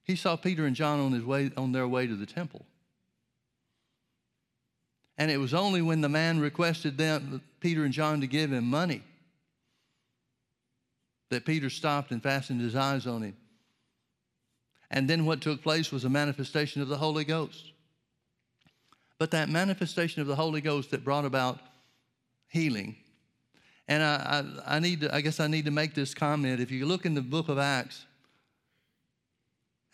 He 0.03 0.15
saw 0.15 0.35
Peter 0.35 0.65
and 0.65 0.75
John 0.75 0.99
on, 0.99 1.11
his 1.13 1.23
way, 1.23 1.51
on 1.57 1.71
their 1.71 1.87
way 1.87 2.07
to 2.07 2.15
the 2.15 2.25
temple. 2.25 2.65
And 5.17 5.29
it 5.29 5.37
was 5.37 5.53
only 5.53 5.81
when 5.81 6.01
the 6.01 6.09
man 6.09 6.39
requested 6.39 6.97
them, 6.97 7.41
Peter 7.59 7.83
and 7.83 7.93
John 7.93 8.21
to 8.21 8.27
give 8.27 8.51
him 8.51 8.65
money 8.65 9.03
that 11.29 11.45
Peter 11.45 11.69
stopped 11.69 12.11
and 12.11 12.21
fastened 12.21 12.61
his 12.61 12.75
eyes 12.75 13.07
on 13.07 13.23
him. 13.23 13.35
And 14.91 15.09
then 15.09 15.25
what 15.25 15.41
took 15.41 15.61
place 15.63 15.91
was 15.91 16.05
a 16.05 16.09
manifestation 16.09 16.81
of 16.81 16.87
the 16.87 16.97
Holy 16.97 17.23
Ghost. 17.23 17.71
But 19.17 19.31
that 19.31 19.49
manifestation 19.49 20.21
of 20.21 20.27
the 20.27 20.35
Holy 20.35 20.61
Ghost 20.61 20.91
that 20.91 21.03
brought 21.03 21.25
about 21.25 21.59
healing. 22.49 22.95
And 23.87 24.03
I, 24.03 24.43
I, 24.65 24.75
I, 24.75 24.79
need 24.79 25.01
to, 25.01 25.13
I 25.13 25.21
guess 25.21 25.39
I 25.39 25.47
need 25.47 25.65
to 25.65 25.71
make 25.71 25.95
this 25.95 26.13
comment. 26.13 26.61
If 26.61 26.71
you 26.71 26.85
look 26.85 27.05
in 27.05 27.15
the 27.15 27.21
book 27.21 27.49
of 27.49 27.57
Acts 27.57 28.05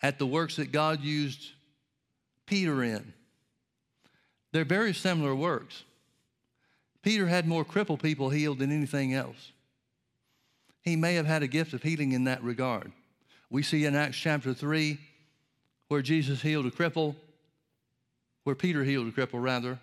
at 0.02 0.18
the 0.18 0.26
works 0.26 0.56
that 0.56 0.72
God 0.72 1.00
used 1.00 1.50
Peter 2.46 2.82
in, 2.82 3.14
they're 4.52 4.64
very 4.64 4.92
similar 4.92 5.34
works. 5.34 5.84
Peter 7.02 7.26
had 7.26 7.46
more 7.46 7.64
crippled 7.64 8.02
people 8.02 8.30
healed 8.30 8.58
than 8.58 8.72
anything 8.72 9.14
else. 9.14 9.52
he 10.82 10.96
may 10.96 11.14
have 11.14 11.26
had 11.26 11.42
a 11.42 11.46
gift 11.46 11.74
of 11.74 11.82
healing 11.82 12.12
in 12.12 12.24
that 12.24 12.42
regard. 12.42 12.90
We 13.50 13.62
see 13.62 13.84
in 13.84 13.94
Acts 13.94 14.16
chapter 14.16 14.54
3 14.54 14.98
where 15.88 16.02
Jesus 16.02 16.40
healed 16.40 16.66
a 16.66 16.70
cripple, 16.70 17.16
where 18.44 18.54
Peter 18.54 18.84
healed 18.84 19.08
a 19.08 19.10
cripple, 19.10 19.42
rather. 19.42 19.78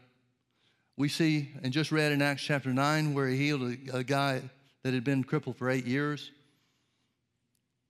We 0.95 1.09
see 1.09 1.49
and 1.61 1.71
just 1.71 1.91
read 1.91 2.11
in 2.11 2.21
Acts 2.21 2.41
chapter 2.41 2.73
9 2.73 3.13
where 3.13 3.27
he 3.27 3.37
healed 3.37 3.61
a, 3.61 3.97
a 3.97 4.03
guy 4.03 4.41
that 4.83 4.93
had 4.93 5.03
been 5.03 5.23
crippled 5.23 5.57
for 5.57 5.69
eight 5.69 5.85
years. 5.85 6.31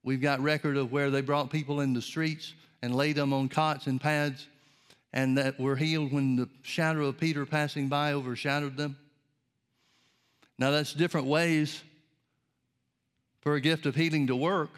We've 0.02 0.20
got 0.20 0.40
record 0.40 0.76
of 0.76 0.92
where 0.92 1.10
they 1.10 1.22
brought 1.22 1.50
people 1.50 1.80
in 1.80 1.94
the 1.94 2.02
streets 2.02 2.54
and 2.82 2.94
laid 2.94 3.16
them 3.16 3.32
on 3.32 3.48
cots 3.48 3.86
and 3.86 4.00
pads 4.00 4.46
and 5.12 5.38
that 5.38 5.58
were 5.58 5.76
healed 5.76 6.12
when 6.12 6.36
the 6.36 6.48
shadow 6.62 7.06
of 7.06 7.18
Peter 7.18 7.46
passing 7.46 7.88
by 7.88 8.12
overshadowed 8.12 8.76
them. 8.76 8.96
Now, 10.58 10.70
that's 10.70 10.92
different 10.92 11.26
ways 11.26 11.82
for 13.40 13.54
a 13.54 13.60
gift 13.60 13.86
of 13.86 13.94
healing 13.94 14.26
to 14.26 14.36
work. 14.36 14.70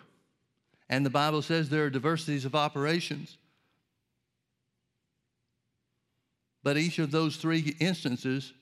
And 0.89 1.07
the 1.07 1.11
Bible 1.11 1.43
says 1.43 1.69
there 1.69 1.85
are 1.85 1.91
diversities 1.91 2.45
of 2.45 2.55
operations. 2.55 3.39
But 6.63 6.77
each 6.77 6.99
of 6.99 7.11
those 7.11 7.37
three 7.37 7.75
instances 7.81 8.53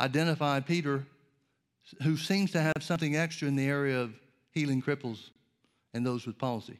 identify 0.00 0.60
Peter, 0.60 1.06
who 2.02 2.16
seems 2.16 2.50
to 2.52 2.60
have 2.60 2.80
something 2.80 3.16
extra 3.16 3.46
in 3.46 3.56
the 3.56 3.66
area 3.66 4.00
of 4.00 4.14
healing 4.52 4.80
cripples 4.80 5.30
and 5.92 6.06
those 6.06 6.26
with 6.26 6.38
palsy. 6.38 6.78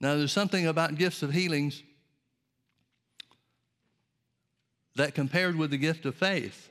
Now, 0.00 0.16
there's 0.16 0.32
something 0.32 0.66
about 0.66 0.94
gifts 0.94 1.22
of 1.22 1.32
healings 1.32 1.82
that, 4.94 5.14
compared 5.14 5.56
with 5.56 5.70
the 5.70 5.78
gift 5.78 6.04
of 6.06 6.14
faith, 6.14 6.68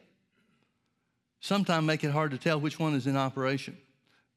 sometimes 1.39 1.86
make 1.86 2.03
it 2.03 2.11
hard 2.11 2.32
to 2.32 2.38
tell 2.38 2.59
which 2.59 2.80
one 2.80 2.95
is 2.95 3.07
in 3.07 3.17
operation. 3.17 3.78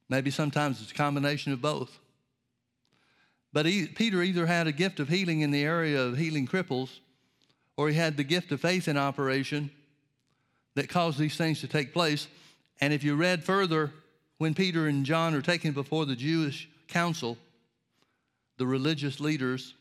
Maybe 0.09 0.31
sometimes 0.31 0.83
it's 0.83 0.91
a 0.91 0.95
combination 0.95 1.53
of 1.53 1.63
both. 1.63 1.99
But 3.53 3.67
he, 3.67 3.87
Peter 3.87 4.23
either 4.23 4.47
had 4.47 4.67
a 4.67 4.73
gift 4.73 5.01
of 5.01 5.09
healing 5.09 5.41
in 5.41 5.51
the 5.51 5.63
area 5.63 6.03
of 6.03 6.19
healing 6.19 6.47
cripples, 6.47 6.99
or 7.77 7.89
he 7.89 7.95
had 7.95 8.17
the 8.17 8.25
gift 8.25 8.53
of 8.53 8.61
faith 8.61 8.89
in 8.89 8.97
operation 8.97 9.71
that 10.75 10.89
caused 10.89 11.19
these 11.19 11.37
things 11.37 11.61
to 11.61 11.69
take 11.69 11.93
place. 11.93 12.29
And 12.81 12.93
if 12.93 13.03
you 13.05 13.15
read 13.17 13.45
further, 13.45 13.93
when 14.39 14.55
Peter 14.55 14.87
and 14.87 15.05
John 15.05 15.35
are 15.35 15.43
taken 15.43 15.73
before 15.73 16.07
the 16.07 16.17
Jewish 16.17 16.69
council, 16.89 17.39
the 18.61 18.67
religious 18.67 19.21
leaders, 19.21 19.73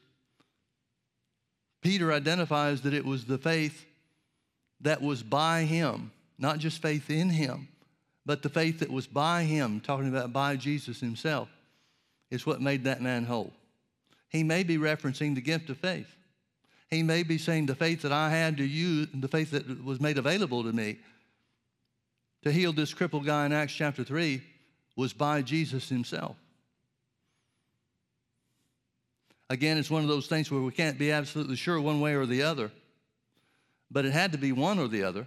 Peter 1.82 2.14
identifies 2.14 2.82
that 2.84 2.94
it 2.94 3.04
was 3.04 3.26
the 3.26 3.38
faith 3.38 3.86
that 4.80 5.02
was 5.02 5.22
by 5.22 5.64
him, 5.64 6.12
not 6.38 6.60
just 6.60 6.82
faith 6.82 7.10
in 7.10 7.30
him, 7.30 7.68
but 8.26 8.42
the 8.42 8.48
faith 8.48 8.80
that 8.80 8.90
was 8.90 9.06
by 9.06 9.44
him, 9.44 9.82
talking 9.82 10.08
about 10.08 10.32
by 10.32 10.56
Jesus 10.56 11.02
himself, 11.02 11.50
is 12.32 12.46
what 12.46 12.62
made 12.62 12.86
that 12.86 13.02
man 13.02 13.26
whole. 13.26 13.52
He 14.30 14.44
may 14.44 14.64
be 14.64 14.78
referencing 14.78 15.36
the 15.36 15.42
gift 15.42 15.70
of 15.70 15.78
faith. 15.78 16.16
He 16.90 17.04
may 17.04 17.24
be 17.24 17.38
saying 17.38 17.66
the 17.66 17.76
faith 17.76 18.04
that 18.04 18.14
I 18.14 18.30
had 18.30 18.56
to 18.58 18.64
you, 18.64 19.08
the 19.08 19.28
faith 19.28 19.52
that 19.52 19.84
was 19.84 20.00
made 20.00 20.18
available 20.18 20.64
to 20.64 20.72
me 20.72 21.00
to 22.44 22.52
heal 22.54 22.72
this 22.72 22.94
crippled 22.94 23.26
guy 23.26 23.46
in 23.46 23.52
Acts 23.52 23.74
chapter 23.74 24.06
3 24.06 24.42
was 24.96 25.12
by 25.12 25.42
Jesus 25.42 25.90
himself. 25.90 26.38
Again, 29.50 29.78
it's 29.78 29.90
one 29.90 30.04
of 30.04 30.08
those 30.08 30.28
things 30.28 30.52
where 30.52 30.62
we 30.62 30.72
can't 30.72 31.00
be 31.00 31.12
absolutely 31.12 31.56
sure 31.56 31.82
one 31.82 32.02
way 32.02 32.14
or 32.14 32.26
the 32.26 32.44
other. 32.44 32.72
But 33.90 34.06
it 34.06 34.12
had 34.12 34.32
to 34.34 34.38
be 34.38 34.52
one 34.52 34.78
or 34.78 34.88
the 34.88 35.04
other 35.04 35.26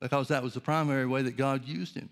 because 0.00 0.28
that 0.28 0.42
was 0.42 0.54
the 0.54 0.60
primary 0.60 1.06
way 1.06 1.22
that 1.22 1.36
God 1.36 1.64
used 1.64 1.94
him. 1.94 2.10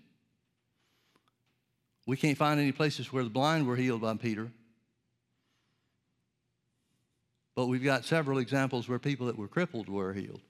We 2.05 2.17
can't 2.17 2.37
find 2.37 2.59
any 2.59 2.71
places 2.71 3.11
where 3.11 3.23
the 3.23 3.29
blind 3.29 3.67
were 3.67 3.75
healed 3.75 4.01
by 4.01 4.15
Peter. 4.15 4.49
But 7.55 7.67
we've 7.67 7.83
got 7.83 8.05
several 8.05 8.39
examples 8.39 8.89
where 8.89 8.99
people 8.99 9.27
that 9.27 9.37
were 9.37 9.47
crippled 9.47 9.89
were 9.89 10.13
healed. 10.13 10.41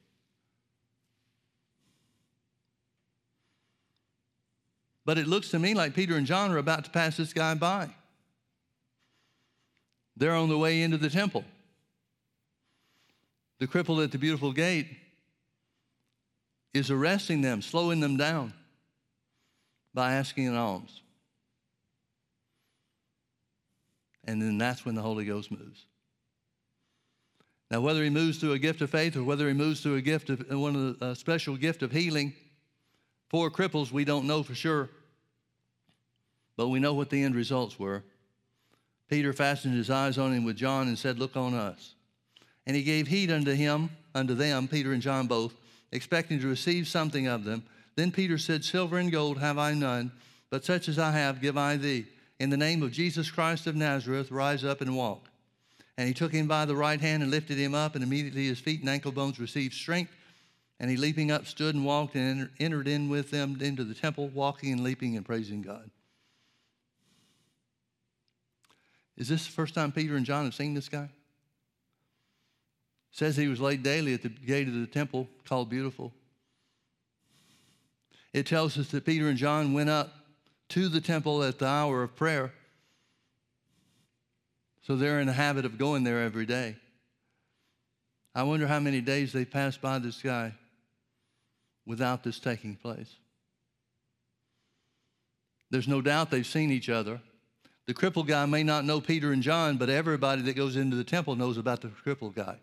But 5.06 5.18
it 5.18 5.28
looks 5.28 5.50
to 5.50 5.60
me 5.60 5.74
like 5.74 5.96
Peter 5.96 6.16
and 6.16 6.26
John 6.26 6.52
are 6.52 6.58
about 6.58 6.86
to 6.86 6.92
pass 6.92 7.18
this 7.18 7.34
guy 7.34 7.56
by. 7.56 7.90
They're 10.16 10.36
on 10.36 10.50
the 10.50 10.58
way 10.58 10.82
into 10.82 10.98
the 10.98 11.10
temple. 11.10 11.44
The 13.60 13.68
cripple 13.68 14.04
at 14.04 14.12
the 14.12 14.18
beautiful 14.18 14.52
gate 14.52 14.88
is 16.74 16.92
arresting 16.92 17.42
them, 17.42 17.62
slowing 17.62 18.00
them 18.00 18.18
down 18.18 18.54
by 19.94 20.14
asking 20.14 20.48
an 20.48 20.56
alms. 20.56 21.02
And 24.26 24.42
then 24.42 24.58
that's 24.58 24.86
when 24.86 24.96
the 24.96 25.02
Holy 25.02 25.26
Ghost 25.26 25.52
moves. 25.52 25.86
Now, 27.70 27.82
whether 27.82 28.04
he 28.04 28.10
moves 28.10 28.38
through 28.38 28.54
a 28.54 28.60
gift 28.60 28.82
of 28.82 28.90
faith 28.90 29.16
or 29.16 29.24
whether 29.24 29.48
he 29.48 29.54
moves 29.54 29.82
through 29.82 29.96
a 29.96 30.02
gift 30.02 30.30
of 30.30 30.46
one 30.50 30.76
of 30.76 31.00
the, 31.00 31.06
a 31.08 31.16
special 31.16 31.58
gift 31.58 31.82
of 31.82 31.92
healing 31.92 32.34
for 33.30 33.50
cripples, 33.50 33.92
we 33.92 34.06
don't 34.06 34.28
know 34.28 34.44
for 34.44 34.54
sure. 34.54 34.90
But 36.56 36.70
we 36.70 36.80
know 36.80 36.94
what 36.94 37.10
the 37.10 37.24
end 37.24 37.36
results 37.36 37.80
were. 37.80 38.04
Peter 39.10 39.34
fastened 39.34 39.76
his 39.76 39.90
eyes 39.90 40.18
on 40.18 40.34
him 40.34 40.44
with 40.44 40.56
John 40.56 40.88
and 40.88 40.98
said, 40.98 41.20
Look 41.20 41.36
on 41.36 41.54
us. 41.54 41.96
And 42.66 42.76
he 42.76 42.84
gave 42.84 43.08
heed 43.08 43.32
unto 43.32 43.52
him, 43.52 43.90
unto 44.16 44.34
them, 44.34 44.68
Peter 44.68 44.94
and 44.94 45.02
John 45.02 45.28
both, 45.28 45.54
expecting 45.92 46.40
to 46.40 46.48
receive 46.48 46.88
something 46.88 47.28
of 47.28 47.44
them. 47.44 47.64
Then 47.96 48.12
Peter 48.12 48.38
said, 48.38 48.64
Silver 48.64 48.98
and 48.98 49.12
gold 49.12 49.38
have 49.40 49.58
I 49.58 49.74
none, 49.74 50.12
but 50.50 50.66
such 50.66 50.88
as 50.88 50.98
I 50.98 51.12
have 51.12 51.42
give 51.42 51.58
I 51.58 51.78
thee. 51.78 52.06
In 52.40 52.50
the 52.50 52.58
name 52.58 52.82
of 52.82 52.92
Jesus 52.92 53.30
Christ 53.30 53.68
of 53.68 53.76
Nazareth, 53.76 54.32
rise 54.32 54.64
up 54.64 54.82
and 54.82 54.96
walk. 54.96 55.28
And 55.98 56.08
he 56.08 56.14
took 56.14 56.32
him 56.32 56.48
by 56.48 56.66
the 56.66 56.76
right 56.76 57.00
hand 57.00 57.22
and 57.22 57.32
lifted 57.32 57.58
him 57.58 57.76
up, 57.76 57.96
and 57.96 58.04
immediately 58.04 58.48
his 58.48 58.60
feet 58.60 58.80
and 58.80 58.90
ankle 58.90 59.12
bones 59.12 59.40
received 59.40 59.74
strength. 59.74 60.12
And 60.80 60.90
he, 60.90 60.98
leaping 60.98 61.32
up, 61.32 61.46
stood 61.46 61.76
and 61.76 61.86
walked 61.86 62.16
and 62.16 62.50
entered 62.60 62.88
in 62.88 63.10
with 63.10 63.30
them 63.30 63.58
into 63.62 63.84
the 63.84 63.94
temple, 63.94 64.30
walking 64.30 64.74
and 64.74 64.84
leaping 64.84 65.16
and 65.16 65.26
praising 65.26 65.62
God. 65.62 65.90
Is 69.18 69.28
this 69.28 69.46
the 69.46 69.52
first 69.52 69.76
time 69.76 69.92
Peter 69.92 70.16
and 70.16 70.26
John 70.26 70.46
have 70.46 70.56
seen 70.56 70.74
this 70.74 70.90
guy? 70.90 71.10
Says 73.12 73.38
he 73.38 73.48
was 73.48 73.60
laid 73.60 73.84
daily 73.84 74.14
at 74.14 74.24
the 74.24 74.30
gate 74.30 74.68
of 74.68 74.74
the 74.74 74.88
temple 74.88 75.28
called 75.46 75.70
Beautiful. 75.70 76.12
It 78.34 78.48
tells 78.48 78.78
us 78.78 78.90
that 78.90 79.06
Peter 79.06 79.28
and 79.28 79.38
John 79.38 79.74
went 79.74 79.90
up 79.90 80.12
to 80.70 80.90
the 80.90 81.02
temple 81.02 81.44
at 81.44 81.60
the 81.60 81.68
hour 81.68 82.02
of 82.02 82.16
prayer. 82.16 82.52
So 84.82 84.96
they're 84.96 85.20
in 85.20 85.28
the 85.28 85.34
habit 85.34 85.66
of 85.66 85.78
going 85.78 86.04
there 86.04 86.24
every 86.24 86.48
day. 86.48 86.76
I 88.34 88.44
wonder 88.44 88.66
how 88.66 88.80
many 88.80 89.00
days 89.00 89.32
they 89.32 89.46
passed 89.46 89.80
by 89.80 90.00
this 90.00 90.20
guy 90.22 90.54
without 91.86 92.24
this 92.24 92.40
taking 92.40 92.76
place. 92.76 93.16
There's 95.70 95.88
no 95.88 96.02
doubt 96.02 96.32
they've 96.32 96.46
seen 96.46 96.72
each 96.72 96.90
other. 96.90 97.22
The 97.86 97.94
crippled 97.94 98.28
guy 98.28 98.46
may 98.46 98.64
not 98.64 98.86
know 98.86 99.02
Peter 99.02 99.34
and 99.34 99.44
John, 99.44 99.78
but 99.78 99.90
everybody 99.90 100.42
that 100.44 100.56
goes 100.56 100.76
into 100.76 100.96
the 100.96 101.04
temple 101.04 101.36
knows 101.36 101.58
about 101.58 101.82
the 101.82 101.90
crippled 101.90 102.36
guy. 102.36 102.58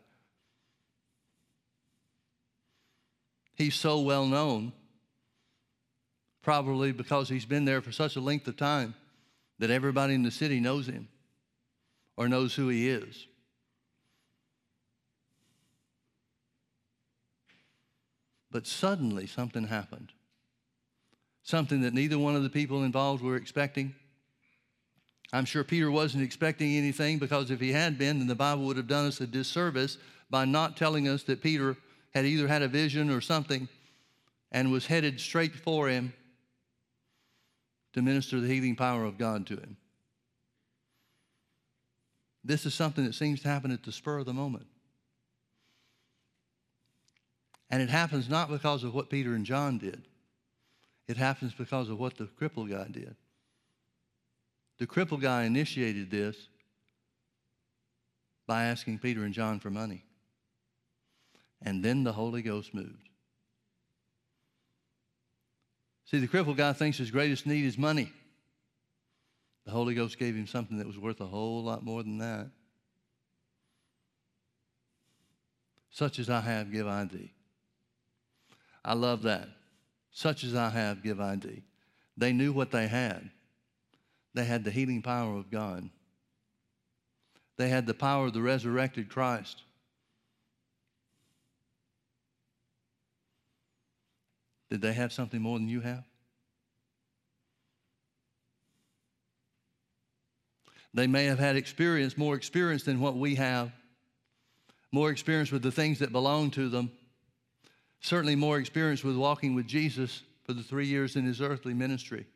He's 3.54 3.74
so 3.74 4.00
well 4.00 4.24
known, 4.24 4.72
probably 6.42 6.92
because 6.92 7.28
he's 7.28 7.44
been 7.44 7.66
there 7.66 7.82
for 7.82 7.92
such 7.92 8.16
a 8.16 8.20
length 8.20 8.48
of 8.48 8.56
time 8.56 8.94
that 9.58 9.70
everybody 9.70 10.14
in 10.14 10.22
the 10.22 10.30
city 10.30 10.58
knows 10.58 10.86
him 10.86 11.08
or 12.16 12.26
knows 12.26 12.54
who 12.54 12.68
he 12.68 12.88
is. 12.88 13.26
But 18.50 18.66
suddenly 18.66 19.26
something 19.26 19.64
happened. 19.64 20.12
Something 21.42 21.82
that 21.82 21.94
neither 21.94 22.18
one 22.18 22.36
of 22.36 22.42
the 22.42 22.50
people 22.50 22.82
involved 22.82 23.22
were 23.22 23.36
expecting. 23.36 23.94
I'm 25.32 25.44
sure 25.44 25.62
Peter 25.62 25.90
wasn't 25.90 26.24
expecting 26.24 26.74
anything 26.74 27.18
because 27.18 27.50
if 27.50 27.60
he 27.60 27.72
had 27.72 27.98
been, 27.98 28.18
then 28.18 28.26
the 28.26 28.34
Bible 28.34 28.64
would 28.64 28.76
have 28.76 28.88
done 28.88 29.06
us 29.06 29.20
a 29.20 29.26
disservice 29.26 29.96
by 30.28 30.44
not 30.44 30.76
telling 30.76 31.06
us 31.08 31.22
that 31.24 31.42
Peter 31.42 31.76
had 32.12 32.24
either 32.24 32.48
had 32.48 32.62
a 32.62 32.68
vision 32.68 33.10
or 33.10 33.20
something 33.20 33.68
and 34.50 34.72
was 34.72 34.86
headed 34.86 35.20
straight 35.20 35.54
for 35.54 35.88
him 35.88 36.12
to 37.92 38.02
minister 38.02 38.40
the 38.40 38.48
healing 38.48 38.74
power 38.74 39.04
of 39.04 39.18
God 39.18 39.46
to 39.46 39.54
him. 39.54 39.76
This 42.44 42.66
is 42.66 42.74
something 42.74 43.04
that 43.04 43.14
seems 43.14 43.42
to 43.42 43.48
happen 43.48 43.70
at 43.70 43.84
the 43.84 43.92
spur 43.92 44.18
of 44.18 44.26
the 44.26 44.32
moment. 44.32 44.66
And 47.70 47.80
it 47.82 47.90
happens 47.90 48.28
not 48.28 48.48
because 48.48 48.82
of 48.82 48.94
what 48.94 49.10
Peter 49.10 49.34
and 49.34 49.44
John 49.44 49.78
did. 49.78 50.02
It 51.06 51.16
happens 51.16 51.54
because 51.54 51.88
of 51.88 51.98
what 51.98 52.16
the 52.16 52.26
crippled 52.26 52.70
guy 52.70 52.86
did. 52.90 53.14
The 54.80 54.86
crippled 54.86 55.20
guy 55.20 55.44
initiated 55.44 56.10
this 56.10 56.48
by 58.46 58.64
asking 58.64 58.98
Peter 58.98 59.24
and 59.24 59.34
John 59.34 59.60
for 59.60 59.70
money. 59.70 60.02
And 61.60 61.84
then 61.84 62.02
the 62.02 62.14
Holy 62.14 62.40
Ghost 62.40 62.72
moved. 62.72 63.10
See, 66.06 66.18
the 66.18 66.26
crippled 66.26 66.56
guy 66.56 66.72
thinks 66.72 66.96
his 66.96 67.10
greatest 67.10 67.46
need 67.46 67.66
is 67.66 67.76
money. 67.76 68.10
The 69.66 69.70
Holy 69.70 69.94
Ghost 69.94 70.18
gave 70.18 70.34
him 70.34 70.46
something 70.46 70.78
that 70.78 70.86
was 70.86 70.98
worth 70.98 71.20
a 71.20 71.26
whole 71.26 71.62
lot 71.62 71.84
more 71.84 72.02
than 72.02 72.16
that. 72.16 72.48
Such 75.90 76.18
as 76.18 76.30
I 76.30 76.40
have, 76.40 76.72
give 76.72 76.88
I 76.88 77.04
thee. 77.04 77.34
I 78.82 78.94
love 78.94 79.22
that. 79.22 79.46
Such 80.10 80.42
as 80.42 80.54
I 80.54 80.70
have, 80.70 81.02
give 81.02 81.20
I 81.20 81.36
thee. 81.36 81.64
They 82.16 82.32
knew 82.32 82.54
what 82.54 82.70
they 82.70 82.88
had. 82.88 83.30
They 84.34 84.44
had 84.44 84.64
the 84.64 84.70
healing 84.70 85.02
power 85.02 85.36
of 85.36 85.50
God. 85.50 85.88
They 87.56 87.68
had 87.68 87.86
the 87.86 87.94
power 87.94 88.26
of 88.26 88.32
the 88.32 88.42
resurrected 88.42 89.08
Christ. 89.08 89.62
Did 94.70 94.80
they 94.80 94.92
have 94.92 95.12
something 95.12 95.42
more 95.42 95.58
than 95.58 95.68
you 95.68 95.80
have? 95.80 96.04
They 100.94 101.06
may 101.06 101.26
have 101.26 101.38
had 101.38 101.56
experience, 101.56 102.16
more 102.16 102.34
experience 102.34 102.84
than 102.84 103.00
what 103.00 103.16
we 103.16 103.36
have, 103.36 103.72
more 104.92 105.10
experience 105.10 105.52
with 105.52 105.62
the 105.62 105.70
things 105.70 106.00
that 106.00 106.12
belong 106.12 106.50
to 106.52 106.68
them, 106.68 106.90
certainly 108.00 108.34
more 108.36 108.58
experience 108.58 109.04
with 109.04 109.16
walking 109.16 109.54
with 109.54 109.66
Jesus 109.66 110.22
for 110.44 110.52
the 110.52 110.62
three 110.62 110.86
years 110.86 111.14
in 111.14 111.24
his 111.24 111.40
earthly 111.40 111.74
ministry. 111.74 112.26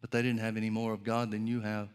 But 0.00 0.10
they 0.10 0.22
didn't 0.22 0.40
have 0.40 0.56
any 0.56 0.70
more 0.70 0.92
of 0.92 1.02
God 1.02 1.30
than 1.30 1.46
you 1.46 1.60
have. 1.60 1.88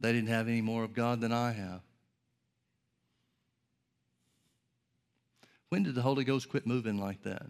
They 0.00 0.12
didn't 0.12 0.28
have 0.28 0.48
any 0.48 0.60
more 0.60 0.84
of 0.84 0.92
God 0.92 1.20
than 1.20 1.32
I 1.32 1.52
have. 1.52 1.80
When 5.70 5.82
did 5.82 5.94
the 5.94 6.02
Holy 6.02 6.24
Ghost 6.24 6.48
quit 6.48 6.66
moving 6.66 6.98
like 6.98 7.22
that? 7.22 7.46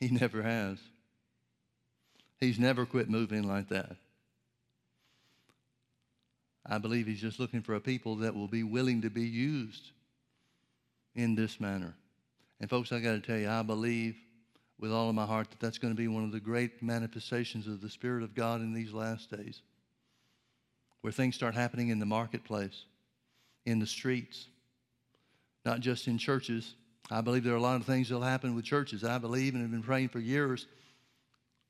He 0.00 0.08
never 0.08 0.42
has. 0.42 0.78
He's 2.40 2.58
never 2.58 2.86
quit 2.86 3.08
moving 3.08 3.46
like 3.46 3.68
that. 3.68 3.96
I 6.66 6.78
believe 6.78 7.06
he's 7.06 7.20
just 7.20 7.38
looking 7.38 7.62
for 7.62 7.74
a 7.74 7.80
people 7.80 8.16
that 8.16 8.34
will 8.34 8.48
be 8.48 8.62
willing 8.62 9.02
to 9.02 9.10
be 9.10 9.26
used 9.26 9.92
in 11.14 11.34
this 11.34 11.60
manner. 11.60 11.94
And 12.60 12.68
folks, 12.68 12.92
I 12.92 13.00
got 13.00 13.12
to 13.12 13.20
tell 13.20 13.38
you, 13.38 13.48
I 13.48 13.62
believe 13.62 14.16
with 14.80 14.90
all 14.90 15.10
of 15.10 15.14
my 15.14 15.26
heart 15.26 15.50
that 15.50 15.60
that's 15.60 15.78
going 15.78 15.92
to 15.92 15.96
be 15.96 16.08
one 16.08 16.24
of 16.24 16.32
the 16.32 16.40
great 16.40 16.82
manifestations 16.82 17.66
of 17.66 17.82
the 17.82 17.90
Spirit 17.90 18.22
of 18.22 18.34
God 18.34 18.62
in 18.62 18.72
these 18.72 18.92
last 18.92 19.30
days, 19.30 19.60
where 21.02 21.12
things 21.12 21.34
start 21.34 21.54
happening 21.54 21.90
in 21.90 21.98
the 21.98 22.06
marketplace, 22.06 22.84
in 23.66 23.78
the 23.78 23.86
streets, 23.86 24.46
not 25.66 25.80
just 25.80 26.08
in 26.08 26.16
churches. 26.16 26.74
I 27.10 27.20
believe 27.20 27.44
there 27.44 27.52
are 27.52 27.58
a 27.58 27.60
lot 27.60 27.76
of 27.76 27.84
things 27.84 28.08
that 28.08 28.14
will 28.14 28.22
happen 28.22 28.54
with 28.54 28.64
churches. 28.64 29.04
I 29.04 29.18
believe 29.18 29.52
and 29.52 29.62
have 29.62 29.70
been 29.70 29.82
praying 29.82 30.08
for 30.08 30.18
years 30.18 30.66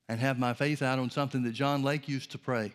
and 0.08 0.20
have 0.20 0.38
my 0.38 0.54
faith 0.54 0.80
out 0.80 1.00
on 1.00 1.10
something 1.10 1.42
that 1.42 1.52
John 1.52 1.82
Lake 1.82 2.08
used 2.08 2.30
to 2.32 2.38
pray 2.38 2.72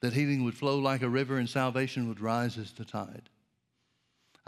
that 0.00 0.14
healing 0.14 0.44
would 0.44 0.56
flow 0.56 0.78
like 0.78 1.02
a 1.02 1.08
river 1.08 1.36
and 1.36 1.48
salvation 1.48 2.08
would 2.08 2.20
rise 2.20 2.56
as 2.56 2.72
the 2.72 2.86
tide. 2.86 3.28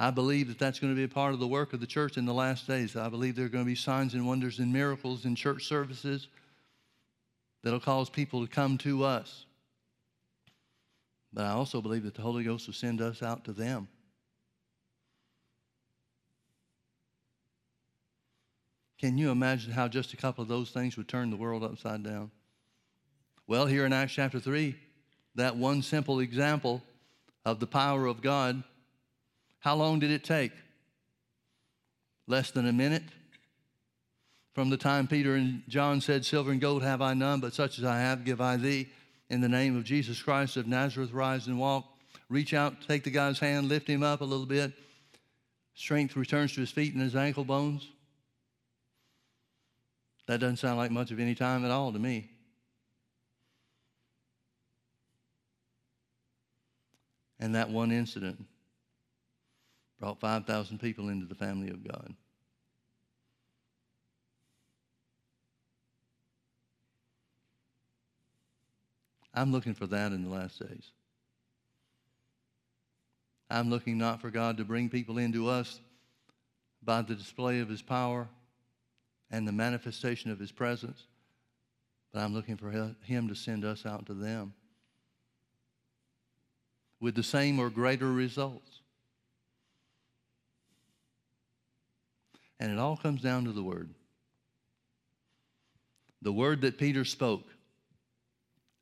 I 0.02 0.10
believe 0.10 0.48
that 0.48 0.58
that's 0.58 0.80
going 0.80 0.92
to 0.92 0.96
be 0.96 1.04
a 1.04 1.08
part 1.08 1.32
of 1.32 1.38
the 1.38 1.46
work 1.46 1.72
of 1.72 1.78
the 1.78 1.86
church 1.86 2.16
in 2.16 2.24
the 2.24 2.34
last 2.34 2.66
days. 2.66 2.96
I 2.96 3.08
believe 3.08 3.36
there 3.36 3.46
are 3.46 3.48
going 3.48 3.62
to 3.62 3.70
be 3.70 3.76
signs 3.76 4.14
and 4.14 4.26
wonders 4.26 4.58
and 4.58 4.72
miracles 4.72 5.24
in 5.24 5.36
church 5.36 5.64
services 5.68 6.26
that'll 7.62 7.78
cause 7.78 8.10
people 8.10 8.44
to 8.44 8.50
come 8.50 8.78
to 8.78 9.04
us. 9.04 9.46
But 11.32 11.44
I 11.44 11.50
also 11.50 11.80
believe 11.80 12.02
that 12.02 12.16
the 12.16 12.22
Holy 12.22 12.42
Ghost 12.42 12.66
will 12.66 12.74
send 12.74 13.00
us 13.00 13.22
out 13.22 13.44
to 13.44 13.52
them. 13.52 13.86
Can 18.98 19.16
you 19.16 19.30
imagine 19.30 19.70
how 19.70 19.86
just 19.86 20.14
a 20.14 20.16
couple 20.16 20.42
of 20.42 20.48
those 20.48 20.70
things 20.70 20.96
would 20.96 21.06
turn 21.06 21.30
the 21.30 21.36
world 21.36 21.62
upside 21.62 22.02
down? 22.02 22.32
Well, 23.46 23.66
here 23.66 23.86
in 23.86 23.92
Acts 23.92 24.14
chapter 24.14 24.40
3, 24.40 24.74
that 25.36 25.54
one 25.54 25.80
simple 25.80 26.18
example 26.18 26.82
of 27.44 27.60
the 27.60 27.68
power 27.68 28.06
of 28.06 28.20
God, 28.20 28.64
how 29.62 29.76
long 29.76 30.00
did 30.00 30.10
it 30.10 30.24
take? 30.24 30.50
Less 32.26 32.50
than 32.50 32.66
a 32.66 32.72
minute? 32.72 33.04
From 34.54 34.70
the 34.70 34.76
time 34.76 35.06
Peter 35.06 35.36
and 35.36 35.62
John 35.68 36.00
said, 36.00 36.24
Silver 36.24 36.50
and 36.50 36.60
gold 36.60 36.82
have 36.82 37.00
I 37.00 37.14
none, 37.14 37.38
but 37.38 37.54
such 37.54 37.78
as 37.78 37.84
I 37.84 38.00
have 38.00 38.24
give 38.24 38.40
I 38.40 38.56
thee. 38.56 38.88
In 39.30 39.40
the 39.40 39.48
name 39.48 39.76
of 39.76 39.84
Jesus 39.84 40.20
Christ 40.20 40.56
of 40.56 40.66
Nazareth, 40.66 41.12
rise 41.12 41.46
and 41.46 41.60
walk. 41.60 41.86
Reach 42.28 42.54
out, 42.54 42.82
take 42.88 43.04
the 43.04 43.10
guy's 43.10 43.38
hand, 43.38 43.68
lift 43.68 43.86
him 43.86 44.02
up 44.02 44.20
a 44.20 44.24
little 44.24 44.46
bit. 44.46 44.72
Strength 45.74 46.16
returns 46.16 46.54
to 46.54 46.60
his 46.60 46.72
feet 46.72 46.92
and 46.92 47.02
his 47.02 47.14
ankle 47.14 47.44
bones. 47.44 47.88
That 50.26 50.40
doesn't 50.40 50.56
sound 50.56 50.76
like 50.76 50.90
much 50.90 51.12
of 51.12 51.20
any 51.20 51.36
time 51.36 51.64
at 51.64 51.70
all 51.70 51.92
to 51.92 52.00
me. 52.00 52.30
And 57.38 57.54
that 57.54 57.70
one 57.70 57.92
incident 57.92 58.44
brought 60.02 60.18
5,000 60.18 60.80
people 60.80 61.10
into 61.10 61.26
the 61.26 61.34
family 61.36 61.70
of 61.70 61.86
God. 61.86 62.12
I'm 69.32 69.52
looking 69.52 69.74
for 69.74 69.86
that 69.86 70.10
in 70.10 70.24
the 70.24 70.28
last 70.28 70.58
days. 70.58 70.90
I'm 73.48 73.70
looking 73.70 73.96
not 73.96 74.20
for 74.20 74.28
God 74.28 74.56
to 74.56 74.64
bring 74.64 74.88
people 74.88 75.18
into 75.18 75.48
us 75.48 75.78
by 76.82 77.02
the 77.02 77.14
display 77.14 77.60
of 77.60 77.68
his 77.68 77.80
power 77.80 78.26
and 79.30 79.46
the 79.46 79.52
manifestation 79.52 80.32
of 80.32 80.40
his 80.40 80.50
presence. 80.50 81.06
But 82.12 82.22
I'm 82.22 82.34
looking 82.34 82.56
for 82.56 82.72
him 83.04 83.28
to 83.28 83.36
send 83.36 83.64
us 83.64 83.86
out 83.86 84.06
to 84.06 84.14
them 84.14 84.52
with 86.98 87.14
the 87.14 87.22
same 87.22 87.60
or 87.60 87.70
greater 87.70 88.12
results. 88.12 88.71
And 92.62 92.70
it 92.70 92.78
all 92.78 92.96
comes 92.96 93.20
down 93.20 93.46
to 93.46 93.52
the 93.52 93.62
word. 93.62 93.90
The 96.22 96.32
word 96.32 96.60
that 96.60 96.78
Peter 96.78 97.04
spoke 97.04 97.42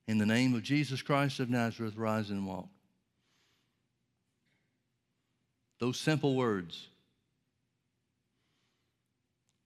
in 0.06 0.18
the 0.18 0.26
name 0.26 0.54
of 0.54 0.62
Jesus 0.62 1.00
Christ 1.00 1.40
of 1.40 1.48
Nazareth, 1.48 1.96
rise 1.96 2.28
and 2.28 2.46
walk. 2.46 2.68
Those 5.78 5.98
simple 5.98 6.34
words 6.34 6.88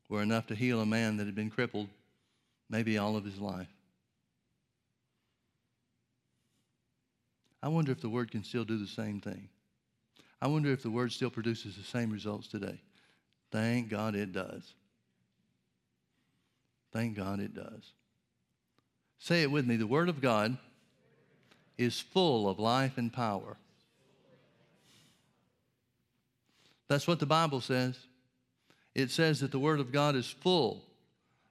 were 0.08 0.22
enough 0.22 0.46
to 0.46 0.54
heal 0.54 0.80
a 0.80 0.86
man 0.86 1.16
that 1.16 1.26
had 1.26 1.34
been 1.34 1.50
crippled 1.50 1.88
maybe 2.70 2.96
all 2.98 3.16
of 3.16 3.24
his 3.24 3.40
life. 3.40 3.66
I 7.60 7.66
wonder 7.66 7.90
if 7.90 8.00
the 8.00 8.08
word 8.08 8.30
can 8.30 8.44
still 8.44 8.64
do 8.64 8.78
the 8.78 8.86
same 8.86 9.20
thing. 9.20 9.48
I 10.40 10.46
wonder 10.46 10.70
if 10.70 10.84
the 10.84 10.90
word 10.90 11.10
still 11.10 11.30
produces 11.30 11.74
the 11.74 11.82
same 11.82 12.12
results 12.12 12.46
today. 12.46 12.80
Thank 13.54 13.88
God 13.88 14.16
it 14.16 14.32
does. 14.32 14.74
Thank 16.92 17.16
God 17.16 17.38
it 17.38 17.54
does. 17.54 17.92
Say 19.20 19.42
it 19.42 19.50
with 19.50 19.64
me. 19.64 19.76
The 19.76 19.86
word 19.86 20.08
of 20.08 20.20
God 20.20 20.58
is 21.78 22.00
full 22.00 22.48
of 22.48 22.58
life 22.58 22.98
and 22.98 23.12
power. 23.12 23.56
That's 26.88 27.06
what 27.06 27.20
the 27.20 27.26
Bible 27.26 27.60
says 27.60 27.96
it 28.92 29.12
says 29.12 29.38
that 29.38 29.52
the 29.52 29.58
Word 29.60 29.78
of 29.78 29.92
God 29.92 30.16
is 30.16 30.28
full 30.28 30.82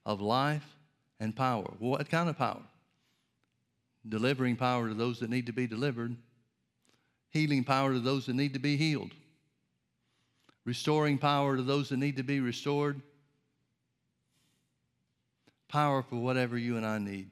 of 0.05 0.19
life 0.19 0.75
and 1.21 1.33
power. 1.33 1.71
What 1.79 2.09
kind 2.09 2.29
of 2.29 2.37
power? 2.37 2.63
Delivering 4.07 4.57
power 4.57 4.89
to 4.89 4.93
those 4.93 5.19
that 5.19 5.29
need 5.29 5.45
to 5.45 5.53
be 5.53 5.67
delivered, 5.67 6.17
healing 7.29 7.63
power 7.63 7.93
to 7.93 7.99
those 8.01 8.25
that 8.25 8.35
need 8.35 8.53
to 8.53 8.59
be 8.59 8.75
healed, 8.75 9.11
restoring 10.65 11.17
power 11.17 11.57
to 11.57 11.63
those 11.63 11.89
that 11.89 11.97
need 11.97 12.17
to 12.17 12.23
be 12.23 12.39
restored, 12.39 13.01
power 15.67 16.03
for 16.03 16.15
whatever 16.15 16.57
you 16.57 16.77
and 16.77 16.85
I 16.85 16.99
need, 16.99 17.29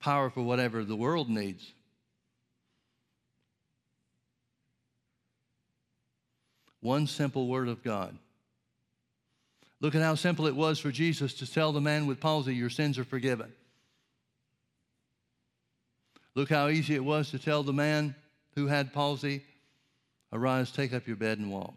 power 0.00 0.30
for 0.30 0.42
whatever 0.42 0.84
the 0.84 0.96
world 0.96 1.28
needs. 1.28 1.72
One 6.80 7.06
simple 7.06 7.46
word 7.46 7.68
of 7.68 7.82
God 7.82 8.18
Look 9.82 9.96
at 9.96 10.02
how 10.02 10.14
simple 10.14 10.46
it 10.46 10.54
was 10.54 10.78
for 10.78 10.92
Jesus 10.92 11.34
to 11.34 11.52
tell 11.52 11.72
the 11.72 11.80
man 11.80 12.06
with 12.06 12.20
palsy, 12.20 12.54
Your 12.54 12.70
sins 12.70 12.98
are 12.98 13.04
forgiven. 13.04 13.52
Look 16.36 16.48
how 16.48 16.68
easy 16.68 16.94
it 16.94 17.04
was 17.04 17.32
to 17.32 17.38
tell 17.38 17.64
the 17.64 17.72
man 17.72 18.14
who 18.54 18.68
had 18.68 18.92
palsy, 18.92 19.42
Arise, 20.32 20.70
take 20.70 20.94
up 20.94 21.06
your 21.08 21.16
bed 21.16 21.38
and 21.38 21.50
walk. 21.50 21.74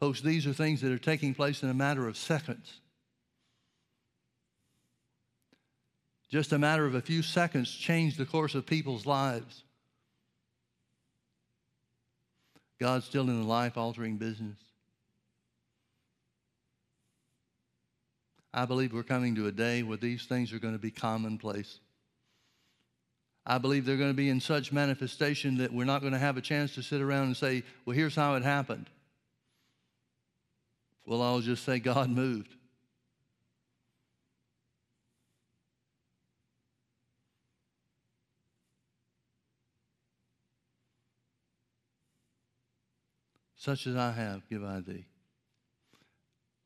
Folks, 0.00 0.22
these 0.22 0.46
are 0.46 0.54
things 0.54 0.80
that 0.80 0.90
are 0.90 0.98
taking 0.98 1.34
place 1.34 1.62
in 1.62 1.68
a 1.68 1.74
matter 1.74 2.08
of 2.08 2.16
seconds. 2.16 2.80
Just 6.30 6.52
a 6.52 6.58
matter 6.58 6.86
of 6.86 6.94
a 6.94 7.02
few 7.02 7.22
seconds 7.22 7.70
changed 7.70 8.16
the 8.16 8.24
course 8.24 8.54
of 8.54 8.64
people's 8.64 9.04
lives. 9.04 9.62
God's 12.80 13.04
still 13.04 13.28
in 13.28 13.42
the 13.42 13.46
life 13.46 13.76
altering 13.76 14.16
business. 14.16 14.56
I 18.54 18.64
believe 18.64 18.94
we're 18.94 19.02
coming 19.02 19.34
to 19.34 19.48
a 19.48 19.52
day 19.52 19.82
where 19.82 19.98
these 19.98 20.24
things 20.24 20.52
are 20.54 20.58
going 20.58 20.72
to 20.72 20.80
be 20.80 20.90
commonplace. 20.90 21.78
I 23.44 23.58
believe 23.58 23.84
they're 23.84 23.96
going 23.96 24.10
to 24.10 24.14
be 24.14 24.30
in 24.30 24.40
such 24.40 24.72
manifestation 24.72 25.58
that 25.58 25.72
we're 25.72 25.84
not 25.84 26.00
going 26.00 26.14
to 26.14 26.18
have 26.18 26.38
a 26.38 26.40
chance 26.40 26.74
to 26.76 26.82
sit 26.82 27.02
around 27.02 27.24
and 27.24 27.36
say, 27.36 27.64
well, 27.84 27.94
here's 27.94 28.14
how 28.14 28.34
it 28.36 28.42
happened. 28.42 28.88
We'll 31.10 31.40
just 31.40 31.64
say, 31.64 31.80
God 31.80 32.08
moved. 32.08 32.54
Such 43.56 43.88
as 43.88 43.96
I 43.96 44.12
have, 44.12 44.48
give 44.48 44.62
I 44.62 44.78
thee. 44.78 45.04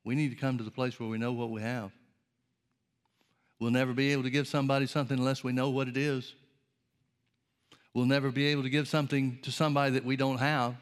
We 0.05 0.15
need 0.15 0.29
to 0.29 0.37
come 0.37 0.59
to 0.59 0.65
the 0.65 0.71
place 0.71 1.01
where 1.01 1.09
we 1.09 1.17
know 1.17 1.33
what 1.33 1.49
we 1.49 1.63
have. 1.63 1.91
We'll 3.59 3.71
never 3.71 3.95
be 3.95 4.13
able 4.13 4.25
to 4.25 4.31
give 4.31 4.47
somebody 4.47 4.87
something 4.87 5.19
unless 5.19 5.43
we 5.43 5.53
know 5.53 5.71
what 5.71 5.89
it 5.89 5.97
is. 5.97 6.35
We'll 7.95 8.05
never 8.05 8.31
be 8.31 8.49
able 8.49 8.65
to 8.65 8.71
give 8.71 8.89
something 8.89 9.39
to 9.41 9.51
somebody 9.51 9.93
that 9.93 10.05
we 10.05 10.17
don't 10.17 10.37
have. 10.37 10.75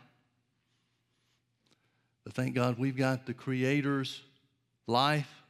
But 2.25 2.35
thank 2.35 2.55
God 2.55 2.79
we've 2.79 2.97
got 2.97 3.27
the 3.27 3.35
Creator's 3.35 4.23
life, 4.87 5.43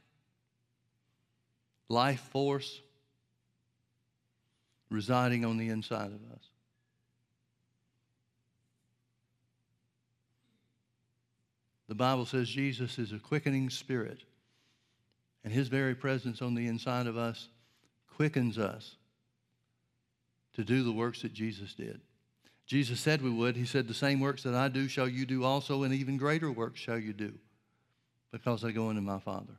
life 1.89 2.21
force 2.31 2.81
residing 4.89 5.43
on 5.45 5.57
the 5.57 5.69
inside 5.69 6.07
of 6.07 6.31
us. 6.31 6.43
The 11.87 11.95
Bible 11.95 12.25
says 12.25 12.49
Jesus 12.49 12.97
is 12.97 13.11
a 13.11 13.19
quickening 13.19 13.69
spirit, 13.69 14.23
and 15.43 15.53
his 15.53 15.67
very 15.67 15.93
presence 15.93 16.41
on 16.41 16.55
the 16.55 16.67
inside 16.67 17.07
of 17.07 17.17
us 17.17 17.49
quickens 18.15 18.57
us 18.57 18.95
to 20.55 20.63
do 20.63 20.83
the 20.83 20.91
works 20.91 21.21
that 21.23 21.33
Jesus 21.33 21.73
did. 21.73 21.99
Jesus 22.65 22.99
said 22.99 23.21
we 23.21 23.29
would. 23.29 23.55
He 23.55 23.65
said, 23.65 23.87
The 23.87 23.93
same 23.93 24.19
works 24.19 24.43
that 24.43 24.55
I 24.55 24.69
do 24.69 24.87
shall 24.87 25.07
you 25.07 25.25
do 25.25 25.43
also, 25.43 25.83
and 25.83 25.93
even 25.93 26.17
greater 26.17 26.51
works 26.51 26.79
shall 26.79 26.97
you 26.97 27.13
do, 27.13 27.33
because 28.31 28.63
I 28.63 28.71
go 28.71 28.89
into 28.89 29.01
my 29.01 29.19
Father. 29.19 29.53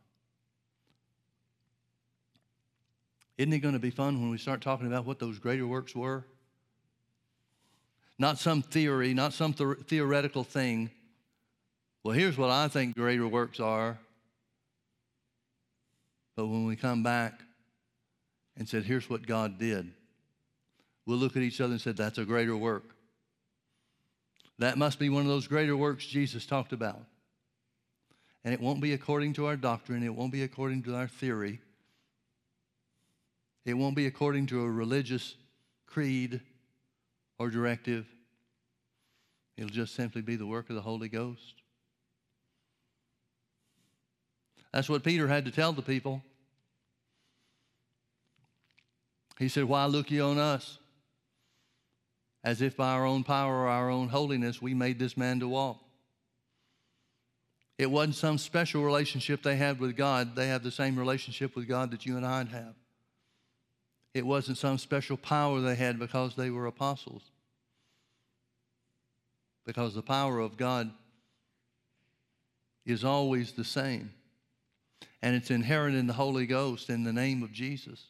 Isn't 3.36 3.52
it 3.52 3.58
going 3.58 3.74
to 3.74 3.80
be 3.80 3.90
fun 3.90 4.20
when 4.20 4.30
we 4.30 4.38
start 4.38 4.60
talking 4.60 4.86
about 4.86 5.04
what 5.04 5.18
those 5.18 5.38
greater 5.38 5.66
works 5.66 5.94
were? 5.94 6.24
Not 8.18 8.38
some 8.38 8.62
theory, 8.62 9.12
not 9.12 9.32
some 9.32 9.52
th- 9.52 9.78
theoretical 9.86 10.44
thing, 10.44 10.90
well, 12.04 12.14
here's 12.14 12.36
what 12.36 12.50
I 12.50 12.68
think 12.68 12.94
greater 12.94 13.26
works 13.26 13.58
are. 13.60 13.98
But 16.36 16.46
when 16.46 16.66
we 16.66 16.76
come 16.76 17.02
back 17.02 17.40
and 18.58 18.68
said, 18.68 18.84
here's 18.84 19.08
what 19.08 19.26
God 19.26 19.58
did, 19.58 19.90
we'll 21.06 21.16
look 21.16 21.34
at 21.36 21.42
each 21.42 21.62
other 21.62 21.72
and 21.72 21.80
said, 21.80 21.96
that's 21.96 22.18
a 22.18 22.24
greater 22.24 22.56
work. 22.56 22.93
That 24.58 24.78
must 24.78 24.98
be 24.98 25.08
one 25.08 25.22
of 25.22 25.28
those 25.28 25.46
greater 25.46 25.76
works 25.76 26.06
Jesus 26.06 26.46
talked 26.46 26.72
about. 26.72 27.00
And 28.44 28.52
it 28.52 28.60
won't 28.60 28.80
be 28.80 28.92
according 28.92 29.32
to 29.34 29.46
our 29.46 29.56
doctrine, 29.56 30.02
it 30.02 30.14
won't 30.14 30.32
be 30.32 30.42
according 30.42 30.82
to 30.84 30.94
our 30.94 31.08
theory, 31.08 31.60
it 33.64 33.74
won't 33.74 33.96
be 33.96 34.06
according 34.06 34.46
to 34.46 34.62
a 34.62 34.70
religious 34.70 35.34
creed 35.86 36.40
or 37.38 37.50
directive. 37.50 38.06
It'll 39.56 39.70
just 39.70 39.94
simply 39.94 40.20
be 40.20 40.36
the 40.36 40.46
work 40.46 40.68
of 40.68 40.76
the 40.76 40.82
Holy 40.82 41.08
Ghost. 41.08 41.54
That's 44.72 44.88
what 44.88 45.04
Peter 45.04 45.28
had 45.28 45.44
to 45.44 45.52
tell 45.52 45.72
the 45.72 45.82
people. 45.82 46.22
He 49.38 49.48
said, 49.48 49.64
Why 49.64 49.86
look 49.86 50.10
ye 50.10 50.20
on 50.20 50.38
us? 50.38 50.78
As 52.44 52.60
if 52.60 52.76
by 52.76 52.92
our 52.92 53.06
own 53.06 53.24
power 53.24 53.62
or 53.62 53.68
our 53.68 53.90
own 53.90 54.08
holiness 54.08 54.62
we 54.62 54.74
made 54.74 54.98
this 54.98 55.16
man 55.16 55.40
to 55.40 55.48
walk. 55.48 55.80
It 57.78 57.90
wasn't 57.90 58.14
some 58.14 58.38
special 58.38 58.84
relationship 58.84 59.42
they 59.42 59.56
had 59.56 59.80
with 59.80 59.96
God. 59.96 60.36
They 60.36 60.46
have 60.48 60.62
the 60.62 60.70
same 60.70 60.96
relationship 60.96 61.56
with 61.56 61.66
God 61.66 61.90
that 61.90 62.06
you 62.06 62.16
and 62.16 62.24
I 62.24 62.44
have. 62.44 62.74
It 64.12 64.24
wasn't 64.24 64.58
some 64.58 64.78
special 64.78 65.16
power 65.16 65.60
they 65.60 65.74
had 65.74 65.98
because 65.98 66.36
they 66.36 66.50
were 66.50 66.66
apostles. 66.66 67.22
Because 69.66 69.94
the 69.94 70.02
power 70.02 70.38
of 70.38 70.56
God 70.56 70.92
is 72.86 73.02
always 73.02 73.52
the 73.52 73.64
same 73.64 74.12
and 75.24 75.34
it's 75.34 75.50
inherent 75.50 75.96
in 75.96 76.06
the 76.06 76.12
Holy 76.12 76.44
Ghost 76.44 76.90
in 76.90 77.02
the 77.02 77.12
name 77.12 77.42
of 77.42 77.50
Jesus, 77.50 78.08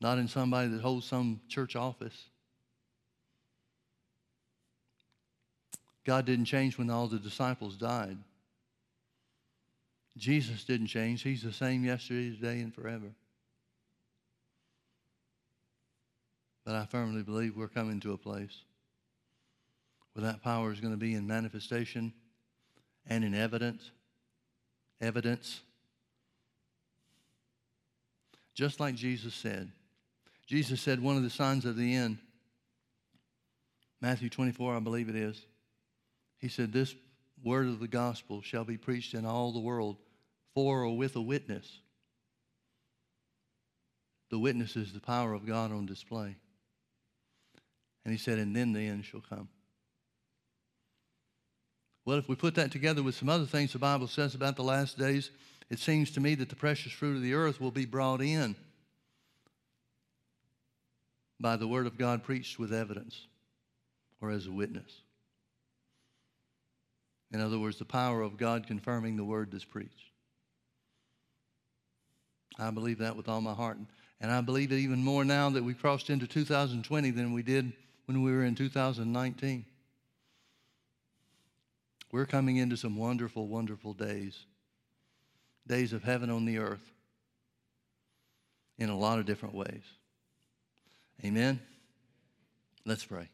not 0.00 0.18
in 0.18 0.28
somebody 0.28 0.68
that 0.68 0.80
holds 0.80 1.06
some 1.06 1.40
church 1.48 1.76
office. 1.76 2.26
God 6.04 6.24
didn't 6.24 6.46
change 6.46 6.78
when 6.78 6.90
all 6.90 7.06
the 7.08 7.18
disciples 7.18 7.76
died. 7.76 8.16
Jesus 10.16 10.64
didn't 10.64 10.86
change. 10.86 11.22
He's 11.22 11.42
the 11.42 11.52
same 11.52 11.84
yesterday, 11.84 12.30
today, 12.30 12.60
and 12.60 12.74
forever. 12.74 13.12
But 16.64 16.74
I 16.74 16.86
firmly 16.86 17.22
believe 17.22 17.56
we're 17.56 17.68
coming 17.68 18.00
to 18.00 18.12
a 18.12 18.18
place 18.18 18.62
where 20.12 20.24
that 20.24 20.42
power 20.42 20.72
is 20.72 20.80
going 20.80 20.92
to 20.92 20.98
be 20.98 21.14
in 21.14 21.26
manifestation 21.26 22.12
and 23.06 23.24
in 23.24 23.34
evidence 23.34 23.90
evidence. 25.00 25.60
Just 28.54 28.80
like 28.80 28.94
Jesus 28.94 29.34
said. 29.34 29.70
Jesus 30.48 30.80
said 30.80 31.02
one 31.02 31.18
of 31.18 31.22
the 31.22 31.30
signs 31.30 31.66
of 31.66 31.76
the 31.76 31.94
end, 31.94 32.16
Matthew 34.00 34.30
24, 34.30 34.76
I 34.76 34.80
believe 34.80 35.10
it 35.10 35.14
is. 35.14 35.44
He 36.38 36.48
said, 36.48 36.72
This 36.72 36.94
word 37.44 37.66
of 37.66 37.80
the 37.80 37.88
gospel 37.88 38.40
shall 38.40 38.64
be 38.64 38.78
preached 38.78 39.12
in 39.12 39.26
all 39.26 39.52
the 39.52 39.60
world 39.60 39.98
for 40.54 40.84
or 40.84 40.96
with 40.96 41.16
a 41.16 41.20
witness. 41.20 41.80
The 44.30 44.38
witness 44.38 44.74
is 44.74 44.94
the 44.94 45.00
power 45.00 45.34
of 45.34 45.46
God 45.46 45.70
on 45.70 45.84
display. 45.84 46.36
And 48.04 48.12
he 48.12 48.18
said, 48.18 48.38
And 48.38 48.56
then 48.56 48.72
the 48.72 48.86
end 48.86 49.04
shall 49.04 49.22
come. 49.28 49.48
Well, 52.06 52.16
if 52.16 52.26
we 52.26 52.36
put 52.36 52.54
that 52.54 52.72
together 52.72 53.02
with 53.02 53.16
some 53.16 53.28
other 53.28 53.44
things 53.44 53.74
the 53.74 53.78
Bible 53.78 54.06
says 54.06 54.34
about 54.34 54.56
the 54.56 54.62
last 54.62 54.96
days, 54.96 55.30
it 55.68 55.78
seems 55.78 56.10
to 56.12 56.20
me 56.20 56.34
that 56.36 56.48
the 56.48 56.56
precious 56.56 56.92
fruit 56.92 57.16
of 57.16 57.22
the 57.22 57.34
earth 57.34 57.60
will 57.60 57.70
be 57.70 57.84
brought 57.84 58.22
in 58.22 58.56
by 61.40 61.56
the 61.56 61.68
word 61.68 61.86
of 61.86 61.98
God 61.98 62.22
preached 62.22 62.58
with 62.58 62.72
evidence 62.72 63.26
or 64.20 64.30
as 64.30 64.46
a 64.46 64.52
witness. 64.52 65.02
In 67.32 67.40
other 67.40 67.58
words, 67.58 67.78
the 67.78 67.84
power 67.84 68.22
of 68.22 68.36
God 68.36 68.66
confirming 68.66 69.16
the 69.16 69.24
word 69.24 69.50
that's 69.52 69.64
preached. 69.64 70.12
I 72.58 72.70
believe 72.70 72.98
that 72.98 73.16
with 73.16 73.28
all 73.28 73.40
my 73.40 73.54
heart. 73.54 73.78
And 74.20 74.32
I 74.32 74.40
believe 74.40 74.72
it 74.72 74.78
even 74.78 75.04
more 75.04 75.24
now 75.24 75.50
that 75.50 75.62
we 75.62 75.74
crossed 75.74 76.10
into 76.10 76.26
2020 76.26 77.10
than 77.10 77.32
we 77.32 77.42
did 77.42 77.72
when 78.06 78.22
we 78.22 78.32
were 78.32 78.44
in 78.44 78.54
2019. 78.54 79.64
We're 82.10 82.26
coming 82.26 82.56
into 82.56 82.76
some 82.76 82.96
wonderful, 82.96 83.46
wonderful 83.46 83.92
days. 83.92 84.46
Days 85.66 85.92
of 85.92 86.02
heaven 86.02 86.30
on 86.30 86.46
the 86.46 86.58
earth 86.58 86.90
in 88.78 88.88
a 88.88 88.96
lot 88.96 89.18
of 89.18 89.26
different 89.26 89.54
ways. 89.54 89.82
Amen? 91.24 91.60
Let's 92.84 93.04
pray. 93.04 93.28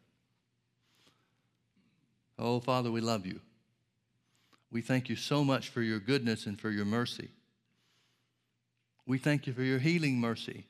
Oh, 2.38 2.60
Father, 2.60 2.90
we 2.90 3.00
love 3.00 3.26
you. 3.26 3.40
We 4.70 4.80
thank 4.80 5.08
you 5.08 5.16
so 5.16 5.44
much 5.44 5.68
for 5.68 5.82
your 5.82 6.00
goodness 6.00 6.46
and 6.46 6.60
for 6.60 6.70
your 6.70 6.84
mercy. 6.84 7.28
We 9.06 9.18
thank 9.18 9.46
you 9.46 9.52
for 9.52 9.62
your 9.62 9.78
healing 9.78 10.18
mercy. 10.18 10.66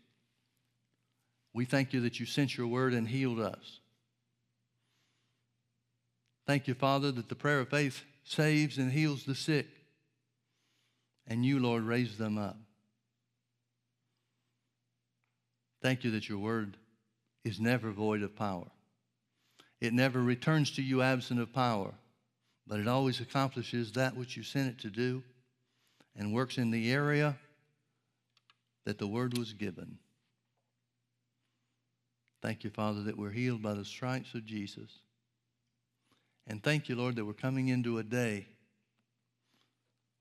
We 1.55 1.65
thank 1.65 1.93
you 1.93 2.01
that 2.01 2.19
you 2.19 2.27
sent 2.27 2.57
your 2.57 2.67
word 2.67 2.93
and 2.93 3.09
healed 3.09 3.41
us. 3.41 3.79
Thank 6.47 6.69
you, 6.69 6.75
Father, 6.75 7.13
that 7.13 7.29
the 7.29 7.35
prayer 7.35 7.61
of 7.61 7.71
faith 7.71 8.03
saves 8.25 8.77
and 8.77 8.93
heals 8.93 9.25
the 9.25 9.35
sick. 9.35 9.67
And 11.27 11.47
you, 11.47 11.59
Lord, 11.59 11.85
raise 11.85 12.19
them 12.19 12.37
up. 12.37 12.59
Thank 15.81 16.05
you 16.05 16.11
that 16.11 16.29
your 16.29 16.39
word 16.39 16.77
is 17.45 17.61
never 17.61 17.91
void 17.91 18.23
of 18.23 18.35
power. 18.35 18.67
It 19.81 19.93
never 19.93 20.23
returns 20.23 20.71
to 20.73 20.83
you 20.83 21.03
absent 21.03 21.41
of 21.41 21.53
power, 21.53 21.93
but 22.67 22.81
it 22.81 22.89
always 22.89 23.21
accomplishes 23.21 23.93
that 23.93 24.17
which 24.17 24.37
you 24.37 24.43
sent 24.43 24.69
it 24.69 24.79
to 24.81 24.91
do 24.91 25.23
and 26.17 26.33
works 26.33 26.59
in 26.59 26.71
the 26.71 26.91
area 26.91 27.37
that 28.85 28.99
the 28.99 29.07
word 29.07 29.37
was 29.37 29.53
given. 29.53 29.99
Thank 32.41 32.65
you, 32.65 32.71
Father, 32.71 33.03
that 33.03 33.19
we're 33.19 33.31
healed 33.31 33.63
by 33.63 33.75
the 33.75 33.85
stripes 33.85 34.35
of 34.35 34.45
Jesus. 34.45 35.01
And 36.47 36.63
thank 36.63 36.89
you, 36.89 36.95
Lord, 36.95 37.17
that 37.17 37.25
we're 37.25 37.33
coming 37.33 37.69
into 37.69 37.99
a 37.99 38.03
day 38.03 38.47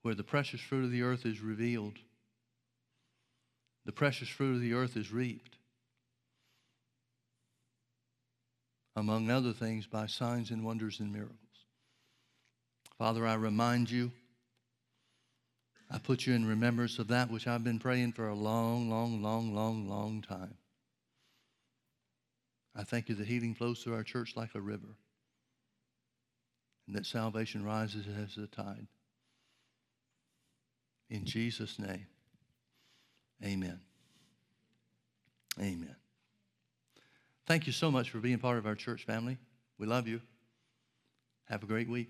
where 0.02 0.14
the 0.14 0.24
precious 0.24 0.60
fruit 0.60 0.84
of 0.84 0.90
the 0.90 1.02
earth 1.02 1.24
is 1.26 1.40
revealed, 1.40 1.98
the 3.84 3.92
precious 3.92 4.28
fruit 4.28 4.54
of 4.54 4.60
the 4.60 4.72
earth 4.74 4.96
is 4.96 5.12
reaped. 5.12 5.53
Among 8.96 9.30
other 9.30 9.52
things, 9.52 9.86
by 9.86 10.06
signs 10.06 10.50
and 10.50 10.64
wonders 10.64 11.00
and 11.00 11.12
miracles. 11.12 11.38
Father, 12.96 13.26
I 13.26 13.34
remind 13.34 13.90
you, 13.90 14.12
I 15.90 15.98
put 15.98 16.26
you 16.26 16.34
in 16.34 16.46
remembrance 16.46 16.98
of 16.98 17.08
that 17.08 17.30
which 17.30 17.46
I've 17.46 17.64
been 17.64 17.78
praying 17.78 18.12
for 18.12 18.28
a 18.28 18.34
long, 18.34 18.88
long, 18.88 19.22
long, 19.22 19.54
long, 19.54 19.88
long 19.88 20.22
time. 20.22 20.54
I 22.76 22.84
thank 22.84 23.08
you 23.08 23.14
that 23.16 23.26
healing 23.26 23.54
flows 23.54 23.82
through 23.82 23.94
our 23.94 24.02
church 24.02 24.36
like 24.36 24.54
a 24.54 24.60
river 24.60 24.96
and 26.86 26.96
that 26.96 27.06
salvation 27.06 27.64
rises 27.64 28.06
as 28.06 28.36
a 28.36 28.46
tide. 28.46 28.86
In 31.10 31.24
Jesus' 31.24 31.78
name, 31.78 32.06
amen. 33.44 33.80
Amen. 35.60 35.96
Thank 37.46 37.66
you 37.66 37.72
so 37.72 37.90
much 37.90 38.10
for 38.10 38.18
being 38.18 38.38
part 38.38 38.58
of 38.58 38.66
our 38.66 38.74
church 38.74 39.04
family. 39.04 39.38
We 39.78 39.86
love 39.86 40.08
you. 40.08 40.20
Have 41.46 41.62
a 41.62 41.66
great 41.66 41.88
week. 41.88 42.08